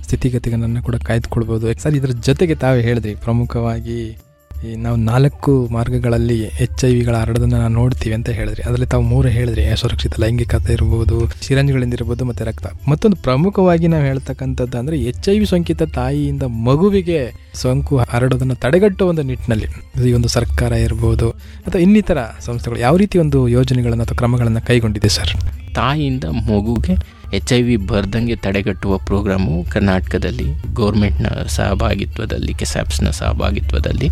ಸ್ಥಿತಿಗತಿಗಳನ್ನು 0.00 0.82
ಕೂಡ 0.82 0.96
ಕಾಯ್ದುಕೊಳ್ಬೋದು. 0.96 1.66
ಸರ್ 1.82 1.94
ಇದರ 1.94 2.10
ಜೊತೆಗೆ 2.10 2.54
ತಾವೇ 2.54 2.82
ಹೇಳಿದ್ರಿ 2.82 3.14
ಪ್ರಮುಖವಾಗಿ 3.14 4.16
ಈ 4.62 4.70
ನಾವು 4.84 4.96
ನಾಲ್ಕು 4.96 5.52
ಮಾರ್ಗಗಳಲ್ಲಿ 5.74 6.36
ಎಚ್ 6.64 6.82
ಐ 6.88 6.90
ವಿಗಳ 6.98 7.14
ಹರಡೋದನ್ನು 7.22 7.58
ನಾವು 7.62 7.72
ನೋಡ್ತೀವಿ 7.72 8.14
ಅಂತ 8.14 8.30
ಹೇಳಿದ್ರಿ. 8.30 8.62
ಅದರಲ್ಲಿ 8.62 8.86
ತಾವು 8.86 9.02
ಮೂರು 9.02 9.28
ಹೇಳಿದ್ರಿ. 9.28 9.62
ಅಸುರಕ್ಷಿತ 9.74 10.20
ಲೈಂಗಿಕತೆ 10.22 10.72
ಇರ್ಬೋದು 10.72 11.16
ಸಿರಂಜ್ಗಳಿಂದ 11.46 11.94
ಇರ್ಬೋದು 11.98 12.24
ಮತ್ತು 12.24 12.44
ರಕ್ತ. 12.44 12.66
ಮತ್ತೊಂದು 12.90 13.16
ಪ್ರಮುಖವಾಗಿ 13.16 13.88
ನಾವು 13.94 14.04
ಹೇಳ್ತಕ್ಕಂಥದ್ದು 14.10 14.78
ಅಂದರೆ 14.78 14.98
ಎಚ್ 15.10 15.28
ಐ 15.28 15.38
ವಿ 15.38 15.46
ಸೋಂಕಿತ 15.46 15.82
ತಾಯಿಯಿಂದ 15.82 16.42
ಮಗುವಿಗೆ 16.42 17.18
ಸೋಂಕು 17.62 17.96
ಹರಡೋದನ್ನು 18.12 18.54
ತಡೆಗಟ್ಟುವ 18.54 19.08
ಒಂದು 19.08 19.22
ನಿಟ್ಟಿನಲ್ಲಿ. 19.22 19.68
ಈ 20.08 20.12
ಒಂದು 20.12 20.28
ಸರ್ಕಾರ 20.28 20.72
ಇರ್ಬೋದು 20.72 21.28
ಅಥವಾ 21.66 21.80
ಇನ್ನಿತರ 21.80 22.18
ಸಂಸ್ಥೆಗಳು 22.40 22.80
ಯಾವ 22.80 22.96
ರೀತಿ 22.96 23.18
ಒಂದು 23.18 23.48
ಯೋಜನೆಗಳನ್ನು 23.48 24.04
ಅಥವಾ 24.04 24.16
ಕ್ರಮಗಳನ್ನು 24.16 24.66
ಕೈಗೊಂಡಿದೆ 24.66 25.08
ಸರ್? 25.08 25.34
ತಾಯಿಯಿಂದ 25.74 26.24
ಮಗುಗೆ 26.24 26.94
ಎಚ್ 27.36 27.52
ಐ 27.52 27.62
ವಿ 27.62 27.76
ಬರ್ದಂಗೆ 27.90 28.36
ತಡೆಗಟ್ಟುವ 28.36 28.98
ಪ್ರೋಗ್ರಾಮು 28.98 29.54
ಕರ್ನಾಟಕದಲ್ಲಿ 29.70 30.46
ಗೌರ್ಮೆಂಟ್ನ 30.72 31.26
ಸಹಭಾಗಿತ್ವದಲ್ಲಿ, 31.48 32.54
ಕೆಸಾಪ್ಸ್ನ 32.54 33.10
ಸಹಭಾಗಿತ್ವದಲ್ಲಿ 33.10 34.08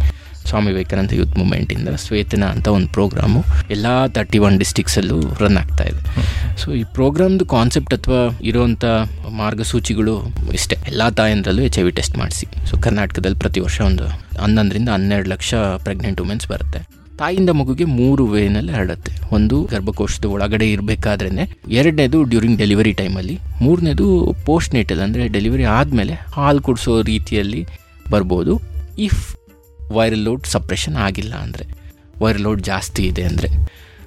ಸ್ವಾಮಿ 0.49 0.70
ವಿವೇಕಾನಂದ 0.72 1.12
ಯೂತ್ 1.20 1.34
ಮೂಮೆಂಟಿಂದ 1.40 1.90
ಸ್ವೇತನ 2.05 2.45
ಅಂತ 2.55 2.68
ಒಂದು 2.76 2.88
ಪ್ರೋಗ್ರಾಮು 2.97 3.40
ಎಲ್ಲ 3.74 3.86
ತರ್ಟಿ 4.16 4.38
ಒನ್ 4.47 4.57
ಡಿಸ್ಟಿಕ್ಸಲ್ಲೂ 4.62 5.18
ರನ್ 5.43 5.59
ಆಗ್ತಾ 5.62 5.84
ಇದೆ. 5.90 6.01
ಸೊ 6.62 6.68
ಈ 6.80 6.82
ಪ್ರೋಗ್ರಾಮ್ದು 6.99 7.45
ಕಾನ್ಸೆಪ್ಟ್ 7.55 7.95
ಅಥವಾ 7.99 8.22
ಇರೋವಂಥ 8.51 8.84
ಮಾರ್ಗಸೂಚಿಗಳು 9.43 10.14
ಇಷ್ಟೇ. 10.59 10.78
ಎಲ್ಲ 10.93 11.03
ತಾಯಂದ್ರಲ್ಲೂ 11.20 11.62
ಎಚ್ 11.68 11.78
ಐ 11.82 11.84
ವಿ 11.88 11.93
ಟೆಸ್ಟ್ 12.01 12.16
ಮಾಡಿಸಿ. 12.22 12.49
ಸೊ 12.70 12.76
ಕರ್ನಾಟಕದಲ್ಲಿ 12.86 13.40
ಪ್ರತಿ 13.45 13.61
ವರ್ಷ 13.66 13.78
ಒಂದು 13.90 14.07
ಹನ್ನೊಂದರಿಂದ 14.45 14.90
ಹನ್ನೆರಡು 14.97 15.30
ಲಕ್ಷ 15.34 15.53
ಪ್ರೆಗ್ನೆಂಟ್ 15.86 16.20
ವುಮೆನ್ಸ್ 16.24 16.49
ಬರುತ್ತೆ. 16.53 16.80
ತಾಯಿಯಿಂದ 17.20 17.51
ಮಗುಗೆ 17.59 17.84
ಮೂರು 17.99 18.22
ವೇನಲ್ಲಿ 18.32 18.72
ಹರಡುತ್ತೆ 18.76 19.12
ಒಂದು 19.36 19.57
ಗರ್ಭಕೋಶದ 19.72 20.26
ಒಳಗಡೆ 20.34 20.66
ಇರಬೇಕಾದ್ರೇನೆ, 20.74 21.45
ಎರಡನೇದು 21.80 22.18
ಡ್ಯೂರಿಂಗ್ 22.30 22.59
ಡೆಲಿವರಿ 22.62 22.93
ಟೈಮಲ್ಲಿ 23.01 23.36
ಮೂರನೇದು 23.64 24.07
ಪೋಸ್ಟ್ 24.49 24.74
ನೇಟಲ್ 24.76 25.03
ಅಂದರೆ 25.07 25.24
ಡೆಲಿವರಿ 25.36 25.66
ಆದಮೇಲೆ 25.78 26.14
ಹಾಲು 26.36 26.62
ಕುಡಿಸೋ 26.68 26.95
ರೀತಿಯಲ್ಲಿ 27.12 27.62
ಬರ್ಬೋದು. 28.14 28.55
ಇಫ್ 29.09 29.22
ವೈರಲ್ 29.99 30.24
ಲೋಡ್ 30.28 30.45
ಸಪ್ರೆಷನ್ 30.57 30.99
ಆಗಿಲ್ಲ 31.07 31.34
ಅಂದರೆ 31.47 31.66
ವೈರಲ್ 32.22 32.45
ಲೋಡ್ 32.49 32.62
ಜಾಸ್ತಿ 32.72 33.03
ಇದೆ 33.12 33.24
ಅಂದರೆ. 33.30 33.51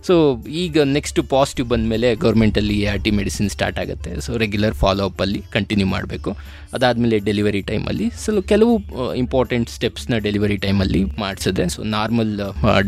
ಸೊ 0.07 0.15
ಈಗ 0.63 0.81
ನೆಕ್ಸ್ಟ್ 0.95 1.19
ಪಾಸಿಟಿವ್ 1.33 1.67
ಬಂದಮೇಲೆ 1.71 2.07
ಗೌರ್ಮೆಂಟಲ್ಲಿ 2.23 2.75
A 2.83 2.87
R 2.91 3.01
T 3.05 3.11
medicine 3.19 3.49
start 3.53 3.77
ಆಗುತ್ತೆ. 3.83 4.11
ಸೊ 4.25 4.31
ರೆಗ್ಯುಲರ್ 4.43 4.75
ಫಾಲೋ 4.81 5.05
ಅಪ್ಪಲ್ಲಿ 5.09 5.39
ಕಂಟಿನ್ಯೂ 5.55 5.87
ಮಾಡಬೇಕು. 5.93 6.31
ಅದಾದಮೇಲೆ 6.75 7.17
ಡೆಲಿವರಿ 7.29 7.61
ಟೈಮಲ್ಲಿ 7.71 8.07
ಸೊ 8.23 8.41
ಕೆಲವು 8.51 8.73
ಇಂಪಾರ್ಟೆಂಟ್ 9.23 9.69
ಸ್ಟೆಪ್ಸ್ನ 9.77 10.17
ಡೆಲಿವರಿ 10.27 10.57
ಟೈಮಲ್ಲಿ 10.65 11.01
ಮಾಡಿಸಿದ್ರೆ 11.23 11.65
ಸೊ 11.75 11.81
ನಾರ್ಮಲ್ 11.97 12.33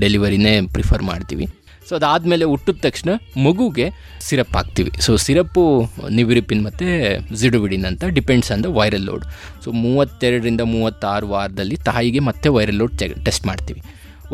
ಡೆಲಿವರಿನೇ 0.03 0.53
ಪ್ರಿಫರ್ 0.75 1.05
ಮಾಡ್ತೀವಿ. 1.11 1.47
ಸೊ 1.89 1.95
ಅದಾದಮೇಲೆ 1.95 2.45
ಹುಟ್ಟಿದ 2.45 2.79
ತಕ್ಷಣ 2.81 3.09
ಮಗುಗೆ 3.43 3.87
ಸಿರಪ್ 4.27 4.55
ಹಾಕ್ತೀವಿ. 4.55 4.91
ಸೊ 5.01 5.11
ಸಿರಪ್ಪು 5.25 5.63
ನಿವಿರಿಪಿನ್ 6.09 6.63
ಮತ್ತು 6.65 6.87
ಜಿಡುಬಿಡಿನ್ 7.35 7.85
ಅಂತ 7.85 8.03
depends 8.19 8.51
on 8.51 8.63
the 8.63 8.71
viral 8.79 9.05
load 9.11 9.25
so 9.63 9.71
ಮೂವತ್ತೆರಡರಿಂದ 9.83 10.61
ಮೂವತ್ತಾರು 10.61 11.27
ವಾರದಲ್ಲಿ 11.27 11.77
ತಾಯಿಗೆ 11.89 12.19
ಮತ್ತೆ 12.29 12.49
ವೈರಲ್ 12.49 12.79
ಲೋಡ್ 12.83 12.97
ಟೆಸ್ಟ್ 12.97 13.47
ಮಾಡ್ತೀವಿ. 13.47 13.81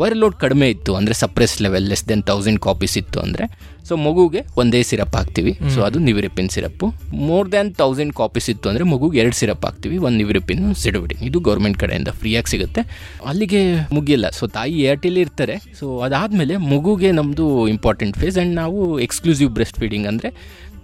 ವೈರಲ್ 0.00 0.20
ಲೋಡ್ 0.22 0.36
ಕಡಿಮೆ 0.42 0.66
ಇತ್ತು 0.74 0.92
ಅಂದರೆ 0.98 1.14
suppress 1.20 1.54
level 1.64 1.84
less 1.90 2.02
than 2.08 2.22
thousand 2.30 2.60
copies 2.66 2.94
ಇತ್ತು 3.00 3.18
ಅಂದರೆ. 3.24 3.44
ಸೊ 3.88 3.94
ಮಗುಗೆ 4.06 4.40
ಒಂದೇ 4.60 4.80
ಸಿರಪ್ 4.88 5.14
ಹಾಕ್ತೀವಿ. 5.18 5.52
ಸೊ 5.74 5.80
ಅದು 5.88 5.98
nevirapine 6.08 6.48
syrup 6.54 6.86
more 7.28 7.48
than 7.52 7.70
thousand 7.80 8.14
copies 8.20 8.48
ಇತ್ತು 8.54 8.68
ಅಂದರೆ 8.70 8.84
ಮಗುಗೆ 8.94 9.18
ಎರಡು 9.22 9.36
ಸಿರಪ್ 9.40 9.64
ಹಾಕ್ತೀವಿ 9.68 9.96
ಒಂದು 10.06 10.16
ನಿವಿರಿಪಿನ್ 10.22 10.64
ಸಿಡುಬಿಡಿ 10.84 11.18
ಇದು 11.28 11.40
ಗೌರ್ಮೆಂಟ್ 11.48 11.78
ಕಡೆಯಿಂದ 11.82 12.12
ಫ್ರೀಯಾಗಿ 12.20 12.50
ಸಿಗುತ್ತೆ. 12.54 12.82
ಅಲ್ಲಿಗೆ 13.30 13.62
ಮುಗಿಯಲ್ಲ. 13.96 14.26
ಸೊ 14.38 14.46
ತಾಯಿ 14.58 14.76
ಏರ್ಟೆಲ್ 14.90 15.18
ಇರ್ತಾರೆ. 15.24 15.56
ಸೊ 15.80 15.86
ಅದಾದಮೇಲೆ 16.08 16.56
ಮಗುಗೆ 16.74 17.10
ನಮ್ಮದು 17.20 17.46
ಇಂಪಾರ್ಟೆಂಟ್ 17.76 18.16
ಫೇಸ್ 18.22 18.38
ಆ್ಯಂಡ್ 18.38 18.54
ನಾವು 18.62 18.80
ಎಕ್ಸ್ಕ್ಲೂಸಿವ್ 19.08 19.52
ಬ್ರೆಸ್ಟ್ 19.58 19.80
ಫೀಡಿಂಗ್ 19.82 20.08
ಅಂದರೆ 20.12 20.30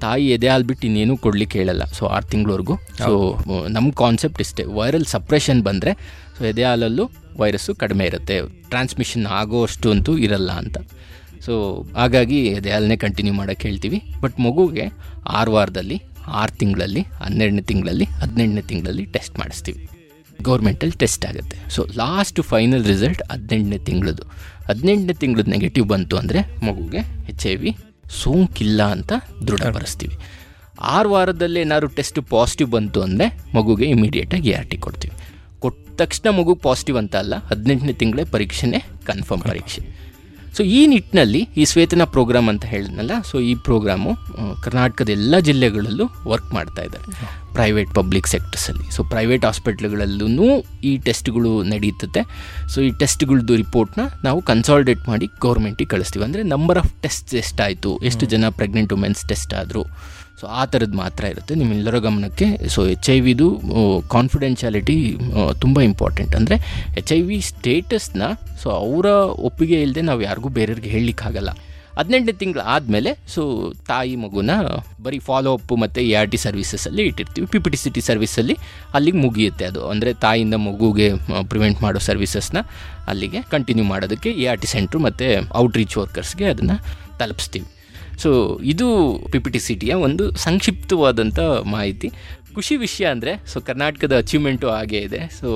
ತಾಯಿ 0.04 0.26
ಎದೆ 0.34 0.48
ಹಾಲು 0.50 0.64
ಬಿಟ್ಟು 0.68 0.84
ಇನ್ನೇನು 0.88 1.14
ಕೊಡ್ಲಿಕ್ಕೆ 1.24 1.56
ಹೇಳಲ್ಲ. 1.60 1.84
ಸೊ 1.96 2.02
ಆರು 2.16 2.26
ತಿಂಗಳವರೆಗೂ. 2.34 2.74
ಸೊ 3.06 3.12
ನಮ್ಮ 3.76 3.88
ಕಾನ್ಸೆಪ್ಟ್ 4.02 4.40
ಇಷ್ಟೇ. 4.44 4.64
ವೈರಲ್ 4.78 5.04
ಸಪ್ರೆಷನ್ 5.14 5.60
ಬಂದರೆ 5.66 5.92
ಸೊ 6.36 6.44
ಎದೆ 6.50 6.64
ಹಾಲಲ್ಲೂ 6.68 7.04
ವೈರಸ್ಸು 7.42 7.72
ಕಡಿಮೆ 7.82 8.04
ಇರುತ್ತೆ. 8.10 8.36
ಟ್ರಾನ್ಸ್ಮಿಷನ್ 8.72 9.26
ಆಗೋಷ್ಟು 9.38 9.88
ಅಂತೂ 9.94 10.12
ಇರಲ್ಲ 10.26 10.50
ಅಂತ. 10.62 10.78
ಸೊ 11.46 11.54
ಹಾಗಾಗಿ 11.98 12.38
ಅದನ್ನೇ 12.58 12.96
ಕಂಟಿನ್ಯೂ 13.04 13.34
ಮಾಡೋಕ್ಕೆ 13.40 13.66
ಹೇಳ್ತೀವಿ. 13.68 13.98
ಬಟ್ 14.22 14.36
ಮಗುಗೆ 14.46 14.86
ಆರು 15.38 15.52
ವಾರದಲ್ಲಿ, 15.56 15.98
ಆರು 16.40 16.52
ತಿಂಗಳಲ್ಲಿ, 16.62 17.02
ಹನ್ನೆರಡನೇ 17.24 17.62
ತಿಂಗಳಲ್ಲಿ, 17.70 18.06
ಹದಿನೆಂಟನೇ 18.22 18.64
ತಿಂಗಳಲ್ಲಿ 18.72 19.04
ಟೆಸ್ಟ್ 19.14 19.36
ಮಾಡಿಸ್ತೀವಿ. 19.42 19.82
ಗೌರ್ಮೆಂಟಲ್ಲಿ 20.48 20.96
ಟೆಸ್ಟ್ 21.02 21.24
ಆಗುತ್ತೆ. 21.30 21.56
ಸೊ 21.74 21.80
ಲಾಸ್ಟ್ 22.02 22.38
ಫೈನಲ್ 22.50 22.84
ರಿಸಲ್ಟ್ 22.92 23.22
ಹದಿನೆಂಟನೇ 23.32 23.78
ತಿಂಗಳದು 23.88 24.24
ಹದಿನೆಂಟನೇ 24.68 25.14
ತಿಂಗಳದ್ದು 25.22 25.52
ನೆಗೆಟಿವ್ 25.56 25.86
ಬಂತು 25.92 26.14
ಅಂದರೆ 26.20 26.40
ಮಗುಗೆ 26.66 27.00
ಎಚ್ 27.32 27.46
ಐ 27.52 27.54
ವಿ 27.62 27.70
ಸೋಂಕಿಲ್ಲ 28.20 28.82
ಅಂತ 28.96 29.12
ದೃಢಪಡಿಸ್ತೀವಿ. 29.48 30.16
ಆರು 30.94 31.08
ವಾರದಲ್ಲಿ 31.14 31.58
ಏನಾದ್ರು 31.64 31.88
ಟೆಸ್ಟ್ 31.98 32.20
ಪಾಸಿಟಿವ್ 32.34 32.68
ಬಂತು 32.76 32.98
ಅಂದರೆ 33.06 33.26
ಮಗುಗೆ 33.56 33.86
ಇಮಿಡಿಯೇಟಾಗಿ 33.94 34.50
ಆರ್ 34.58 34.68
ಟಿ 34.70 34.76
ಕೊಡ್ತೀವಿ. 34.86 35.14
ತಕ್ಷಣ 36.02 36.28
ಮಗು 36.38 36.54
ಪಾಸಿಟಿವ್ 36.68 36.98
ಅಂತ 37.02 37.16
ಅಲ್ಲ 37.22 37.34
ಹದಿನೆಂಟನೇ 37.50 37.94
ತಿಂಗಳೇ 38.02 38.24
ಪರೀಕ್ಷೆನೇ 38.36 38.80
ಕನ್ಫರ್ಮ್ 39.10 39.44
ಪರೀಕ್ಷೆ. 39.50 39.82
ಸೊ 40.56 40.62
ಈ 40.76 40.78
ನಿಟ್ಟಿನಲ್ಲಿ 40.92 41.40
ಈ 41.60 41.64
ಸ್ವೇತನ 41.70 42.04
ಪ್ರೋಗ್ರಾಮ್ 42.14 42.48
ಅಂತ 42.52 42.64
ಹೇಳಿದ್ನಲ್ಲ 42.70 43.14
ಸೊ 43.28 43.36
ಈ 43.50 43.52
ಪ್ರೋಗ್ರಾಮು 43.66 44.12
ಕರ್ನಾಟಕದ 44.64 45.10
ಎಲ್ಲ 45.16 45.34
ಜಿಲ್ಲೆಗಳಲ್ಲೂ 45.48 46.06
ವರ್ಕ್ 46.30 46.48
ಮಾಡ್ತಾ 46.56 46.82
ಇದ್ದಾರೆ. 46.86 47.04
ಪ್ರೈವೇಟ್ 47.58 47.90
ಪಬ್ಲಿಕ್ 47.98 48.28
ಸೆಕ್ಟರ್ಸಲ್ಲಿ 48.32 48.86
ಸೊ 48.96 49.00
ಪ್ರೈವೇಟ್ 49.12 49.44
ಹಾಸ್ಪಿಟ್ಲ್ಗಳಲ್ಲೂ 49.48 50.48
ಈ 50.90 50.92
ಟೆಸ್ಟ್ಗಳು 51.06 51.52
ನಡೀತದೆ. 51.72 52.22
ಸೊ 52.72 52.78
ಈ 52.88 52.90
ಟೆಸ್ಟ್ಗಳದ್ದು 53.02 53.56
ರಿಪೋರ್ಟ್ನ 53.62 54.04
ನಾವು 54.26 54.40
ಕನ್ಸಾಲ್ಡೇಟ್ 54.50 55.04
ಮಾಡಿ 55.12 55.28
ಗೌರ್ಮೆಂಟಿಗೆ 55.46 55.90
ಕಳಿಸ್ತೀವಿ. 55.94 56.24
ಅಂದರೆ 56.28 56.44
ನಂಬರ್ 56.54 56.80
ಆಫ್ 56.82 56.92
ಟೆಸ್ಟ್ 57.04 57.34
ಎಷ್ಟಾಯಿತು 57.42 57.92
ಎಷ್ಟು 58.10 58.26
ಜನ 58.34 58.50
ಪ್ರೆಗ್ನೆಂಟ್ 58.60 58.92
ವುಮೆನ್ಸ್ 58.96 59.22
ಟೆಸ್ಟ್ 59.32 59.54
ಆದರು. 59.60 59.84
ಸೊ 60.40 60.46
ಆ 60.58 60.62
ಥರದ್ದು 60.72 60.96
ಮಾತ್ರ 61.02 61.22
ಇರುತ್ತೆ. 61.32 61.54
ನಿಮ್ಮೆಲ್ಲರ 61.60 61.96
ಗಮನಕ್ಕೆ 62.08 62.46
ಸೊ 62.74 62.82
ಎಚ್ 62.94 63.08
ಐ 63.14 63.18
ವಿದು 63.28 63.48
ಕಾನ್ಫಿಡೆನ್ಷಿಯಾಲಿಟಿ 64.14 64.98
ತುಂಬ 65.64 65.80
ಇಂಪಾರ್ಟೆಂಟ್ 65.90 66.34
ಅಂದರೆ 66.38 66.56
ಎಚ್ 67.00 67.12
ಐ 67.16 67.20
ವಿ 67.30 67.38
ಸ್ಟೇಟಸ್ನ 67.52 68.22
ಸೊ 68.62 68.68
ಅವರ 68.82 69.06
ಒಪ್ಪಿಗೆ 69.48 69.78
ಇಲ್ಲದೆ 69.86 70.04
ನಾವು 70.10 70.22
ಯಾರಿಗೂ 70.28 70.50
ಬೇರೆಯವ್ರಿಗೆ 70.60 70.92
ಹೇಳಲಿಕ್ಕಾಗಲ್ಲ. 70.94 71.50
ಹದಿನೆಂಟನೇ 71.98 72.34
ತಿಂಗಳು 72.40 72.62
ಆದಮೇಲೆ 72.72 73.10
ಸೊ 73.32 73.42
ತಾಯಿ 73.88 74.12
ಮಗುನ 74.22 74.52
ಬರೀ 75.04 75.18
ಫಾಲೋ 75.28 75.50
ಅಪ್ 75.58 75.72
ಮತ್ತು 75.82 76.00
ಎ 76.10 76.12
ಆರ್ 76.20 76.28
ಟಿ 76.34 76.38
ಸರ್ವಿಸಸಲ್ಲಿ 76.44 77.02
ಇಟ್ಟಿರ್ತೀವಿ. 77.08 77.46
P 77.52 77.58
P 77.64 77.70
T 77.74 77.78
C 77.82 77.90
T 77.96 78.02
ಸರ್ವಿಸಲ್ಲಿ 78.08 78.56
ಅಲ್ಲಿಗೆ 78.96 79.18
ಮುಗಿಯುತ್ತೆ 79.24 79.64
ಅದು. 79.70 79.82
ಅಂದರೆ, 79.92 80.10
ತಾಯಿಯಿಂದ 80.24 80.56
ಮಗುಗೆ 80.68 81.08
ಪ್ರಿವೆಂಟ್ 81.52 81.80
ಮಾಡೋ 81.86 82.02
ಸರ್ವಿಸಸ್ನ 82.08 82.60
ಅಲ್ಲಿಗೆ 83.12 83.42
ಕಂಟಿನ್ಯೂ 83.54 83.86
ಮಾಡೋದಕ್ಕೆ 83.92 84.32
ಎ 84.44 84.46
ಆರ್ 84.52 84.62
ಟಿ 84.64 84.70
ಸೆಂಟ್ರು 84.74 85.00
ಮತ್ತು 85.08 85.28
ಔಟ್ರೀಚ್ 85.62 85.96
ವರ್ಕರ್ಸ್ಗೆ 86.00 86.48
ಅದನ್ನು 86.54 86.78
ತಲುಪಿಸ್ತೀವಿ. 87.22 87.68
ಸೊ 88.22 88.30
ಇದು 88.72 88.86
ಪಿ 89.32 89.38
ಪಿ 89.44 89.50
ಟಿ 89.54 89.60
ಸಿ 89.66 89.74
ಟಿಯ 89.82 89.92
ಒಂದು 90.06 90.24
ಸಂಕ್ಷಿಪ್ತವಾದಂಥ 90.46 91.38
ಮಾಹಿತಿ. 91.74 92.08
ಖುಷಿ 92.56 92.74
ವಿಷಯ 92.84 93.06
ಅಂದರೆ 93.14 93.32
ಸೊ 93.52 93.58
ಕರ್ನಾಟಕದ 93.68 94.14
ಅಚೀವ್ಮೆಂಟು 94.22 94.68
ಹಾಗೇ 94.76 95.00
ಇದೆ. 95.08 95.20
ಸೊ 95.38 95.48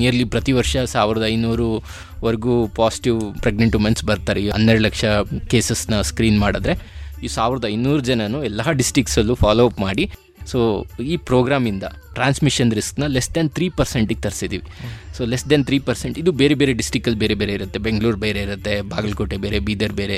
ನಿಯರ್ಲಿ 0.00 0.26
ಪ್ರತಿ 0.34 0.52
ವರ್ಷ 0.58 0.76
ಸಾವಿರದ 0.94 1.24
ಐನೂರುವರೆಗೂ 1.34 2.54
ಪಾಸಿಟಿವ್ 2.80 3.20
ಪ್ರೆಗ್ನೆಂಟ್ 3.44 3.76
ವುಮೆನ್ಸ್ 3.78 4.04
ಬರ್ತಾರೆ. 4.10 4.42
ಈ 4.46 4.50
ಹನ್ನೆರಡು 4.56 4.84
ಲಕ್ಷ 4.88 5.04
ಕೇಸಸ್ನ 5.52 6.00
ಸ್ಕ್ರೀನ್ 6.10 6.38
ಮಾಡಿದ್ರೆ, 6.44 6.74
ಈ 7.24 7.30
ಸಾವಿರದ 7.36 7.66
ಐನೂರು 7.74 8.02
ಜನನು 8.10 8.38
ಎಲ್ಲ 8.50 8.60
ಡಿಸ್ಟಿಕ್ಸಲ್ಲೂ 8.82 9.34
ಫಾಲೋ 9.44 9.64
ಅಪ್ 9.70 9.80
ಮಾಡಿ 9.86 10.06
ಸೊ 10.50 10.58
ಈ 11.12 11.16
ಪ್ರೋಗ್ರಾಮಿಂದ 11.30 11.84
ಟ್ರಾನ್ಸ್ಮಿಷನ್ 12.16 12.70
ರಿಸ್ಕ್ನ 12.78 13.06
ಲೆಸ್ 13.16 13.30
ದ್ಯಾನ್ 13.34 13.50
ತ್ರೀ 13.56 13.66
ಪರ್ಸೆಂಟಿಗೆ 13.80 14.22
ತರಿಸಿದ್ದೀವಿ 14.26 14.64
so 15.20 15.26
less 15.30 15.42
than 15.50 15.64
three 15.68 15.78
percent 15.86 16.16
ಇದು 16.20 16.30
ಬೇರೆ 16.40 16.54
ಬೇರೆ 16.60 16.72
ಡಿಸ್ಟಿಕಲ್ಲಿ 16.78 17.18
ಬೇರೆ 17.22 17.34
ಬೇರೆ 17.40 17.52
ಇರುತ್ತೆ. 17.56 17.78
ಬೆಂಗಳೂರು 17.86 18.18
ಬೇರೆ 18.22 18.40
ಇರುತ್ತೆ, 18.46 18.74
ಬಾಗಲಕೋಟೆ 18.92 19.36
ಬೇರೆ, 19.42 19.58
ಬೀದರ್ 19.66 19.94
ಬೇರೆ 19.98 20.16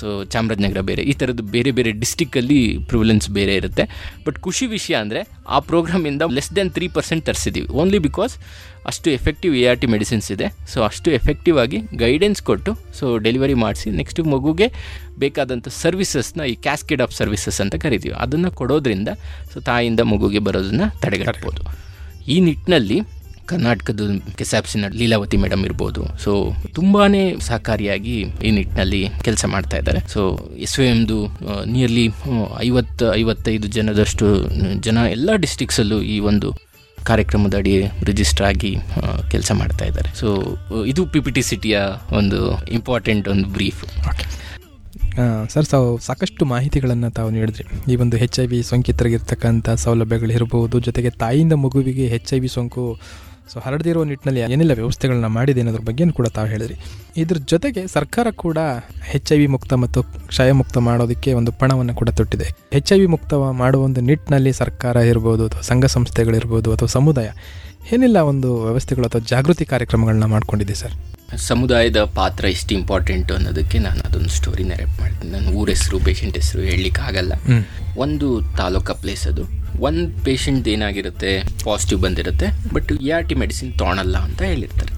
ಸೊ 0.00 0.06
ಚಾಮರಾಜನಗರ 0.32 0.80
ಬೇರೆ. 0.90 1.02
ಈ 1.10 1.14
ಥರದ್ದು 1.20 1.44
ಬೇರೆ 1.54 1.70
ಬೇರೆ 1.78 1.90
ಡಿಸ್ಟಿಕಲ್ಲಿ 2.02 2.58
ಪ್ರಿವಿಲೆನ್ಸ್ 2.90 3.26
ಬೇರೆ 3.38 3.54
ಇರುತ್ತೆ. 3.60 3.84
ಬಟ್ 4.26 4.36
ಖುಷಿ 4.46 4.66
ವಿಷಯ 4.74 4.94
ಅಂದರೆ 5.04 5.20
ಆ 5.54 5.58
ಪ್ರೋಗ್ರಾಮಿಂದ 5.70 6.28
ಲೆಸ್ 6.36 6.50
ದೆನ್ 6.58 6.70
ತ್ರೀ 6.76 6.88
ಪರ್ಸೆಂಟ್ 6.98 7.24
ತರಿಸಿದ್ದೀವಿ 7.30 7.68
ಓನ್ಲಿ 7.80 8.00
ಬಿಕಾಸ್ 8.06 8.34
ಅಷ್ಟು 8.92 9.10
effective 9.18 9.56
A 9.62 9.64
R 9.72 9.80
T 9.82 9.88
medicines 9.94 10.28
ಇದೆ. 10.36 10.48
ಸೊ 10.74 10.78
ಅಷ್ಟು 10.90 11.10
ಎಫೆಕ್ಟಿವ್ 11.18 11.58
ಆಗಿ 11.64 11.80
ಗೈಡೆನ್ಸ್ 12.04 12.42
ಕೊಟ್ಟು 12.50 12.74
ಸೊ 13.00 13.04
ಡೆಲಿವರಿ 13.26 13.56
ಮಾಡಿಸಿ 13.64 13.90
ನೆಕ್ಸ್ಟ್ 14.00 14.22
ಮಗುಗೆ 14.34 14.68
ಬೇಕಾದಂಥ 15.24 15.66
ಸರ್ವಿಸಸ್ನ 15.82 16.46
ಈ 16.52 16.54
ಕ್ಯಾಸ್ಕೇಡ್ 16.68 17.02
ಆಫ್ 17.06 17.14
ಸರ್ವಿಸಸ್ 17.20 17.60
ಅಂತ 17.66 17.74
ಕರಿತೀವಿ. 17.86 18.14
ಅದನ್ನು 18.26 18.52
ಕೊಡೋದ್ರಿಂದ 18.60 19.10
ಸೊ 19.52 19.58
ತಾಯಿಯಿಂದ 19.70 20.04
ಮಗುಗೆ 20.14 20.42
ಬರೋದನ್ನು 20.48 20.88
ತಡೆಗಟ್ಟಬೋದು 21.04 21.62
ಈ 22.34 22.38
ನಿಟ್ಟಿನಲ್ಲಿ 22.48 22.98
ಕರ್ನಾಟಕದ 23.50 24.02
ಕೆಸಾಪ್ಸಿನ 24.38 24.88
ಲೀಲಾವತಿ 25.00 25.36
ಮೇಡಮ್ 25.44 25.62
ಇರ್ಬೋದು. 25.68 26.02
ಸೊ 26.24 26.32
ತುಂಬಾ 26.78 27.04
ಸಹಕಾರಿಯಾಗಿ 27.48 28.16
ಈ 28.46 28.52
ನಿಟ್ಟಿನಲ್ಲಿ 28.58 29.02
ಕೆಲಸ 29.28 29.44
ಮಾಡ್ತಾ 29.54 29.78
ಇದ್ದಾರೆ. 29.82 30.02
ಸೊ 30.14 30.22
ಎಸ್ 30.66 30.76
ವಿ 30.80 30.86
ಎಮ್ದು 30.92 31.18
ನಿಯರ್ಲಿ 31.74 32.06
ಐವತ್ತು, 32.68 33.06
ಐವತ್ತೈದು 33.20 33.68
ಜನದಷ್ಟು 33.78 34.28
ಜನ 34.88 34.98
ಎಲ್ಲ 35.16 35.30
ಡಿಸ್ಟಿಕ್ಸಲ್ಲೂ 35.46 35.98
ಈ 36.14 36.18
ಒಂದು 36.30 36.50
ಕಾರ್ಯಕ್ರಮದ 37.10 37.56
ಅಡಿ 37.62 37.72
ರಿಜಿಸ್ಟರ್ 38.10 38.46
ಆಗಿ 38.50 38.70
ಕೆಲಸ 39.32 39.50
ಮಾಡ್ತಾ 39.60 39.84
ಇದ್ದಾರೆ. 39.90 40.10
ಸೊ 40.20 40.28
ಇದು 40.92 41.02
ಪಿ 41.14 41.20
ಪಿ 41.24 41.32
ಟಿ 41.36 41.42
ಸಿಟಿಯ 41.50 41.78
ಒಂದು 42.20 42.38
ಇಂಪಾರ್ಟೆಂಟ್ 42.78 43.26
ಒಂದು 43.34 43.48
ಬ್ರೀಫ್ 43.56 43.82
ಸರ್ 45.52 45.66
ತಾವು 45.72 45.88
ಸಾಕಷ್ಟು 46.06 46.44
ಮಾಹಿತಿಗಳನ್ನು 46.52 47.08
ತಾವು 47.18 47.28
ನೀಡಿದ್ರಿ. 47.34 47.64
ಈ 47.92 47.96
ಒಂದು 48.04 48.16
ಹೆಚ್ 48.22 48.38
ಐ 48.44 48.46
ವಿ 48.52 48.58
ಸೋಂಕಿತರಿಗಿರ್ತಕ್ಕಂಥ 48.70 49.66
ಸೌಲಭ್ಯಗಳಿರ್ಬೋದು 49.84 50.76
ಜೊತೆಗೆ 50.86 51.10
ತಾಯಿಯಿಂದ 51.22 51.54
ಮಗುವಿಗೆ 51.64 52.06
ಹೆಚ್ 52.14 52.32
ಐ 52.36 52.38
ವಿ 52.44 52.50
ಸೋಂಕು 52.54 52.84
ಸೊ 53.52 53.60
ಹರಡದಿರೋ 53.60 54.04
ನಿಟ್ಟಿನಲ್ಲಿ 54.04 54.40
ಏನೆಲ್ಲ, 54.54 54.72
ವ್ಯವಸ್ಥೆಗಳನ್ನ 54.72 55.26
ಮಾಡಿದೆ 55.26 55.60
ಅನ್ನೋದ್ರ 55.60 55.82
ಬಗ್ಗೆ 55.88 56.10
ಕೂಡ 56.18 56.26
ತಾವು 56.26 56.48
ಹೇಳಿದ್ರಿ. 56.48 56.76
ಇದ್ರ 57.16 57.36
ಜೊತೆಗೆ 57.52 57.86
ಸರ್ಕಾರ 57.86 58.26
ಕೂಡ 58.30 58.58
ಹೆಚ್ 59.10 59.32
ಐ 59.32 59.38
ವಿ 59.38 59.46
ಮುಕ್ತ 59.46 59.72
ಮತ್ತು 59.72 60.02
ಕ್ಷಯ 60.02 60.52
ಮುಕ್ತ 60.52 60.78
ಮಾಡೋದಕ್ಕೆ 60.78 61.32
ಒಂದು 61.32 61.52
ಪಣವನ್ನು 61.52 61.94
ಕೂಡ 61.94 62.08
ತೊಟ್ಟಿದೆ. 62.08 62.46
ಹೆಚ್ 62.72 62.92
ಐ 62.92 62.98
ವಿ 63.00 63.06
ಮುಕ್ತ 63.06 63.34
ಮಾಡುವ 63.34 63.82
ಒಂದು 63.82 64.00
ನಿಟ್ಟಿನಲ್ಲಿ 64.00 64.52
ಸರ್ಕಾರ 64.52 64.96
ಇರ್ಬೋದು, 64.96 65.46
ಅಥವಾ 65.46 65.60
ಸಂಘ 65.60 65.84
ಸಂಸ್ಥೆಗಳಿರ್ಬೋದು, 65.84 66.72
ಅಥವಾ 66.72 66.88
ಸಮುದಾಯ 66.88 67.30
ಏನೆಲ್ಲ, 67.92 68.18
ಒಂದು 68.32 68.50
ವ್ಯವಸ್ಥೆಗಳು 68.64 69.06
ಅಥವಾ 69.06 69.20
ಜಾಗೃತಿ 69.32 69.64
ಕಾರ್ಯಕ್ರಮಗಳನ್ನ 69.64 70.24
ಮಾಡ್ಕೊಂಡಿದೆ, 70.24 70.74
ಸರ್. 70.74 71.13
ಸಮುದಾಯದ 71.48 72.00
ಪಾತ್ರ 72.18 72.44
ಎಷ್ಟು 72.54 72.72
ಇಂಪಾರ್ಟೆಂಟ್ 72.78 73.30
ಅನ್ನೋದಕ್ಕೆ 73.36 73.78
ನಾನು 73.86 74.00
ಅದೊಂದು 74.08 74.32
ಸ್ಟೋರಿ 74.36 74.64
ನೆರೆಪ್ 74.70 74.94
ಮಾಡ್ತೀನಿ. 75.00 75.30
ನನ್ನ 75.34 75.52
ಊರ 75.60 75.68
ಹೆಸರು 75.74 75.98
ಪೇಷಂಟ್ 76.08 76.36
ಹೆಸರು 76.40 76.62
ಹೇಳಲಿಕ್ಕೆ 76.62 77.02
ಆಗಲ್ಲ. 77.08 77.32
ಒಂದು 78.04 78.28
ತಾಲೂಕ 78.60 78.90
ಪ್ಲೇಸ್ 79.02 79.24
ಅದು. 79.32 79.44
ಒಂದು 79.88 80.04
ಪೇಷಂಟ್ 80.26 80.66
ಏನಾಗಿರುತ್ತೆ 80.74 81.30
ಪಾಸಿಟಿವ್ 81.64 82.00
ಬಂದಿರುತ್ತೆ 82.06 82.48
but 82.74 82.92
A 83.08 83.10
R 83.18 83.26
T 83.30 83.36
medicine 83.42 83.72
ತೊಗೊಳಲ್ಲ 83.80 84.16
ಅಂತ 84.28 84.42
ಹೇಳಿರ್ತಾರೆ. 84.52 84.92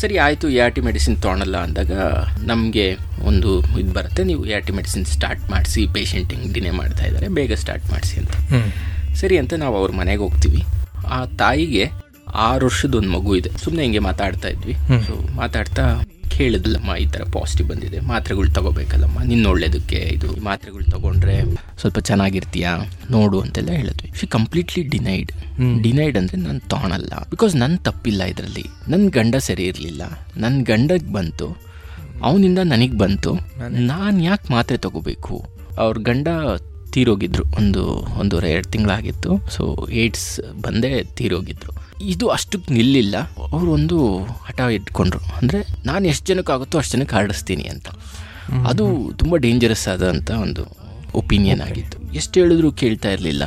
ಸರಿ 0.00 0.16
ಆಯಿತು 0.24 0.48
ಎ 0.56 0.58
ಆರ್ 0.64 0.74
ಟಿ 0.74 0.82
ಮೆಡಿಸಿನ್ 0.88 1.16
ತೊಗೊಳಲ್ಲ 1.22 1.56
ಅಂದಾಗ 1.66 1.92
ನಮಗೆ 2.50 2.86
ಒಂದು 3.30 3.50
ಇದು 3.82 3.92
ಬರುತ್ತೆ. 3.98 4.24
ನೀವು 4.30 4.42
A 4.50 4.54
R 4.58 4.66
T 4.66 4.74
medicine 4.78 5.06
start 5.14 5.44
ಮಾಡಿಸಿ 5.50 5.82
ಪೇಷಂಟ್ 5.96 6.32
ಹಿಂಗೆ 6.34 6.52
ಡಿನೇ 6.56 6.70
ಮಾಡ್ತಾ 6.80 7.04
ಇದ್ದಾರೆ 7.06 7.28
ಬೇಗ 7.38 7.52
ಸ್ಟಾರ್ಟ್ 7.64 7.86
ಮಾಡಿಸಿ 7.92 8.16
ಅಂತ. 8.22 8.34
ಸರಿ 9.20 9.38
ಅಂತ 9.42 9.54
ನಾವು 9.64 9.76
ಅವ್ರ 9.80 9.90
ಮನೆಗೆ 10.00 10.22
ಹೋಗ್ತೀವಿ. 10.26 10.60
ಆ 11.16 11.18
ತಾಯಿಗೆ 11.42 11.84
ಆರು 12.34 12.66
ವರ್ಷದ 12.66 12.94
ಒಂದು 12.94 13.10
ಮಗು 13.10 13.36
ಇದೆ. 13.36 13.50
ಸುಮ್ಮನೆ 13.50 13.82
ಹಿಂಗೆ 13.82 13.98
ಮಾತಾಡ್ತಾ 13.98 14.48
ಇದ್ವಿ. 14.48 14.74
ಸೊ 15.06 15.34
ಮಾತಾಡ್ತಾ 15.34 16.00
ಕೇಳಿದ್ಲಮ್ಮ 16.30 16.96
ಈ 16.96 17.06
ಥರ 17.06 17.22
ಪಾಸಿಟಿವ್ 17.32 17.68
ಬಂದಿದೆ. 17.68 18.00
ಮಾತ್ರೆಗಳು 18.00 18.50
ತಗೋಬೇಕಲ್ಲಮ್ಮ 18.50 19.22
ನಿನ್ನ 19.22 19.46
ಒಳ್ಳೇದಕ್ಕೆ 19.46 19.96
ಇದು 19.96 20.44
ಮಾತ್ರೆಗಳು 20.44 20.84
ತಗೊಂಡ್ರೆ 20.84 21.54
ಸ್ವಲ್ಪ 21.80 21.98
ಚೆನ್ನಾಗಿರ್ತೀಯಾ? 21.98 22.76
ನೋಡು 23.10 23.40
ಅಂತೆಲ್ಲ 23.40 23.70
ಹೇಳಿದ್ವಿ. 23.70 24.12
ಶಿ 24.20 24.26
ಕಂಪ್ಲೀಟ್ಲಿ 24.26 24.84
ಡಿನೈಡ್ 24.84 25.32
ಡಿನೈಡ್ 25.82 26.18
ಅಂದರೆ 26.18 26.36
ನಾನು 26.36 26.60
ತೊಗೊಳಲ್ಲ 26.60 27.12
ಬಿಕಾಸ್ 27.30 27.56
ನನ್ನ 27.56 27.76
ತಪ್ಪಿಲ್ಲ 27.76 28.22
ಇದರಲ್ಲಿ. 28.22 28.64
ನನ್ನ 28.88 29.08
ಗಂಡ 29.08 29.36
ಸರಿ 29.36 29.64
ಇರಲಿಲ್ಲ. 29.64 30.02
ನನ್ನ 30.36 30.64
ಗಂಡಕ್ಕೆ 30.64 31.12
ಬಂತು. 31.12 31.56
ಅವನಿಂದ 32.22 32.58
ನನಗೆ 32.58 32.98
ಬಂತು. 32.98 33.34
ನಾನು. 33.68 34.24
ಯಾಕೆ 34.24 34.52
ಮಾತ್ರೆ 34.52 34.78
ತಗೋಬೇಕು? 34.78 35.44
ಅವ್ರ 35.78 35.98
ಗಂಡ 35.98 36.28
ತೀರೋಗಿದ್ರು. 36.90 37.44
ಒಂದು 37.56 37.84
ಒಂದೂವರೆ 38.18 38.50
ಎರಡು 38.50 38.68
ತಿಂಗಳಾಗಿತ್ತು. 38.68 39.50
ಸೊ 39.50 39.88
ಏಡ್ಸ್ 39.90 40.40
ಬಂದೇ 40.62 41.02
ತೀರೋಗಿದ್ರು. 41.02 41.87
ಇದು 42.14 42.26
ಅಷ್ಟಕ್ಕೆ 42.36 42.74
ನಿಲ್ಲಿಲ್ಲ. 42.74 43.16
ಅವರು 43.54 43.70
ಒಂದು 43.78 43.96
ಹಠ 44.46 44.60
ಇಟ್ಕೊಂಡ್ರು. 44.78 45.20
ಅಂದರೆ 45.38 45.60
ನಾನು 45.86 46.04
ಎಷ್ಟು 46.12 46.26
ಜನಕ್ಕೆ 46.32 46.52
ಆಗುತ್ತೋ 46.52 46.78
ಅಷ್ಟು 46.78 46.92
ಜನಕ್ಕೆ 46.96 47.16
ಹರಡಿಸ್ತೀನಿ 47.16 47.64
ಅಂತ. 47.74 47.88
ಅದು 48.70 48.84
ತುಂಬ 49.20 49.34
ಡೇಂಜರಸ್ 49.46 49.86
ಆದಂಥ 49.94 50.30
ಒಂದು 50.44 50.62
ಒಪಿನಿಯನ್ 51.22 51.62
ಆಗಿತ್ತು. 51.68 51.98
ಎಷ್ಟು 52.20 52.34
ಹೇಳಿದ್ರು 52.40 52.68
ಕೇಳ್ತಾ 52.82 53.10
ಇರಲಿಲ್ಲ. 53.16 53.44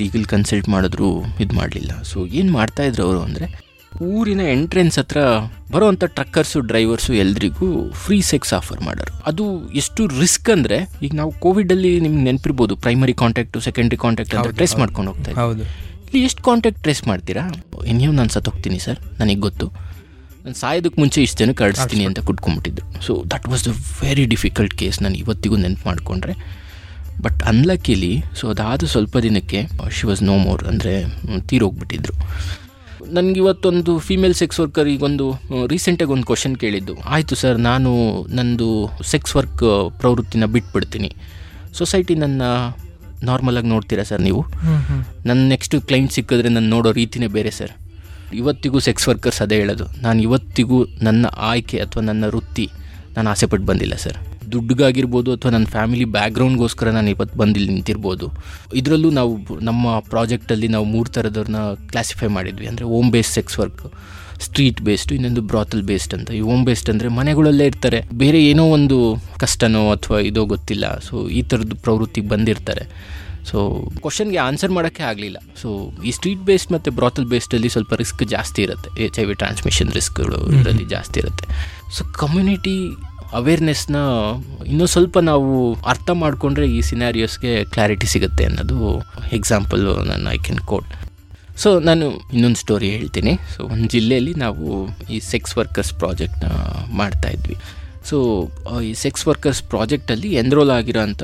ಲೀಗಲ್ 0.00 0.24
ಕನ್ಸಲ್ಟ್ 0.32 0.68
ಮಾಡಿದ್ರು 0.74 1.08
ಇದು 1.44 1.54
ಮಾಡಲಿಲ್ಲ. 1.60 1.92
ಸೊ 2.10 2.18
ಏನು 2.40 2.52
ಮಾಡ್ತಾ 2.52 2.82
ಇದ್ರು 2.90 3.04
ಅವರು 3.08 3.20
ಅಂದರೆ 3.28 3.48
ಊರಿನ 3.92 4.42
ಎಂಟ್ರೆನ್ಸ್ 4.56 4.96
ಹತ್ರ 4.98 5.18
ಬರೋವಂಥ 5.72 6.04
ಟ್ರಕ್ಕರ್ಸು 6.18 6.60
ಡ್ರೈವರ್ಸು 6.68 7.12
ಎಲ್ರಿಗೂ 7.22 7.68
ಫ್ರೀ 8.04 8.18
ಸೆಕ್ಸ್ 8.30 8.52
ಆಫರ್ 8.58 8.80
ಮಾಡೋರು. 8.86 9.12
ಅದು 9.30 9.44
ಎಷ್ಟು 9.80 10.06
ರಿಸ್ಕ್ 10.22 10.48
ಅಂದರೆ 10.54 10.78
ಈಗ 11.06 11.12
ನಾವು 11.20 11.32
ಕೋವಿಡಲ್ಲಿ 11.44 12.00
ನಿಮ್ಗೆ 12.06 12.22
ನೆನಪಿರ್ಬೋದು. 12.28 12.76
ಪ್ರೈಮರಿ 12.76 13.14
ಕಾಂಟ್ಯಾಕ್ಟು 13.22 13.60
ಸೆಕೆಂಡರಿ 13.68 13.98
ಕಾಂಟ್ಯಾಕ್ಟ್ 14.04 14.34
ಅಂತ 14.34 14.54
ಟ್ರೇಸ್. 14.58 14.76
ಮಾಡ್ಕೊಂಡು 14.82 15.10
ಹೋಗ್ತಾ 15.12 15.30
ಇದ್ವಿ. 15.32 15.66
ಇಲ್ಲಿ 16.14 16.26
ಎಷ್ಟು 16.28 16.42
ಕಾಂಟ್ಯಾಕ್ಟ್ 16.46 16.80
ಟ್ರೇಸ್ 16.84 17.00
ಮಾಡ್ತೀರಾ? 17.10 17.42
ನೀವು 18.00 18.12
ನಾನು 18.16 18.30
ಸತ್ತೋಗ್ತೀನಿ 18.34 18.78
ಸರ್, 18.86 18.98
ನನಗೆ 19.20 19.40
ಗೊತ್ತು. 19.44 19.66
ನಾನು 20.44 20.56
ಸಾಯೋದಕ್ಕೆ 20.62 20.98
ಮುಂಚೆ 21.02 21.18
ಇಷ್ಟು 21.26 21.38
ಜನಕ್ಕೆ 21.42 21.60
ಕಳಿಸ್ತೀನಿ 21.62 22.04
ಅಂತ 22.08 22.20
ಕುಟ್ಕೊಂಡ್ಬಿಟ್ಟಿದ್ರು 22.28 22.86
so 23.06 23.12
that 23.32 23.46
was 23.52 23.62
the 23.68 23.70
very 24.02 24.24
difficult 24.32 24.74
case 24.80 24.96
ನಾನು 25.04 25.16
ಇವತ್ತಿಗೂ 25.22 25.56
ನೆನ್ಪು 25.64 25.84
ಮಾಡಿಕೊಂಡ್ರೆ. 25.90 26.34
ಬಟ್ 27.24 27.40
ಅನ್ಲಕ್ಕಿಲಿ 27.52 28.12
ಸೊ 28.38 28.44
ಅದಾದ 28.52 28.90
ಸ್ವಲ್ಪ 28.94 29.14
ದಿನಕ್ಕೆ 29.26 29.60
ಶಿ 29.96 30.04
ವಾಸ್ 30.10 30.22
ನೋ 30.30 30.36
ಮೋರ್ 30.46 30.62
ಅಂದರೆ 30.72 30.92
ತೀರೋಗ್ಬಿಟ್ಟಿದ್ರು 31.52 32.14
ನನಗೆ 33.16 33.38
ಇವತ್ತೊಂದು 33.44 33.92
ಫೀಮೇಲ್ 34.08 34.36
ಸೆಕ್ಸ್ 34.42 34.60
ವರ್ಕರ್ 34.62 34.88
ಈಗೊಂದು 34.94 35.26
ರೀಸೆಂಟಾಗಿ 35.72 36.12
ಒಂದು 36.16 36.26
ಕ್ವಶನ್ 36.30 36.54
ಕೇಳಿದ್ದು. 36.64 36.94
ಆಯಿತು 37.14 37.34
ಸರ್, 37.42 37.58
ನಾನು 37.70 37.90
ನಂದು 38.38 38.70
ಸೆಕ್ಸ್ 39.12 39.34
ವರ್ಕ್ 39.38 39.64
ಪ್ರವೃತ್ತಿನ 40.02 40.46
ಬಿಟ್ಬಿಡ್ತೀನಿ. 40.56 41.10
ಸೊಸೈಟಿ 41.80 42.14
ನನ್ನ 42.24 42.42
ನಾರ್ಮಲಾಗಿ 43.22 43.66
ನೋಡ್ತೀರಾ 43.66 44.02
ಸರ್ 44.02 44.22
ನೀವು? 44.22 44.42
ನನ್ನ 45.26 45.40
ನೆಕ್ಸ್ಟ್ 45.48 45.76
ಕ್ಲೈಂಟ್ 45.80 46.12
ಸಿಕ್ಕಿದ್ರೆ 46.12 46.48
ನಾನು 46.48 46.68
ನೋಡೋ 46.68 46.92
ರೀತಿನೇ 46.92 47.26
ಬೇರೆ 47.26 47.50
ಸರ್. 47.50 47.72
ಇವತ್ತಿಗೂ 48.34 48.78
ಸೆಕ್ಸ್ 48.78 49.08
ವರ್ಕರ್ಸ್ 49.08 49.42
ಅದೇ 49.42 49.56
ಹೇಳೋದು. 49.56 49.86
ನಾನು 50.02 50.22
ಇವತ್ತಿಗೂ 50.22 50.78
ನನ್ನ 51.02 51.26
ಆಯ್ಕೆ 51.50 51.78
ಅಥವಾ 51.78 52.02
ನನ್ನ 52.02 52.24
ವೃತ್ತಿ 52.28 52.66
ನಾನು 53.16 53.30
ಆಸೆಪಟ್ಟು 53.30 53.66
ಬಂದಿಲ್ಲ 53.66 53.94
ಸರ್. 53.94 54.18
ದುಡ್ಡಿಗಾಗಿರ್ಬೋದು 54.52 55.32
ಅಥವಾ 55.32 55.50
ನನ್ನ 55.52 55.64
ಫ್ಯಾಮಿಲಿ 55.64 56.04
ಬ್ಯಾಕ್ಗ್ರೌಂಡ್ಗೋಸ್ಕರ 56.04 56.88
ನಾನು 56.90 57.10
ಇವತ್ತು 57.10 57.38
ಬಂದಿಲ್ಲಿ 57.38 57.72
ನಿಂತಿರ್ಬೋದು. 57.72 58.26
ಇದರಲ್ಲೂ 58.74 59.10
ನಾವು 59.10 59.32
ನಮ್ಮ 59.60 59.98
ಪ್ರಾಜೆಕ್ಟಲ್ಲಿ 59.98 60.68
ನಾವು 60.68 60.84
ಮೂರು 60.84 61.10
ಥರದವ್ರನ್ನ 61.10 61.60
ಕ್ಲಾಸಿಫೈ 61.90 62.26
ಮಾಡಿದ್ವಿ. 62.26 62.66
ಅಂದರೆ 62.66 62.84
home 62.98 63.10
based 63.10 63.34
sex 63.34 63.58
work 63.58 63.82
street 64.46 64.80
based 64.86 65.12
ಇನ್ನೊಂದು 65.16 65.42
ಬ್ರಾತಲ್ 65.52 65.84
ಬೇಸ್ಡ್ 65.90 66.14
ಅಂತ 66.18 66.30
ಈ 66.38 66.40
ಓಮ್ 66.52 66.62
ಬೇಸ್ಡ್ 66.68 66.90
ಅಂದರೆ 66.92 67.08
ಮನೆಗಳಲ್ಲೇ 67.18 67.66
ಇರ್ತಾರೆ. 67.70 68.00
ಬೇರೆ 68.22 68.38
ಏನೋ 68.50 68.64
ಒಂದು 68.76 68.98
ಕಷ್ಟನೋ 69.42 69.82
ಅಥವಾ 69.96 70.20
ಇದೋ 70.30 70.44
ಗೊತ್ತಿಲ್ಲ. 70.54 70.86
ಸೊ 71.08 71.14
ಈ 71.38 71.42
ಥರದ್ದು 71.50 71.76
ಪ್ರವೃತ್ತಿಗೆ 71.86 72.28
ಬಂದಿರ್ತಾರೆ. 72.34 72.84
ಸೊ 73.50 73.58
ಕ್ವಶನ್ಗೆ 74.02 74.38
ಆನ್ಸರ್ 74.48 74.72
ಮಾಡೋಕ್ಕೆ 74.74 75.02
ಆಗಲಿಲ್ಲ. 75.10 75.38
ಸೊ 75.62 75.68
ಈ 76.08 76.12
ಸ್ಟ್ರೀಟ್ 76.18 76.42
ಬೇಸ್ಡ್ 76.48 76.72
ಮತ್ತು 76.74 76.90
ಬ್ರಾತಲ್ 76.98 77.28
ಬೇಸ್ಡಲ್ಲಿ 77.32 77.70
ಸ್ವಲ್ಪ 77.74 77.94
ರಿಸ್ಕ್ 78.02 78.22
ಜಾಸ್ತಿ 78.34 78.60
ಇರುತ್ತೆ. 78.66 78.90
ಎಚ್ 79.06 79.18
ಐ 79.22 79.24
ವಿ 79.30 79.34
ಟ್ರಾನ್ಸ್ಮಿಷನ್ 79.44 79.90
ರಿಸ್ಕ್ಗಳು 79.98 80.40
ಇದರಲ್ಲಿ 80.58 80.86
ಜಾಸ್ತಿ 80.96 81.18
ಇರುತ್ತೆ. 81.24 81.46
ಸೊ 81.96 82.04
ಕಮ್ಯುನಿಟಿ 82.22 82.76
ಅವೇರ್ನೆಸ್ನ 83.40 83.98
ಇನ್ನೂ 84.72 84.86
ಸ್ವಲ್ಪ 84.94 85.18
ನಾವು 85.28 85.52
ಅರ್ಥ 85.92 86.10
ಮಾಡಿಕೊಂಡ್ರೆ 86.22 86.66
ಈ 86.76 86.80
ಸಿನಾರಿಯೋಸ್ಗೆ 86.90 87.52
ಕ್ಲಾರಿಟಿ 87.74 88.08
ಸಿಗುತ್ತೆ 88.14 88.44
ಅನ್ನೋದು 88.48 88.78
ಎಕ್ಸಾಂಪಲ್ 89.38 89.84
ನನ್ನ 90.10 90.24
ಐ 90.36 90.40
ಕ್ಯಾನ್ 90.46 90.62
ಕೋಟ್ 90.72 90.90
ಸೊ 91.62 91.70
ನಾನು 91.88 92.06
ಇನ್ನೊಂದು 92.34 92.58
ಸ್ಟೋರಿ 92.64 92.88
ಹೇಳ್ತೀನಿ. 92.96 93.32
ಸೊ 93.54 93.60
ಒಂದು 93.74 93.88
ಜಿಲ್ಲೆಯಲ್ಲಿ 93.94 94.34
ನಾವು 94.44 94.66
ಈ 95.14 95.18
ಸೆಕ್ಸ್ 95.32 95.54
ವರ್ಕರ್ಸ್ 95.58 95.92
ಪ್ರಾಜೆಕ್ಟ್ನ 96.02 96.48
ಮಾಡ್ತಾಯಿದ್ವಿ 97.00 97.56
ಸೊ 98.08 98.16
ಈ 98.86 98.88
ಸೆಕ್ಸ್ 99.02 99.24
ವರ್ಕರ್ಸ್ 99.28 99.60
ಪ್ರಾಜೆಕ್ಟಲ್ಲಿ 99.72 100.28
ಎನ್ರೋಲ್ 100.40 100.72
ಆಗಿರೋಂಥ 100.76 101.22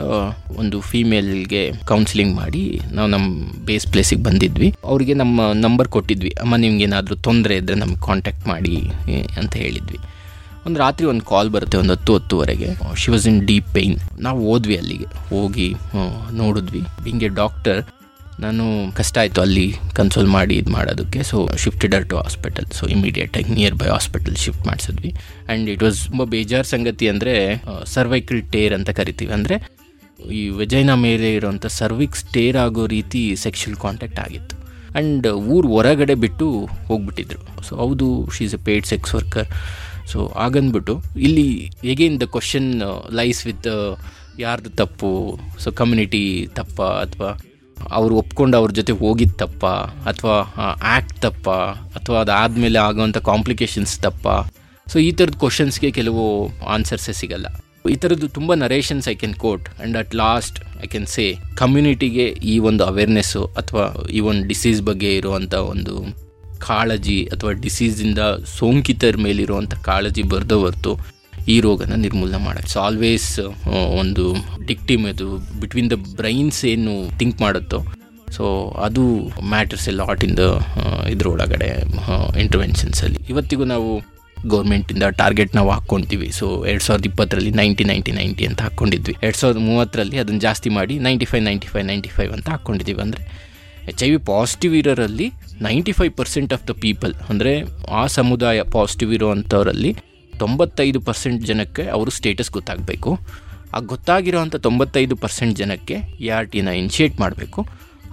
ಒಂದು 0.63 0.77
ಫೀಮೇಲ್ಗೆ 0.91 1.63
ಕೌನ್ಸಿಲಿಂಗ್ 1.91 2.35
ಮಾಡಿ 2.43 2.63
ನಾವು 2.97 3.09
ನಮ್ಮ 3.15 3.27
ಬೇಸ್ 3.69 3.87
ಪ್ಲೇಸಿಗೆ 3.95 4.23
ಬಂದಿದ್ವಿ. 4.29 4.69
ಅವರಿಗೆ 4.91 5.15
ನಮ್ಮ 5.23 5.49
ನಂಬರ್ 5.65 5.89
ಕೊಟ್ಟಿದ್ವಿ. 5.97 6.33
ಅಮ್ಮ, 6.43 6.55
ನಿಮ್ಗೆ 6.65 6.85
ಏನಾದರೂ 6.89 7.17
ತೊಂದರೆ 7.29 7.57
ಇದ್ದರೆ 7.61 7.79
ನಮ್ಗೆ 7.83 8.01
ಕಾಂಟ್ಯಾಕ್ಟ್ 8.09 8.47
ಮಾಡಿ 8.53 8.77
ಅಂತ 9.41 9.53
ಹೇಳಿದ್ವಿ. 9.65 10.01
ಒಂದು 10.67 10.79
ರಾತ್ರಿ 10.85 11.05
ಒಂದು 11.13 11.25
ಕಾಲ್ 11.33 11.51
ಬರುತ್ತೆ, 11.57 11.77
ಒಂದು 11.83 11.93
ಹತ್ತು, 11.97 12.15
ಹತ್ತುವರೆಗೆ. 12.19 12.71
She 13.03 13.11
was 13.15 13.27
in 13.33 13.41
deep 13.51 13.69
pain 13.77 13.99
ನಾವು 14.27 14.39
ಹೋದ್ವಿ 14.49 14.77
ಅಲ್ಲಿಗೆ. 14.83 15.09
ಹೋಗಿ 15.35 15.69
ನೋಡಿದ್ವಿ. 16.43 16.83
ಹಿಂಗೆ 17.09 17.31
ಡಾಕ್ಟರ್ 17.43 17.81
ನಾನು 18.45 18.65
ಕಷ್ಟ 18.99 19.17
ಆಯಿತು 19.23 19.41
ಅಲ್ಲಿ 19.45 19.65
ಕನ್ಸೋಲ್ 19.99 20.29
ಮಾಡಿ 20.37 20.55
ಇದು 20.61 20.71
ಮಾಡೋದಕ್ಕೆ. 20.75 21.21
So 21.31 21.37
shifted 21.63 21.95
to 22.11 22.17
hospital 22.23 22.67
so 22.79 22.85
ಇಮಿಡಿಯೇಟಾಗಿ 22.97 23.51
ನಿಯರ್ 23.59 23.77
ಬೈ 23.81 23.89
ಹಾಸ್ಪಿಟಲ್ 23.95 24.37
ಶಿಫ್ಟ್ 24.45 24.65
ಮಾಡಿಸಿದ್ವಿ. 24.69 25.11
ಆ್ಯಂಡ್ 25.17 25.69
ಇಟ್ 25.75 25.83
ವಾಸ್ 25.87 26.01
ತುಂಬ 26.11 26.25
ಬೇಜಾರು 26.35 26.69
ಸಂಗತಿ 26.75 27.09
ಅಂದರೆ 27.13 27.35
ಸರ್ವೈಕಲ್ 27.95 28.43
ಟೇರ್ 28.55 28.75
ಅಂತ 28.79 28.91
ಕರಿತೀವಿ. 29.01 29.33
ಅಂದರೆ, 29.39 29.57
ಈ 30.39 30.43
ವೆಜೈನ 30.61 30.95
ಮೇಲೆ 31.07 31.29
ಇರೋಂಥ 31.39 31.67
ಸರ್ವಿಕ್ಸ್ 31.81 32.25
ಟೇರ್ 32.37 32.59
ಆಗೋ 32.67 32.85
ರೀತಿ 32.97 33.23
ಸೆಕ್ಷುವಲ್ 33.45 33.79
ಕಾಂಟ್ಯಾಕ್ಟ್ 33.87 34.21
ಆಗಿತ್ತು. 34.27 34.55
ಆ್ಯಂಡ್ 34.95 35.27
ಊರು 35.55 35.69
ಹೊರಗಡೆ 35.75 36.15
ಬಿಟ್ಟು 36.25 36.47
ಹೋಗ್ಬಿಟ್ಟಿದ್ರು. 36.91 37.41
ಸೊ 37.67 37.73
ಹೌದು 37.83 38.07
she 38.37 38.43
is 38.49 38.57
a 38.59 38.63
paid 38.69 38.87
sex 38.93 39.13
worker 39.19 39.51
so 40.13 40.21
ಆಗಂದ್ಬಿಟ್ಟು 40.45 40.95
ಇಲ್ಲಿ 41.27 41.49
again 41.93 42.17
the 42.23 42.27
question 42.37 42.71
lies 43.19 43.43
with 43.51 43.69
ಯಾರ್ದು 44.45 44.71
ತಪ್ಪು? 44.81 45.13
ಸೊ 45.63 45.69
ಕಮ್ಯುನಿಟಿ 45.81 46.25
ತಪ್ಪ 46.59 46.81
ಅಥವಾ 47.05 47.31
ಅವ್ರು 47.99 48.15
ಒಪ್ಕೊಂಡು 48.23 48.57
ಅವ್ರ 48.61 48.71
ಜೊತೆ 48.79 48.93
ಹೋಗಿದ್ದ 49.03 49.37
ತಪ್ಪ, 49.45 49.65
ಅಥವಾ 50.11 50.37
ಆ್ಯಕ್ಟ್ 50.93 51.19
ತಪ್ಪ, 51.27 51.49
ಅಥವಾ 51.99 52.19
ಅದಾದಮೇಲೆ 52.25 52.79
ಆಗೋವಂಥ 52.87 53.19
ಕಾಂಪ್ಲಿಕೇಶನ್ಸ್ 53.31 53.95
ತಪ್ಪ. 54.07 54.29
ಸೊ 54.87 54.99
ಈ 55.07 55.11
ಥರದ 55.19 55.37
ಕ್ವಶನ್ಸ್ಗೆ 55.45 55.91
ಕೆಲವು 55.99 56.25
ಆನ್ಸರ್ಸೇ 56.75 57.15
ಸಿಗಲ್ಲ. 57.21 57.49
ಈ 57.95 57.97
ಥರದ್ದು 58.03 58.29
ತುಂಬ 58.37 58.51
narrations 58.63 59.07
I 59.13 59.15
can 59.21 59.37
quote 59.45 59.67
and 59.73 59.97
at 60.01 60.15
last 60.23 60.57
I 60.85 60.87
can 60.93 61.07
say 61.15 61.25
ಕಮ್ಯುನಿಟಿಗೆ 61.61 62.27
ಈ 62.53 62.55
ಒಂದು 62.69 62.83
ಅವೇರ್ನೆಸ್ಸು 62.91 63.43
ಅಥವಾ 63.61 63.85
ಈ 64.17 64.23
ಒಂದು 64.31 64.43
ಡಿಸೀಸ್ 64.53 64.81
ಬಗ್ಗೆ 64.89 65.11
ಇರುವಂಥ 65.21 65.55
ಒಂದು 65.73 65.95
ಕಾಳಜಿ, 66.67 67.19
ಅಥವಾ 67.35 67.53
ಡಿಸೀಸಿಂದ 67.65 68.21
ಸೋಂಕಿತರ 68.59 69.17
ಮೇಲಿರುವಂಥ 69.27 69.75
ಕಾಳಜಿ 69.89 70.23
ಬರೆದ 70.33 70.55
ಹೊರ್ತು 70.65 70.93
ಈ 71.55 71.57
ರೋಗನ 71.67 71.97
ನಿರ್ಮೂಲನೆ 72.05 72.41
ಮಾಡೋಕ್ಕೆ 72.47 72.71
ಸೊ 72.73 72.79
ಆಲ್ವೇಸ್ 72.87 73.29
ಒಂದು 74.01 74.25
ಡಿಕ್ಟಿಮ್ 74.71 75.05
ಅದು 75.13 75.27
ಬಿಟ್ವೀನ್ 75.61 75.89
ದ 75.91 75.97
ಬ್ರೈನ್ಸ್ 76.21 76.61
ಏನು 76.73 76.95
ಥಿಂಕ್ 77.21 77.39
ಮಾಡುತ್ತೋ 77.45 77.79
ಸೊ 78.37 78.45
ಅದು 78.87 79.03
ಮ್ಯಾಟರ್ಸ್ 79.53 79.87
ಎಲ್ಲ 79.93 80.03
ಹಾಟ್ 80.09 80.25
ಇನ್ 80.27 80.37
ದ 80.37 80.47
ಇದ್ರೊಳಗಡೆ 81.13 81.69
ಇಂಟರ್ವೆನ್ಷನ್ಸಲ್ಲಿ 82.43 83.21
ಇವತ್ತಿಗೂ 83.33 83.67
ನಾವು 83.75 83.91
ಗೌರ್ಮೆಂಟಿಂದ 84.53 85.05
ಟಾರ್ಗೆಟ್ 85.21 85.53
ನಾವು 85.59 85.71
ಹಾಕ್ಕೊಂತೀವಿ. 85.75 86.27
ಸೊ 86.39 86.47
ಎರಡು 86.71 86.85
ಸಾವಿರದ 86.85 87.07
ಇಪ್ಪತ್ತರಲ್ಲಿ 87.11 87.53
ನೈಂಟಿ 87.61 87.85
ನೈಂಟಿ 87.85 88.13
ನೈಂಟಿ 88.13 88.45
ಅಂತ 88.47 88.61
ಹಾಕ್ಕೊಂಡಿದ್ವಿ. 88.63 89.15
ಎರಡು 89.23 89.39
ಸಾವಿರದ 89.41 89.61
ಮೂವತ್ತರಲ್ಲಿ 89.69 90.19
ಅದನ್ನು 90.23 90.41
ಜಾಸ್ತಿ 90.41 90.71
ಮಾಡಿ 90.71 90.95
ninety 91.07 91.27
five 91.31 91.45
ninety 91.45 91.69
five 91.73 91.87
ninety 91.87 92.11
five 92.17 92.33
ಅಂತ 92.37 92.49
ಹಾಕ್ಕೊಂಡಿದ್ದೀವಿ 92.55 93.03
ಅಂದರೆ 93.07 93.25
H 93.93 94.03
I 94.05 94.11
V 94.11 94.21
positive 94.33 94.75
ಇರೋರಲ್ಲಿ 94.81 95.27
ninety 95.67 95.93
five 95.93 96.13
percent 96.21 96.53
of 96.57 96.65
the 96.71 96.75
people 96.85 97.15
ಅಂದರೆ 97.31 97.53
ಆ 98.01 98.03
ಸಮುದಾಯ 98.19 98.61
ಪಾಸಿಟಿವ್ 98.77 99.13
ಇರೋವಂಥವರಲ್ಲಿ 99.19 99.93
ತೊಂಬತ್ತೈದು 100.43 101.01
ಪರ್ಸೆಂಟ್ 101.09 101.43
ಜನಕ್ಕೆ 101.51 101.85
ಅವರು 101.97 102.11
ಸ್ಟೇಟಸ್ 102.19 102.51
ಗೊತ್ತಾಗಬೇಕು. 102.57 103.11
ಆ 103.77 103.81
ಗೊತ್ತಾಗಿರೋವಂಥ 103.93 104.57
ತೊಂಬತ್ತೈದು 104.67 105.15
ಪರ್ಸೆಂಟ್ 105.25 105.55
ಜನಕ್ಕೆ 105.63 105.97
ಎ 106.27 106.31
ಆರ್ 106.37 106.49
ಟಿನ 106.53 106.69
ಇನಿಷಿಯೇಟ್ 106.83 107.17
ಮಾಡಬೇಕು. 107.23 107.61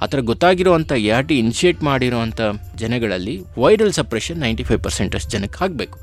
ಆ 0.04 0.06
ಥರ 0.12 0.20
ಗೊತ್ತಾಗಿರೋವಂಥ 0.32 0.92
ಎ 1.08 1.12
ಆರ್ 1.18 1.28
ಟಿ 1.30 1.36
ಇನಿಷಿಯೇಟ್ 1.44 1.82
ಮಾಡಿರೋವಂಥ 1.90 2.42
ಜನಗಳಲ್ಲಿ 2.82 3.36
viral 3.64 3.94
suppression 4.00 4.40
ninety 4.46 4.64
five 4.70 4.82
percent 4.88 5.14
ಅಷ್ಟು 5.20 5.32
ಜನಕ್ಕೆ 5.36 5.60
ಆಗಬೇಕು. 5.66 5.98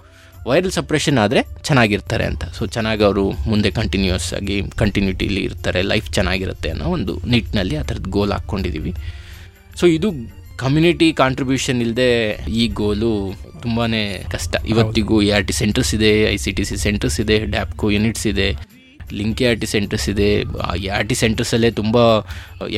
ವೈರಲ್ 0.51 0.73
ಸಪ್ರೆಷನ್ 0.77 1.19
ಆದರೆ 1.25 1.41
ಚೆನ್ನಾಗಿರ್ತಾರೆ 1.69 2.25
ಅಂತ. 2.31 2.45
ಸೊ 2.59 2.63
ಚೆನ್ನಾಗಿ 2.77 3.03
ಅವರು 3.09 3.25
ಮುಂದೆ 3.51 3.71
ಕಂಟಿನ್ಯೂಸ್ 3.81 4.29
ಆಗಿ 4.39 4.57
ಕಂಟಿನ್ಯೂಟಿಲಿ 4.83 5.43
ಇರ್ತಾರೆ 5.49 5.83
ಲೈಫ್ 5.93 6.09
ಚೆನ್ನಾಗಿರುತ್ತೆ 6.19 6.71
ಅನ್ನೋ 6.75 6.87
ಒಂದು 6.97 7.15
ನಿಟ್ಟಿನಲ್ಲಿ 7.35 7.77
ಆ 7.81 7.85
ಥರದ್ದು 7.91 8.13
ಗೋಲ್ 8.17 8.33
ಹಾಕ್ಕೊಂಡಿದ್ದೀವಿ 8.37 8.95
ಸೊ 9.81 9.87
ಇದು 9.97 10.09
ಕಮ್ಯುನಿಟಿ 10.63 11.09
ಕಾಂಟ್ರಿಬ್ಯೂಷನ್ 11.21 11.81
ಇಲ್ಲದೆ 11.85 12.11
ಈ 12.61 12.65
ಗೋಲು 12.81 13.13
ತುಂಬಾ 13.65 13.85
ಕಷ್ಟ. 14.35 14.55
ಇವತ್ತಿಗೂ 14.73 15.17
ಎ 15.29 15.31
ಆರ್ 15.37 15.47
ಟಿ 15.49 15.55
ಸೆಂಟರ್ಸ್ 15.61 15.93
ಇದೆ 15.97 16.13
I 16.35 16.37
C 16.45 16.53
T 16.59 16.65
C 16.71 16.77
centres 16.85 17.19
ಇದೆ 17.25 17.39
ಡ್ಯಾಪ್ಕೋ 17.55 17.91
ಯೂನಿಟ್ಸ್ 17.97 18.27
ಇದೆ 18.33 18.49
link 19.21 19.41
A 19.43 19.47
R 19.51 19.59
T 19.63 19.69
centres 19.75 20.07
ಇದೆ 20.13 20.29
ಎ 20.87 20.91
ಆರ್ 20.99 21.07
ಟಿ 21.11 21.17
ಸೆಂಟರ್ಸಲ್ಲೇ 21.23 21.71
ತುಂಬ 21.81 21.97